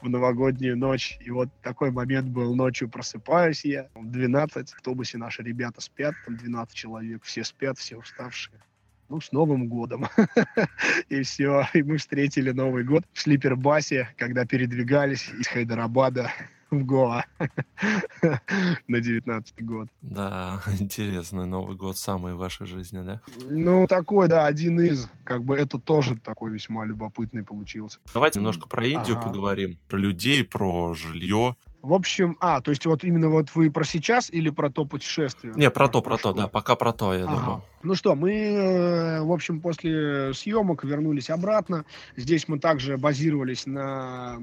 [0.00, 1.18] в новогоднюю ночь.
[1.20, 6.36] И вот такой момент был, ночью просыпаюсь я, 12, в автобусе наши ребята спят, там
[6.36, 8.60] 12 человек, все спят, все уставшие
[9.08, 10.06] ну, с Новым годом.
[11.08, 11.66] и все.
[11.74, 16.30] И мы встретили Новый год в слипербасе, когда передвигались из Хайдарабада
[16.80, 17.24] в Гоа
[18.88, 19.88] на 19 год.
[20.02, 23.20] Да, интересный Новый год самый в вашей жизни, да?
[23.48, 25.08] Ну, такой, да, один из.
[25.24, 27.98] Как бы это тоже такой весьма любопытный получился.
[28.12, 29.28] Давайте немножко про Индию ага.
[29.28, 29.78] поговорим.
[29.88, 31.56] Про людей, про жилье.
[31.84, 35.52] В общем, а, то есть вот именно вот вы про сейчас или про то путешествие?
[35.54, 37.34] Не, про то, про то, да, пока про то, я ага.
[37.34, 37.62] думаю.
[37.82, 41.84] Ну что, мы, э, в общем, после съемок вернулись обратно.
[42.16, 44.38] Здесь мы также базировались на,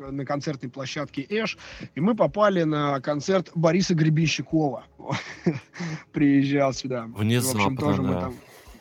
[0.00, 1.58] на концертной площадке Эш,
[1.94, 4.82] и мы попали на концерт Бориса Гребенщикова.
[6.12, 7.06] Приезжал сюда.
[7.14, 8.08] Внезапно, в общем, тоже да.
[8.08, 8.34] мы там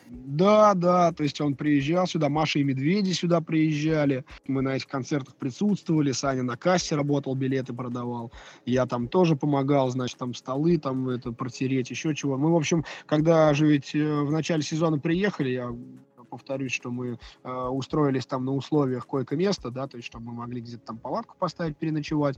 [0.09, 4.87] да, да, то есть он приезжал сюда, Маша и Медведи сюда приезжали, мы на этих
[4.87, 8.31] концертах присутствовали, Саня на кассе работал, билеты продавал,
[8.65, 12.37] я там тоже помогал, значит, там столы там это протереть, еще чего.
[12.37, 15.75] Мы, в общем, когда же ведь э, в начале сезона приехали, я
[16.29, 20.61] повторюсь, что мы э, устроились там на условиях койко-места, да, то есть чтобы мы могли
[20.61, 22.37] где-то там палатку поставить, переночевать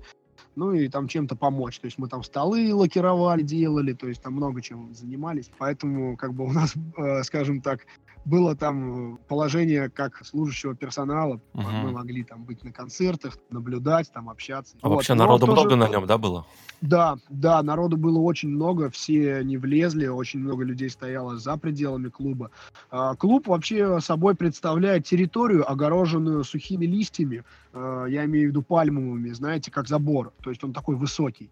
[0.55, 1.80] ну и там чем-то помочь.
[1.80, 5.51] То есть мы там столы лакировали, делали, то есть там много чем занимались.
[5.57, 7.81] Поэтому как бы у нас, э, скажем так,
[8.26, 11.39] было там положение как служащего персонала.
[11.53, 11.63] Угу.
[11.63, 14.77] Мы могли там быть на концертах, наблюдать, там общаться.
[14.81, 14.95] А вот.
[14.95, 15.61] вообще народу тоже...
[15.61, 16.45] много на нем, да, было?
[16.81, 22.09] Да, да, народу было очень много, все не влезли, очень много людей стояло за пределами
[22.09, 22.49] клуба.
[22.89, 27.43] А, клуб вообще собой представляет территорию, огороженную сухими листьями,
[27.73, 31.51] а, я имею в виду пальмовыми, знаете, как забор, то есть он такой высокий.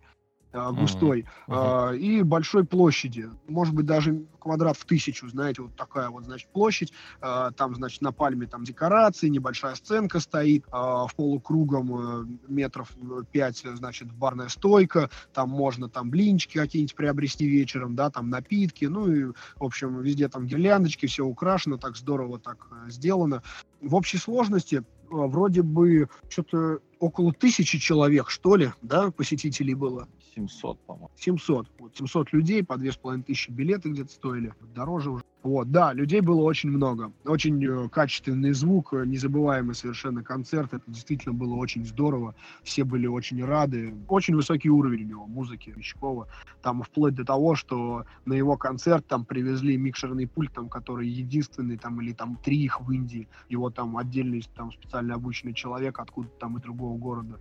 [0.51, 3.29] э, густой, э, и большой площади.
[3.47, 6.93] Может быть, даже квадрат в тысячу, знаете, вот такая вот, значит, площадь.
[7.21, 12.91] Э, там, значит, на пальме там декорации, небольшая сценка стоит, в полукругом метров
[13.31, 19.11] пять, значит, барная стойка, там можно там блинчики какие-нибудь приобрести вечером, да, там напитки, ну
[19.11, 23.43] и, в общем, везде там гирляндочки, все украшено, так здорово так сделано.
[23.81, 30.07] В общей сложности вроде бы что-то около тысячи человек, что ли, да, посетителей было.
[30.35, 31.11] 700, по-моему.
[31.15, 31.67] 700.
[31.79, 34.53] Вот, 700 людей, по 2500 билеты где-то стоили.
[34.75, 35.23] Дороже уже.
[35.41, 37.13] Вот, да, людей было очень много.
[37.25, 40.73] Очень э, качественный звук, э, незабываемый совершенно концерт.
[40.73, 42.35] Это действительно было очень здорово.
[42.63, 43.95] Все были очень рады.
[44.09, 46.27] Очень высокий уровень у него, музыки Вещакова.
[46.61, 51.77] Там вплоть до того, что на его концерт там привезли микшерный пульт, там, который единственный,
[51.77, 53.29] там, или там три их в Индии.
[53.47, 57.39] Его там отдельный, там, специально обученный человек откуда-то там и другого города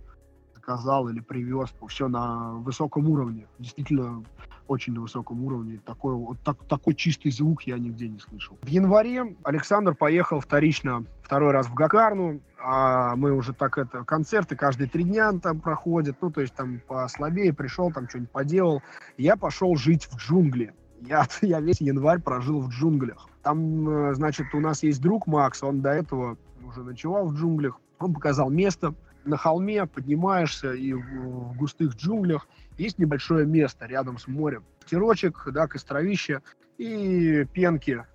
[0.69, 1.73] заказал или привез.
[1.87, 3.47] Все на высоком уровне.
[3.57, 4.23] Действительно,
[4.67, 5.81] очень на высоком уровне.
[5.85, 8.57] Такой, вот так, такой чистый звук я нигде не слышал.
[8.61, 14.55] В январе Александр поехал вторично второй раз в Гакарну, а мы уже так это, концерты
[14.55, 18.81] каждые три дня там проходят, ну, то есть там послабее пришел, там что-нибудь поделал.
[19.17, 20.73] Я пошел жить в джунгли.
[21.01, 23.27] Я, я весь январь прожил в джунглях.
[23.41, 27.79] Там, э, значит, у нас есть друг Макс, он до этого уже ночевал в джунглях.
[27.99, 28.93] Он показал место,
[29.25, 32.47] на холме поднимаешься и в, густых джунглях
[32.77, 34.63] есть небольшое место рядом с морем.
[34.79, 36.41] Костерочек, да, костровище
[36.77, 38.05] и пенки.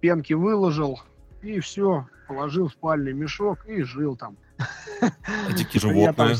[0.00, 1.00] Пенки выложил,
[1.42, 4.36] и все, положил в спальный мешок и жил там.
[5.00, 6.36] А дикие животные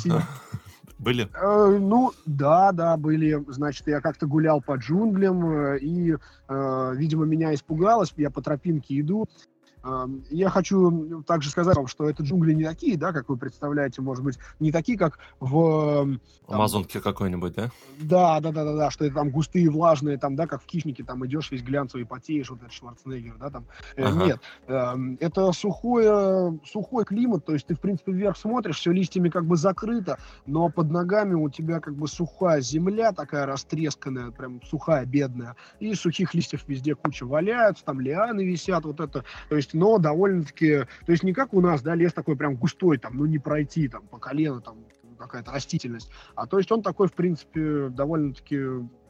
[0.98, 1.28] были?
[1.34, 3.44] Э, ну, да, да, были.
[3.48, 6.16] Значит, я как-то гулял по джунглям, э, и,
[6.48, 8.12] э, видимо, меня испугалось.
[8.16, 9.28] Я по тропинке иду,
[10.30, 14.24] я хочу также сказать вам, что это джунгли не такие, да, как вы представляете, может
[14.24, 16.18] быть, не такие, как в...
[16.46, 17.70] Там, Амазонке какой-нибудь, да?
[17.98, 21.04] Да, да, да, да, да, что это там густые, влажные, там, да, как в Кишнике,
[21.04, 23.64] там идешь весь глянцевый, потеешь, вот этот Шварценеггер, да, там.
[23.96, 24.26] Э, ага.
[24.26, 24.40] Нет,
[25.20, 29.56] это сухое, сухой климат, то есть ты, в принципе, вверх смотришь, все листьями как бы
[29.56, 35.56] закрыто, но под ногами у тебя как бы сухая земля такая растресканная, прям сухая, бедная,
[35.80, 40.84] и сухих листьев везде куча валяются, там лианы висят, вот это, то есть но довольно-таки,
[41.04, 43.88] то есть не как у нас, да, лес такой прям густой, там, ну не пройти
[43.88, 44.84] там по колено, там
[45.18, 48.60] какая-то растительность, а то есть он такой, в принципе, довольно-таки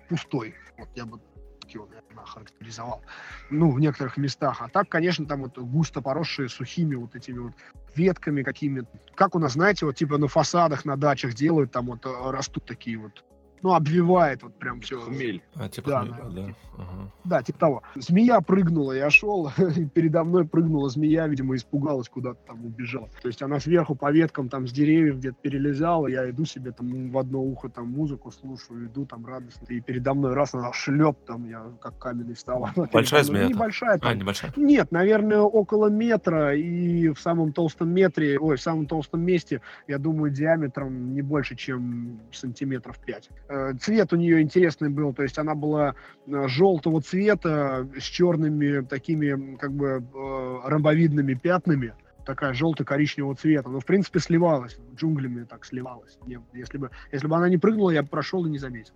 [0.09, 1.21] пустой, вот я бы
[1.69, 3.03] его, наверное, характеризовал,
[3.51, 4.63] ну, в некоторых местах.
[4.63, 7.55] А так, конечно, там вот густо поросшие сухими вот этими вот
[7.97, 8.85] ветками какими
[9.15, 12.67] как у нас, знаете, вот типа на фасадах, на дачах делают, там вот э, растут
[12.67, 13.25] такие вот
[13.63, 15.01] ну, обвивает вот прям все.
[15.01, 15.43] Хмель.
[15.55, 16.47] А, типа да, хмель, да.
[16.47, 16.55] Да.
[16.79, 17.13] Ага.
[17.25, 17.83] да, типа того.
[17.95, 19.51] Змея прыгнула, я шел,
[19.95, 23.09] передо мной прыгнула змея, видимо, испугалась, куда-то там убежала.
[23.23, 27.11] То есть она сверху по веткам там с деревьев где-то перелезала, я иду себе там
[27.11, 29.67] в одно ухо там музыку слушаю, иду там радостно.
[29.69, 32.69] И передо мной раз она шлеп там, я как каменный встал.
[32.93, 33.45] Большая змея?
[33.45, 33.97] Ну, небольшая.
[33.97, 34.11] А, там.
[34.11, 34.53] А, небольшая.
[34.57, 39.99] Нет, наверное, около метра, и в самом толстом метре, ой, в самом толстом месте, я
[39.99, 43.31] думаю, диаметром не больше, чем сантиметров 5.
[43.49, 45.95] Э, цвет у нее интересный был, то есть она была
[46.27, 51.95] э, желтого цвета с черными такими как бы э, ромбовидными пятнами,
[52.25, 56.19] такая желто-коричневого цвета, но в принципе сливалась, джунглями так сливалась.
[56.53, 58.95] Если бы, если бы она не прыгнула, я бы прошел и не заметил.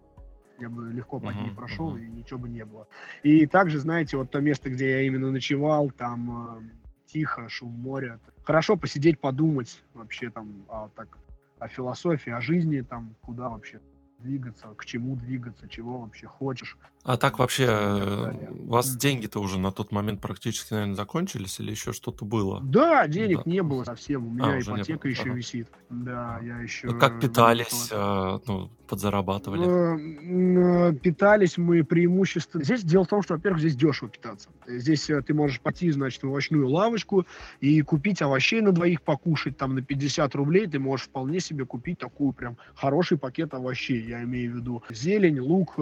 [0.58, 2.04] Я бы легко по ней прошел, uh-huh.
[2.04, 2.86] и ничего бы не было.
[3.22, 6.70] И также, знаете, вот то место, где я именно ночевал, там э,
[7.06, 8.18] тихо, шум моря.
[8.42, 11.16] Хорошо посидеть, подумать вообще там о, так,
[11.58, 13.80] о философии, о жизни, там, куда вообще
[14.22, 16.76] двигаться, к чему двигаться, чего вообще хочешь.
[17.02, 21.70] А так вообще э, у вас деньги-то уже на тот момент практически, наверное, закончились или
[21.70, 22.60] еще что-то было?
[22.62, 23.50] Да, денег да.
[23.50, 24.26] не было совсем.
[24.26, 25.32] У меня а, ипотека еще ага.
[25.32, 25.68] висит.
[25.88, 26.88] Да, я еще...
[26.88, 30.90] Ну, как питались, а, ну, подзарабатывали?
[30.90, 32.62] Э, питались мы преимущественно...
[32.62, 34.50] Здесь дело в том, что, во-первых, здесь дешево питаться.
[34.66, 37.24] Здесь э, ты можешь пойти, значит, в овощную лавочку
[37.60, 41.98] и купить овощей на двоих покушать, там, на 50 рублей ты можешь вполне себе купить
[41.98, 44.06] такую прям хороший пакет овощей.
[44.06, 45.78] Я имею в виду зелень, лук,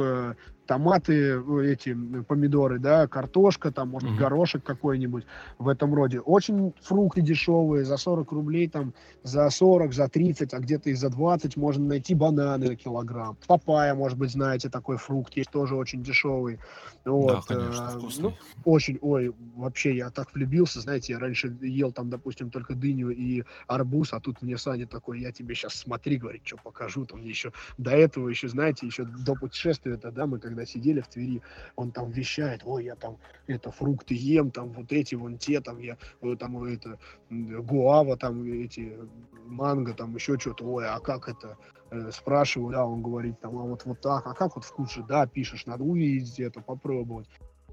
[0.68, 1.96] томаты, эти
[2.28, 4.18] помидоры, да, картошка, там, может, mm-hmm.
[4.18, 5.24] горошек какой-нибудь
[5.58, 6.20] в этом роде.
[6.20, 8.92] Очень фрукты дешевые, за 40 рублей, там,
[9.22, 13.38] за 40, за 30, а где-то и за 20 можно найти бананы на килограмм.
[13.46, 16.58] Папайя, может быть, знаете, такой фрукт есть, тоже очень дешевый.
[17.06, 18.34] Вот, да, конечно, э, Ну,
[18.66, 23.42] очень, ой, вообще я так влюбился, знаете, я раньше ел там, допустим, только дыню и
[23.66, 27.52] арбуз, а тут мне Саня такой, я тебе сейчас смотри, говорит, что покажу, там еще
[27.78, 31.42] до этого еще, знаете, еще до путешествия тогда мы когда сидели в Твери,
[31.76, 35.78] он там вещает, ой, я там это фрукты ем, там вот эти, вон те, там
[35.78, 36.98] я, вот, там это
[37.30, 38.98] гуава, там эти
[39.46, 41.56] манго, там еще что-то, ой, а как это,
[41.90, 45.02] э, спрашиваю, да, он говорит, там, а вот, вот так, а как вот вкус же,
[45.02, 47.28] да, пишешь, надо увидеть это, попробовать.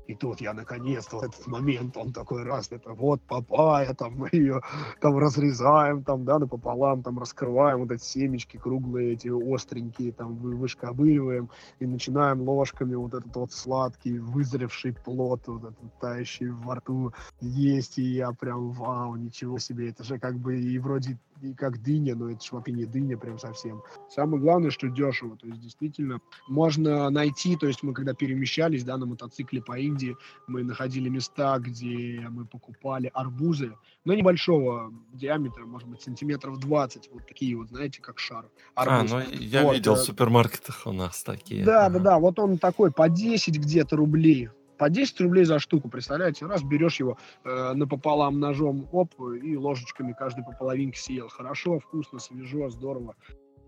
[0.08, 4.30] И тут я наконец-то в этот момент, он такой раз, это вот папая, там мы
[4.32, 4.62] ее
[5.02, 11.50] там разрезаем, там, да, напополам, там раскрываем вот эти семечки круглые, эти остренькие, там вышкобыливаем
[11.80, 17.98] и начинаем ложками вот этот вот сладкий, вызревший плод, вот этот тающий во рту есть,
[17.98, 22.16] и я прям, вау, ничего себе, это же как бы и вроде и как дыня,
[22.16, 23.82] но это же вообще не дыня прям совсем.
[24.10, 28.98] Самое главное, что дешево, то есть действительно можно найти, то есть мы когда перемещались, да,
[28.98, 30.16] на мотоцикле по Индии,
[30.48, 33.74] мы находили места, где мы покупали арбузы,
[34.06, 38.46] но небольшого диаметра, может быть, сантиметров 20, вот такие вот, знаете, как шар.
[38.76, 39.12] Арбуз.
[39.12, 41.66] А, ну я вот, видел в супермаркетах у нас такие.
[41.66, 42.00] Да, ага.
[42.00, 46.46] да, да, вот он такой по 10 где-то рублей, по 10 рублей за штуку, представляете?
[46.46, 51.30] Раз берешь его э, напополам ножом, оп, и ложечками каждый по половинке съел.
[51.30, 53.16] Хорошо, вкусно, свежо, здорово.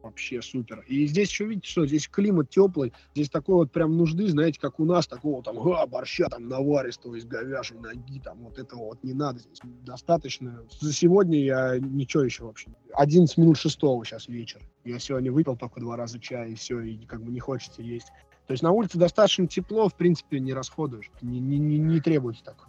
[0.04, 0.86] Вообще супер.
[0.88, 4.80] И здесь еще видите, что здесь климат теплый, здесь такой вот прям нужды, знаете, как
[4.80, 9.04] у нас, такого там, га, борща там наваристого из говяжьей ноги, там вот этого вот
[9.04, 9.60] не надо здесь.
[9.84, 10.64] Достаточно.
[10.80, 12.70] За сегодня я ничего еще вообще.
[12.94, 14.62] 11 минут шестого сейчас вечер.
[14.86, 18.08] Я сегодня выпил только два раза чай, и все, и как бы не хочется есть.
[18.48, 22.46] То есть на улице достаточно тепло, в принципе, не расходуешь, не, не, не, не требуется
[22.46, 22.68] так.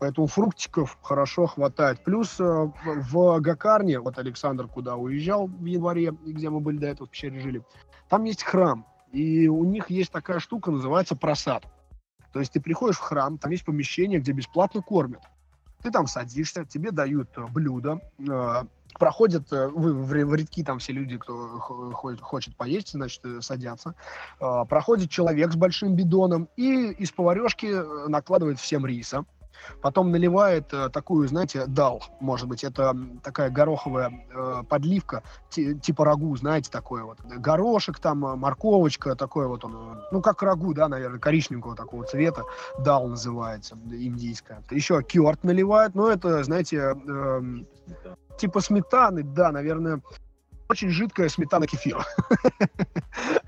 [0.00, 2.02] Поэтому фруктиков хорошо хватает.
[2.02, 2.44] Плюс э,
[2.84, 7.38] в Гакарне, вот Александр куда уезжал в январе, где мы были до этого в пещере
[7.38, 7.62] жили,
[8.08, 8.84] там есть храм.
[9.12, 11.64] И у них есть такая штука, называется просад.
[12.32, 15.20] То есть ты приходишь в храм, там есть помещение, где бесплатно кормят.
[15.82, 18.62] Ты там садишься, тебе дают э, блюдо, э,
[18.98, 23.94] проходят э, в, в, редки там все люди, кто ходит, хочет поесть, значит, садятся.
[24.38, 29.24] Проходит человек с большим бидоном и из поварешки накладывает всем риса.
[29.80, 36.34] Потом наливает э, такую, знаете, дал, может быть, это такая гороховая э, подливка, типа рагу,
[36.36, 37.20] знаете, такое вот.
[37.20, 42.42] Горошек там, морковочка, такое вот он, ну, как рагу, да, наверное, коричневого такого цвета,
[42.78, 44.62] дал называется, индийская.
[44.70, 47.42] Еще кёрт наливают, но это, знаете, э,
[48.38, 50.00] типа сметаны, да, наверное,
[50.68, 52.04] очень жидкая сметана кефира.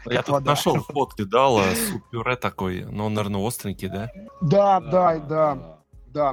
[0.04, 1.58] Я тут нашел фотки, дал,
[1.90, 4.10] суп-пюре такой, но он, наверное, остренький, да?
[4.42, 5.73] Да, да, да.
[6.14, 6.32] Да.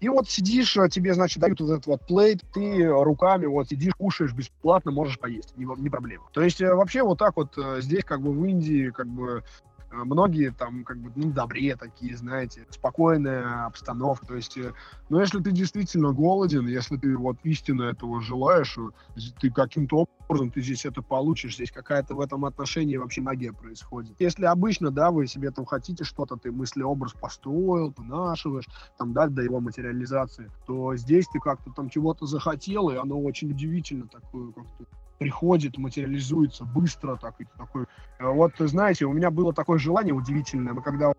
[0.00, 3.94] И вот сидишь, а тебе, значит, дают вот этот вот плейт, ты руками вот сидишь,
[3.96, 6.24] кушаешь бесплатно, можешь поесть, не, не проблема.
[6.32, 9.44] То есть э, вообще вот так вот э, здесь как бы в Индии как бы
[9.90, 14.72] многие там как бы, ну, добре такие, знаете, спокойная обстановка, то есть, э,
[15.08, 20.50] ну, если ты действительно голоден, если ты вот истинно этого желаешь, э, ты каким-то образом
[20.50, 24.14] ты здесь это получишь, здесь какая-то в этом отношении вообще магия происходит.
[24.20, 28.68] Если обычно, да, вы себе там хотите что-то, ты мыслеобраз построил, вынашиваешь,
[28.98, 33.50] там, да, до его материализации, то здесь ты как-то там чего-то захотел, и оно очень
[33.50, 34.84] удивительно такое как-то
[35.20, 37.84] приходит, материализуется быстро, так, и такой.
[38.18, 41.12] Э, вот, знаете, у меня было такое желание удивительное, мы когда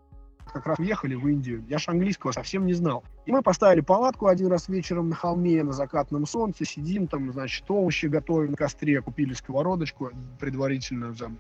[0.52, 3.04] как раз уехали в Индию, я же английского совсем не знал.
[3.26, 7.64] И мы поставили палатку один раз вечером на холме, на закатном солнце, сидим там, значит,
[7.70, 10.10] овощи готовим на костре, купили сковородочку
[10.40, 11.38] предварительно, там,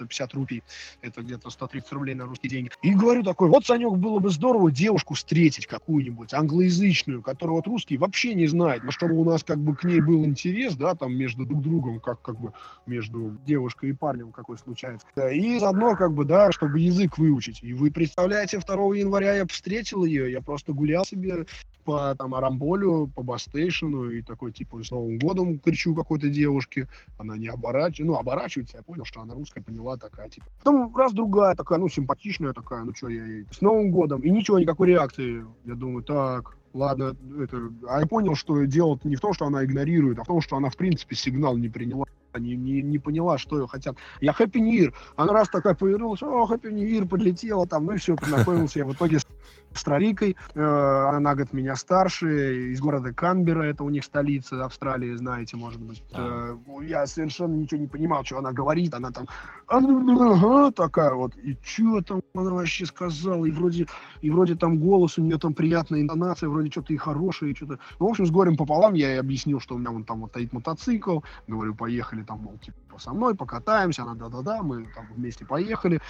[0.00, 0.62] 150 рупий,
[1.02, 2.70] это где-то 130 рублей на русские деньги.
[2.82, 7.98] И говорю такой, вот, Санек, было бы здорово девушку встретить какую-нибудь, англоязычную, которую вот русский
[7.98, 11.14] вообще не знает, но чтобы у нас как бы к ней был интерес, да, там
[11.14, 12.52] между друг другом, как как бы
[12.86, 15.06] между девушкой и парнем какой случается.
[15.32, 17.62] И заодно как бы, да, чтобы язык выучить.
[17.62, 21.46] И вы представляете, 2 января я встретил ее, я просто гулял себе
[21.84, 27.36] по там Арамболю, по Бастейшену и такой типа с Новым годом кричу какой-то девушке, она
[27.36, 30.46] не оборачивается, ну оборачивается, я понял, что она русская, поняла такая типа.
[30.58, 34.30] Потом раз другая такая, ну симпатичная такая, ну что я ей, с Новым годом и
[34.30, 35.44] ничего, никакой реакции.
[35.64, 39.64] Я думаю, так, ладно, это, а я понял, что дело не в том, что она
[39.64, 42.04] игнорирует, а в том, что она в принципе сигнал не приняла
[42.38, 43.96] не, не, не поняла, что ее хотят.
[44.20, 44.94] Я Happy New Year.
[45.16, 48.84] Она раз такая повернулась, о, Happy New Year, подлетела там, ну и все, познакомился я
[48.84, 49.26] в итоге с
[49.72, 50.36] австралийкой.
[50.54, 50.60] Э,
[51.08, 55.80] она на год меня старше, из города Канбера, это у них столица Австралии, знаете, может
[55.80, 56.02] быть.
[56.12, 58.94] Э, я совершенно ничего не понимал, что она говорит.
[58.94, 59.26] Она там
[59.66, 61.36] ага, такая вот.
[61.36, 63.44] И что там она вообще сказала?
[63.44, 63.86] И вроде,
[64.20, 67.78] и вроде там голос у нее там приятная интонация, вроде что-то и хорошее, и что-то.
[67.98, 70.30] Ну, в общем, с горем пополам я ей объяснил, что у меня вон там вот
[70.30, 71.20] стоит мотоцикл.
[71.46, 74.02] Говорю, поехали там, мол, типа, со мной покатаемся.
[74.02, 76.00] Она, да-да-да, мы там вместе поехали.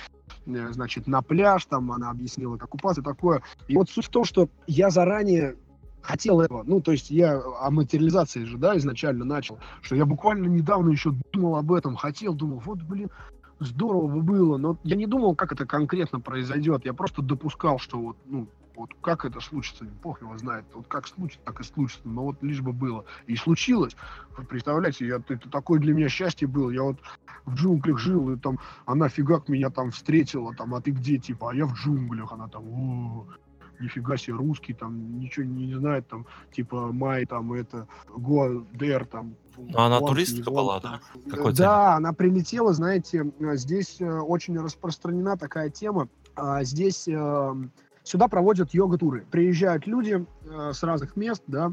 [0.47, 3.43] Э, значит, на пляж, там она объяснила, как купаться, такое.
[3.69, 5.57] И вот суть в том, что я заранее
[6.03, 6.63] хотел этого.
[6.63, 11.13] Ну, то есть я о материализации же, да, изначально начал, что я буквально недавно еще
[11.33, 13.11] думал об этом, хотел, думал, вот, блин,
[13.59, 16.85] здорово бы было, но я не думал, как это конкретно произойдет.
[16.85, 20.65] Я просто допускал, что вот, ну, Вот как это случится, бог его знает.
[20.75, 22.09] Вот как случится, так и случится.
[22.09, 23.05] Но вот лишь бы было.
[23.27, 23.97] И случилось.
[24.37, 26.71] Вы представляете, я, это такое для меня счастье было.
[26.71, 26.99] Я вот
[27.45, 31.51] в джунглях жил, и там она фигак меня там встретила, там, а ты где, типа,
[31.51, 32.33] а я в джунглях.
[32.33, 33.27] Она там, о,
[33.81, 39.07] нифига себе, русский, там, ничего не, не знает, там, типа, май, там, это, го, дер,
[39.07, 39.35] там.
[39.57, 41.01] Ну, она вон, туристка была, да?
[41.29, 46.09] Какой да, она прилетела, знаете, здесь э, очень распространена такая тема.
[46.37, 47.55] А, здесь э,
[48.11, 49.25] сюда проводят йога-туры.
[49.31, 51.73] Приезжают люди э, с разных мест, да,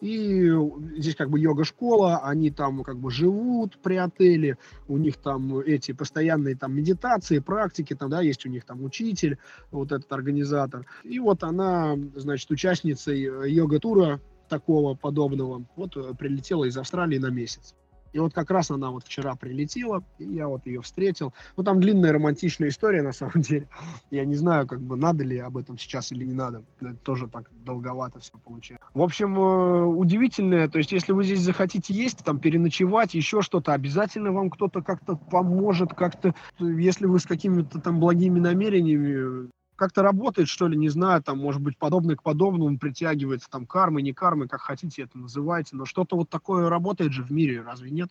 [0.00, 0.50] и
[0.96, 5.92] здесь как бы йога-школа, они там как бы живут при отеле, у них там эти
[5.92, 9.38] постоянные там медитации, практики, там, да, есть у них там учитель,
[9.70, 10.86] вот этот организатор.
[11.04, 17.74] И вот она, значит, участницей йога-тура такого подобного, вот э, прилетела из Австралии на месяц.
[18.14, 21.34] И вот как раз она вот вчера прилетела, и я вот ее встретил.
[21.56, 23.68] Ну, там длинная романтичная история, на самом деле.
[24.12, 26.62] Я не знаю, как бы, надо ли об этом сейчас или не надо.
[26.80, 28.86] Это тоже так долговато все получается.
[28.94, 33.72] В общем, э, удивительное, то есть, если вы здесь захотите есть, там, переночевать, еще что-то,
[33.72, 40.48] обязательно вам кто-то как-то поможет, как-то, если вы с какими-то там благими намерениями как-то работает,
[40.48, 44.48] что ли, не знаю, там, может быть, подобное к подобному притягивается, там, кармы, не кармы,
[44.48, 48.10] как хотите это называйте, но что-то вот такое работает же в мире, разве нет?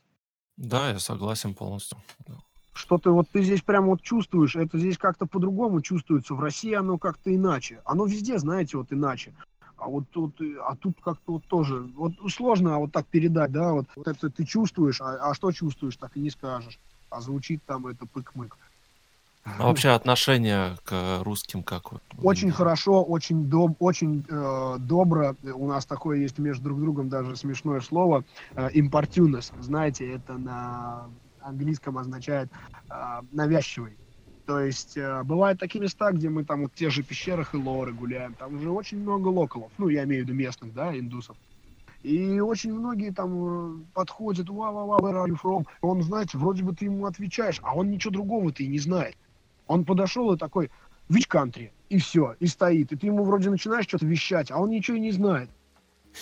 [0.58, 1.98] Да, я согласен полностью.
[2.74, 6.98] Что-то вот ты здесь прямо вот чувствуешь, это здесь как-то по-другому чувствуется, в России оно
[6.98, 9.34] как-то иначе, оно везде, знаете, вот иначе.
[9.78, 13.88] А вот тут, а тут как-то вот тоже, вот сложно вот так передать, да, вот,
[13.96, 16.80] вот это ты чувствуешь, а, а что чувствуешь, так и не скажешь.
[17.10, 18.58] А звучит там это пык-мык.
[19.46, 21.92] А вообще отношение к русским как?
[22.22, 25.36] Очень хорошо, очень, доб, очень э, добро.
[25.54, 28.24] У нас такое есть между друг другом даже смешное слово
[28.56, 29.52] э, импортюнес.
[29.60, 31.10] Знаете, это на
[31.42, 32.50] английском означает
[32.90, 32.94] э,
[33.32, 33.98] навязчивый.
[34.46, 37.58] То есть э, бывают такие места, где мы там вот в тех же пещерах и
[37.58, 38.34] лоры гуляем.
[38.36, 39.72] Там уже очень много локалов.
[39.78, 41.36] Ну, я имею в виду местных, да, индусов.
[42.02, 45.66] И очень многие там э, подходят, ва ва ва where are you from?
[45.82, 49.16] Он, знаете, вроде бы ты ему отвечаешь, а он ничего другого-то и не знает.
[49.68, 50.70] Он подошел и такой,
[51.10, 51.72] which country?
[51.90, 52.92] И все, и стоит.
[52.92, 55.50] И ты ему вроде начинаешь что-то вещать, а он ничего и не знает.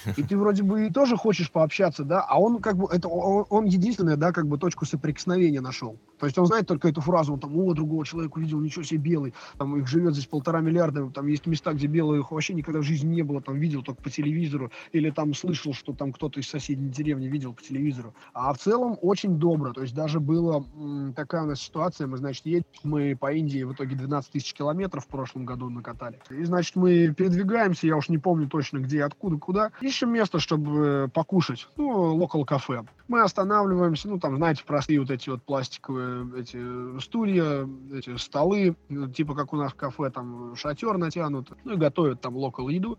[0.18, 3.46] И ты вроде бы и тоже хочешь пообщаться, да, а он как бы, это он,
[3.50, 5.98] он единственное, да, как бы точку соприкосновения нашел.
[6.22, 9.00] То есть он знает только эту фразу, он там, о, другого человека увидел, ничего себе
[9.00, 12.84] белый, там их живет здесь полтора миллиарда, там есть места, где белых вообще никогда в
[12.84, 16.48] жизни не было, там видел только по телевизору, или там слышал, что там кто-то из
[16.48, 18.14] соседней деревни видел по телевизору.
[18.36, 22.18] А в целом очень добро, то есть даже была м, такая у нас ситуация, мы,
[22.18, 26.20] значит, едем, мы по Индии в итоге 12 тысяч километров в прошлом году накатали.
[26.30, 31.10] И, значит, мы передвигаемся, я уж не помню точно где, откуда, куда, ищем место, чтобы
[31.12, 32.84] покушать, ну, локал кафе.
[33.08, 38.76] Мы останавливаемся, ну, там, знаете, простые вот эти вот пластиковые эти стулья, эти столы,
[39.16, 42.98] типа как у нас в кафе, там шатер натянут, ну и готовят там локал еду.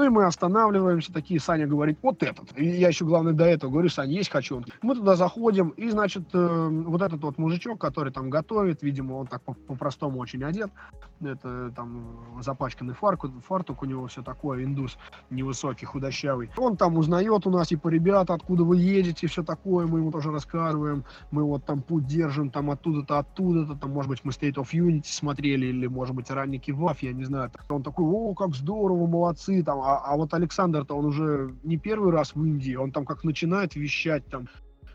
[0.00, 2.58] Ну и мы останавливаемся, такие, Саня говорит, вот этот.
[2.58, 4.64] И я еще, главное, до этого говорю, Саня, есть хочу.
[4.80, 9.26] Мы туда заходим, и, значит, э, вот этот вот мужичок, который там готовит, видимо, он
[9.26, 10.70] так по-простому очень одет,
[11.22, 14.96] это там запачканный фартук, фартук у него все такое, индус
[15.28, 16.50] невысокий, худощавый.
[16.56, 20.30] Он там узнает у нас, типа, ребята, откуда вы едете, все такое, мы ему тоже
[20.30, 24.68] рассказываем, мы вот там путь держим, там оттуда-то, оттуда-то, там, может быть, мы State of
[24.72, 27.52] Unity смотрели, или, может быть, ранний Киваф, я не знаю.
[27.68, 32.12] Он такой, о, как здорово, молодцы, там, а, а вот Александр-то он уже не первый
[32.12, 34.48] раз в Индии, он там как начинает вещать там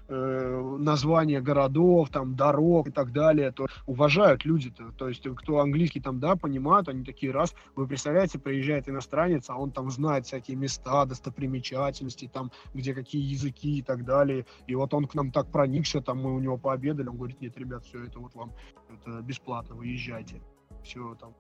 [0.08, 6.00] э, названия городов, там дорог и так далее, то уважают люди-то, то есть кто английский
[6.00, 10.56] там, да, понимают, они такие раз, вы представляете, приезжает иностранец, а он там знает всякие
[10.56, 15.52] места, достопримечательности, там, где какие языки и так далее, и вот он к нам так
[15.52, 18.54] проникся, там мы у него пообедали, он говорит, нет, ребят, все это вот вам,
[18.90, 20.42] это бесплатно, выезжайте,
[20.84, 21.34] все там,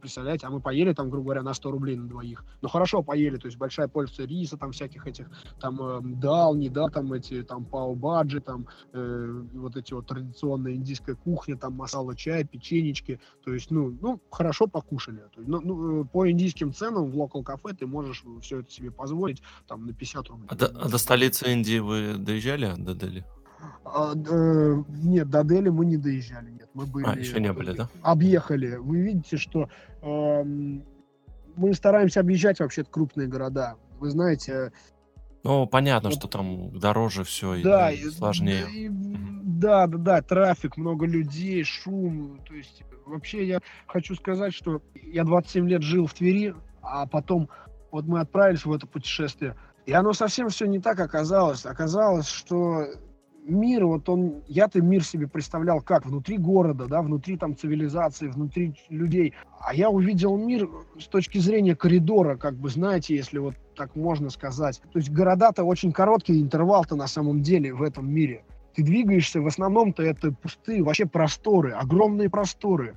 [0.00, 2.44] представляете, а мы поели там, грубо говоря, на 100 рублей на двоих.
[2.60, 5.28] Ну, хорошо поели, то есть большая порция риса, там всяких этих,
[5.60, 10.74] там, э, дал, не да, там эти, там, пау-баджи, там, э, вот эти вот традиционная
[10.74, 15.22] индийская кухня, там, масала чай, печенечки, то есть, ну, ну, хорошо покушали.
[15.34, 18.70] То есть, ну, ну, э, по индийским ценам в локал кафе ты можешь все это
[18.70, 20.48] себе позволить, там, на 50 рублей.
[20.50, 23.24] А до, а до столицы Индии вы доезжали, до Дели?
[23.84, 26.68] А, э, нет, до Дели мы не доезжали, нет.
[26.74, 27.06] Мы были...
[27.06, 27.88] А, еще не были, да?
[28.02, 28.76] Объехали.
[28.76, 29.68] Вы видите, что
[30.00, 33.76] э, мы стараемся объезжать вообще крупные города.
[33.98, 34.72] Вы знаете...
[35.44, 38.64] Ну, понятно, вот, что там дороже все да, и, и сложнее.
[38.72, 42.40] И, да, да, да, трафик, много людей, шум.
[42.46, 47.48] То есть вообще я хочу сказать, что я 27 лет жил в Твери, а потом
[47.90, 51.66] вот мы отправились в это путешествие, и оно совсем все не так оказалось.
[51.66, 52.86] Оказалось, что
[53.44, 58.74] мир, вот он, я-то мир себе представлял как, внутри города, да, внутри там цивилизации, внутри
[58.88, 59.34] людей.
[59.60, 64.30] А я увидел мир с точки зрения коридора, как бы, знаете, если вот так можно
[64.30, 64.80] сказать.
[64.92, 68.44] То есть города-то очень короткий интервал-то на самом деле в этом мире.
[68.74, 72.94] Ты двигаешься, в основном-то это пустые вообще просторы, огромные просторы.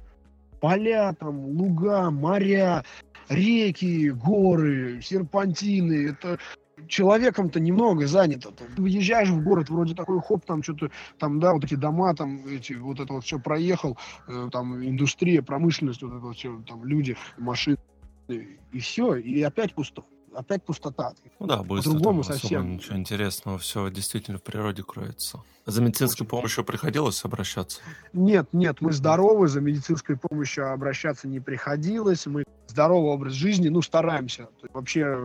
[0.61, 2.83] Поля там, луга, моря,
[3.29, 6.09] реки, горы, серпантины.
[6.09, 6.39] Это
[6.87, 8.51] человеком-то немного занято.
[8.51, 12.45] Ты выезжаешь в город, вроде такой хоп, там что-то, там, да, вот эти дома, там,
[12.47, 13.97] эти, вот это вот все проехал,
[14.27, 17.77] э, там, индустрия, промышленность, вот это вот все, там, люди, машины,
[18.27, 20.03] и все, и опять пусто
[20.35, 21.13] опять пустота.
[21.39, 21.91] Ну да, быстро.
[21.91, 22.73] По-другому совсем.
[22.73, 25.41] Ничего интересного, все действительно в природе кроется.
[25.65, 27.81] За медицинской Очень помощью приходилось обращаться?
[28.13, 32.27] Нет, нет, мы здоровы, за медицинской помощью обращаться не приходилось.
[32.27, 34.49] Мы здоровый образ жизни, ну, стараемся.
[34.73, 35.17] вообще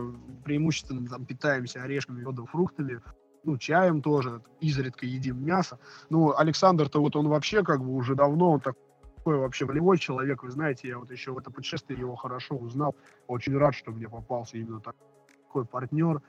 [0.43, 3.01] преимущественно там питаемся орешками, медом, фруктами,
[3.43, 5.79] ну, чаем тоже, изредка едим мясо.
[6.09, 8.75] Ну, Александр-то вот он вообще как бы уже давно, он так
[9.21, 12.95] такой вообще волевой человек, вы знаете, я вот еще в это путешествие его хорошо узнал,
[13.27, 16.21] очень рад, что мне попался именно такой партнер,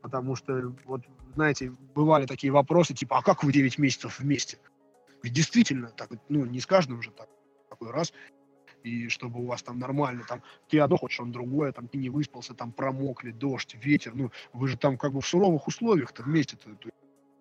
[0.00, 1.02] потому что, вот,
[1.34, 4.58] знаете, бывали такие вопросы, типа, а как вы 9 месяцев вместе?
[5.22, 7.28] Ведь действительно, так, ну, не с каждым же так,
[7.68, 8.14] такой раз,
[8.82, 12.08] и чтобы у вас там нормально, там, ты одно хочешь, он другое, там, ты не
[12.08, 16.70] выспался, там, промокли, дождь, ветер, ну, вы же там как бы в суровых условиях-то вместе-то,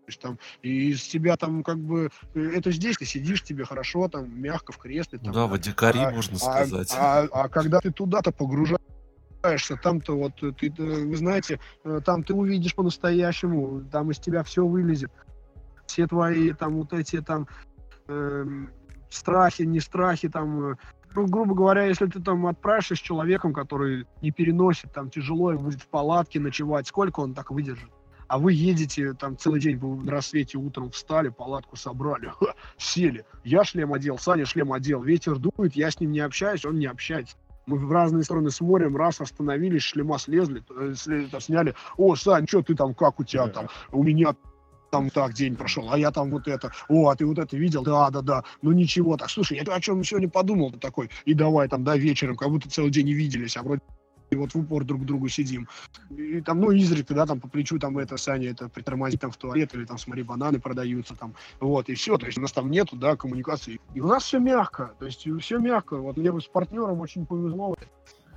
[0.08, 4.08] есть там и из тебя там как бы э, это здесь ты сидишь тебе хорошо
[4.08, 7.50] там мягко в кресле там, да в дикари а, можно а, сказать а, а, а
[7.50, 14.12] когда ты туда-то погружаешься там-то вот ты вы знаете э, там ты увидишь по-настоящему там
[14.12, 15.12] из тебя все вылезет
[15.86, 17.48] все твои там вот эти там
[18.08, 18.46] э,
[19.10, 20.76] страхи не страхи там э,
[21.16, 25.64] ну, грубо говоря, если ты там отправишься с человеком, который не переносит, там тяжело ему
[25.64, 27.90] будет в палатке ночевать, сколько он так выдержит?
[28.28, 33.26] А вы едете там целый день, вы на рассвете утром встали, палатку собрали, ха, сели.
[33.44, 36.86] Я шлем одел, Саня шлем одел, ветер дует, я с ним не общаюсь, он не
[36.86, 37.36] общается.
[37.66, 40.94] Мы в разные стороны смотрим, раз остановились, шлема слезли, э,
[41.40, 41.76] сняли.
[41.98, 43.68] О, Сань, что ты там, как у тебя там?
[43.92, 44.36] У меня
[44.90, 47.84] там так день прошел, а я там вот это, о, а ты вот это видел?
[47.84, 48.44] Да, да, да.
[48.62, 52.38] Ну ничего, так, слушай, я о чем сегодня подумал такой, и давай там, да, вечером,
[52.38, 53.82] как будто целый день не виделись, а вроде
[54.30, 55.68] и вот в упор друг к другу сидим.
[56.10, 59.38] И там, ну, изредка, да, там по плечу, там, это, Саня, это притормозить там в
[59.38, 62.70] туалет, или там, смотри, бананы продаются, там, вот, и все, то есть у нас там
[62.70, 63.80] нету, да, коммуникации.
[63.94, 67.76] И у нас все мягко, то есть все мягко, вот мне с партнером очень повезло.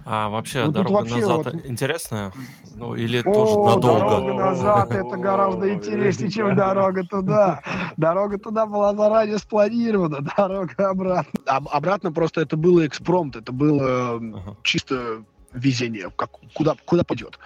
[0.05, 1.67] А вообще ну, дорога вообще назад вот...
[1.67, 2.33] интересная?
[2.75, 4.01] Ну, или О, тоже надолго?
[4.01, 7.61] дорога назад это гораздо интереснее, чем дорога туда.
[7.97, 11.41] Дорога туда была заранее спланирована, дорога обратно.
[11.47, 15.23] Обратно просто это было экспромт, это было чисто
[15.53, 17.39] везение, как, куда, куда пойдет.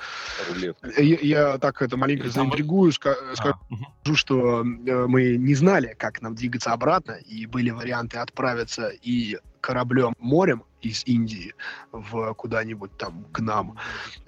[0.97, 4.15] Я, я так это маленько заинтригую, ска, а, скажу, угу.
[4.15, 10.15] что э, мы не знали, как нам двигаться обратно, и были варианты отправиться и кораблем
[10.19, 11.55] морем из Индии
[11.91, 13.79] в куда-нибудь там к нам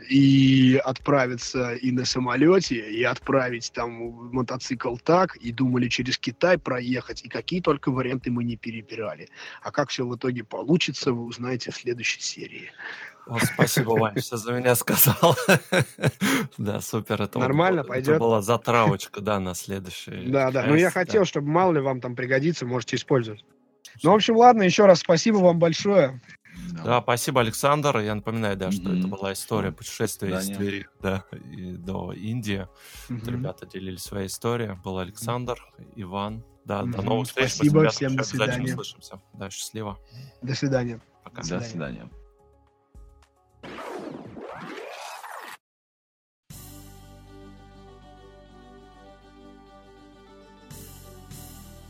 [0.08, 3.90] и отправиться и на самолете и отправить там
[4.32, 9.28] мотоцикл так и думали через Китай проехать и какие только варианты мы не перебирали
[9.62, 12.70] а как все в итоге получится вы узнаете в следующей серии
[13.26, 15.36] о, спасибо, Вань, что за меня сказал.
[16.58, 17.22] да, супер.
[17.22, 18.08] Это Нормально, вот, пойдет.
[18.08, 20.28] Это была затравочка, да, на следующий.
[20.28, 20.64] Да, да.
[20.64, 23.44] Ну, я хотел, чтобы мало ли вам там пригодится, можете использовать.
[24.02, 26.20] Ну, в общем, ладно, еще раз спасибо вам большое.
[26.84, 27.98] Да, спасибо, Александр.
[27.98, 32.66] Я напоминаю, да, что это была история путешествия из Твери да, и до Индии.
[33.08, 34.76] Ребята делились своей историей.
[34.84, 35.58] Был Александр,
[35.96, 36.44] Иван.
[36.64, 37.52] Да, до новых встреч.
[37.52, 38.72] Спасибо, всем до свидания.
[38.72, 39.20] услышимся.
[39.34, 39.98] Да, счастливо.
[40.42, 41.00] До свидания.
[41.24, 41.42] Пока.
[41.42, 42.08] До свидания.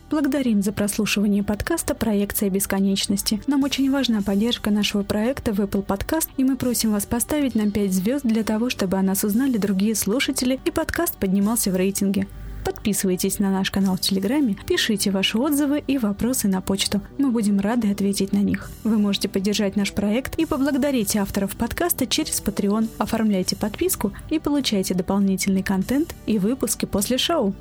[0.09, 3.43] Благодарим за прослушивание подкаста «Проекция бесконечности».
[3.49, 7.73] Нам очень важна поддержка нашего проекта в Apple Podcast, и мы просим вас поставить нам
[7.73, 12.29] 5 звезд для того, чтобы о нас узнали другие слушатели и подкаст поднимался в рейтинге.
[12.67, 17.01] Подписывайтесь на наш канал в Телеграме, пишите ваши отзывы и вопросы на почту.
[17.17, 18.73] Мы будем рады ответить на них.
[18.83, 22.89] Вы можете поддержать наш проект и поблагодарить авторов подкаста через Patreon.
[22.99, 27.55] Оформляйте подписку и получайте дополнительный контент и выпуски после шоу.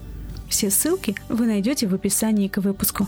[0.49, 3.05] Все ссылки вы найдете в описании к выпуску.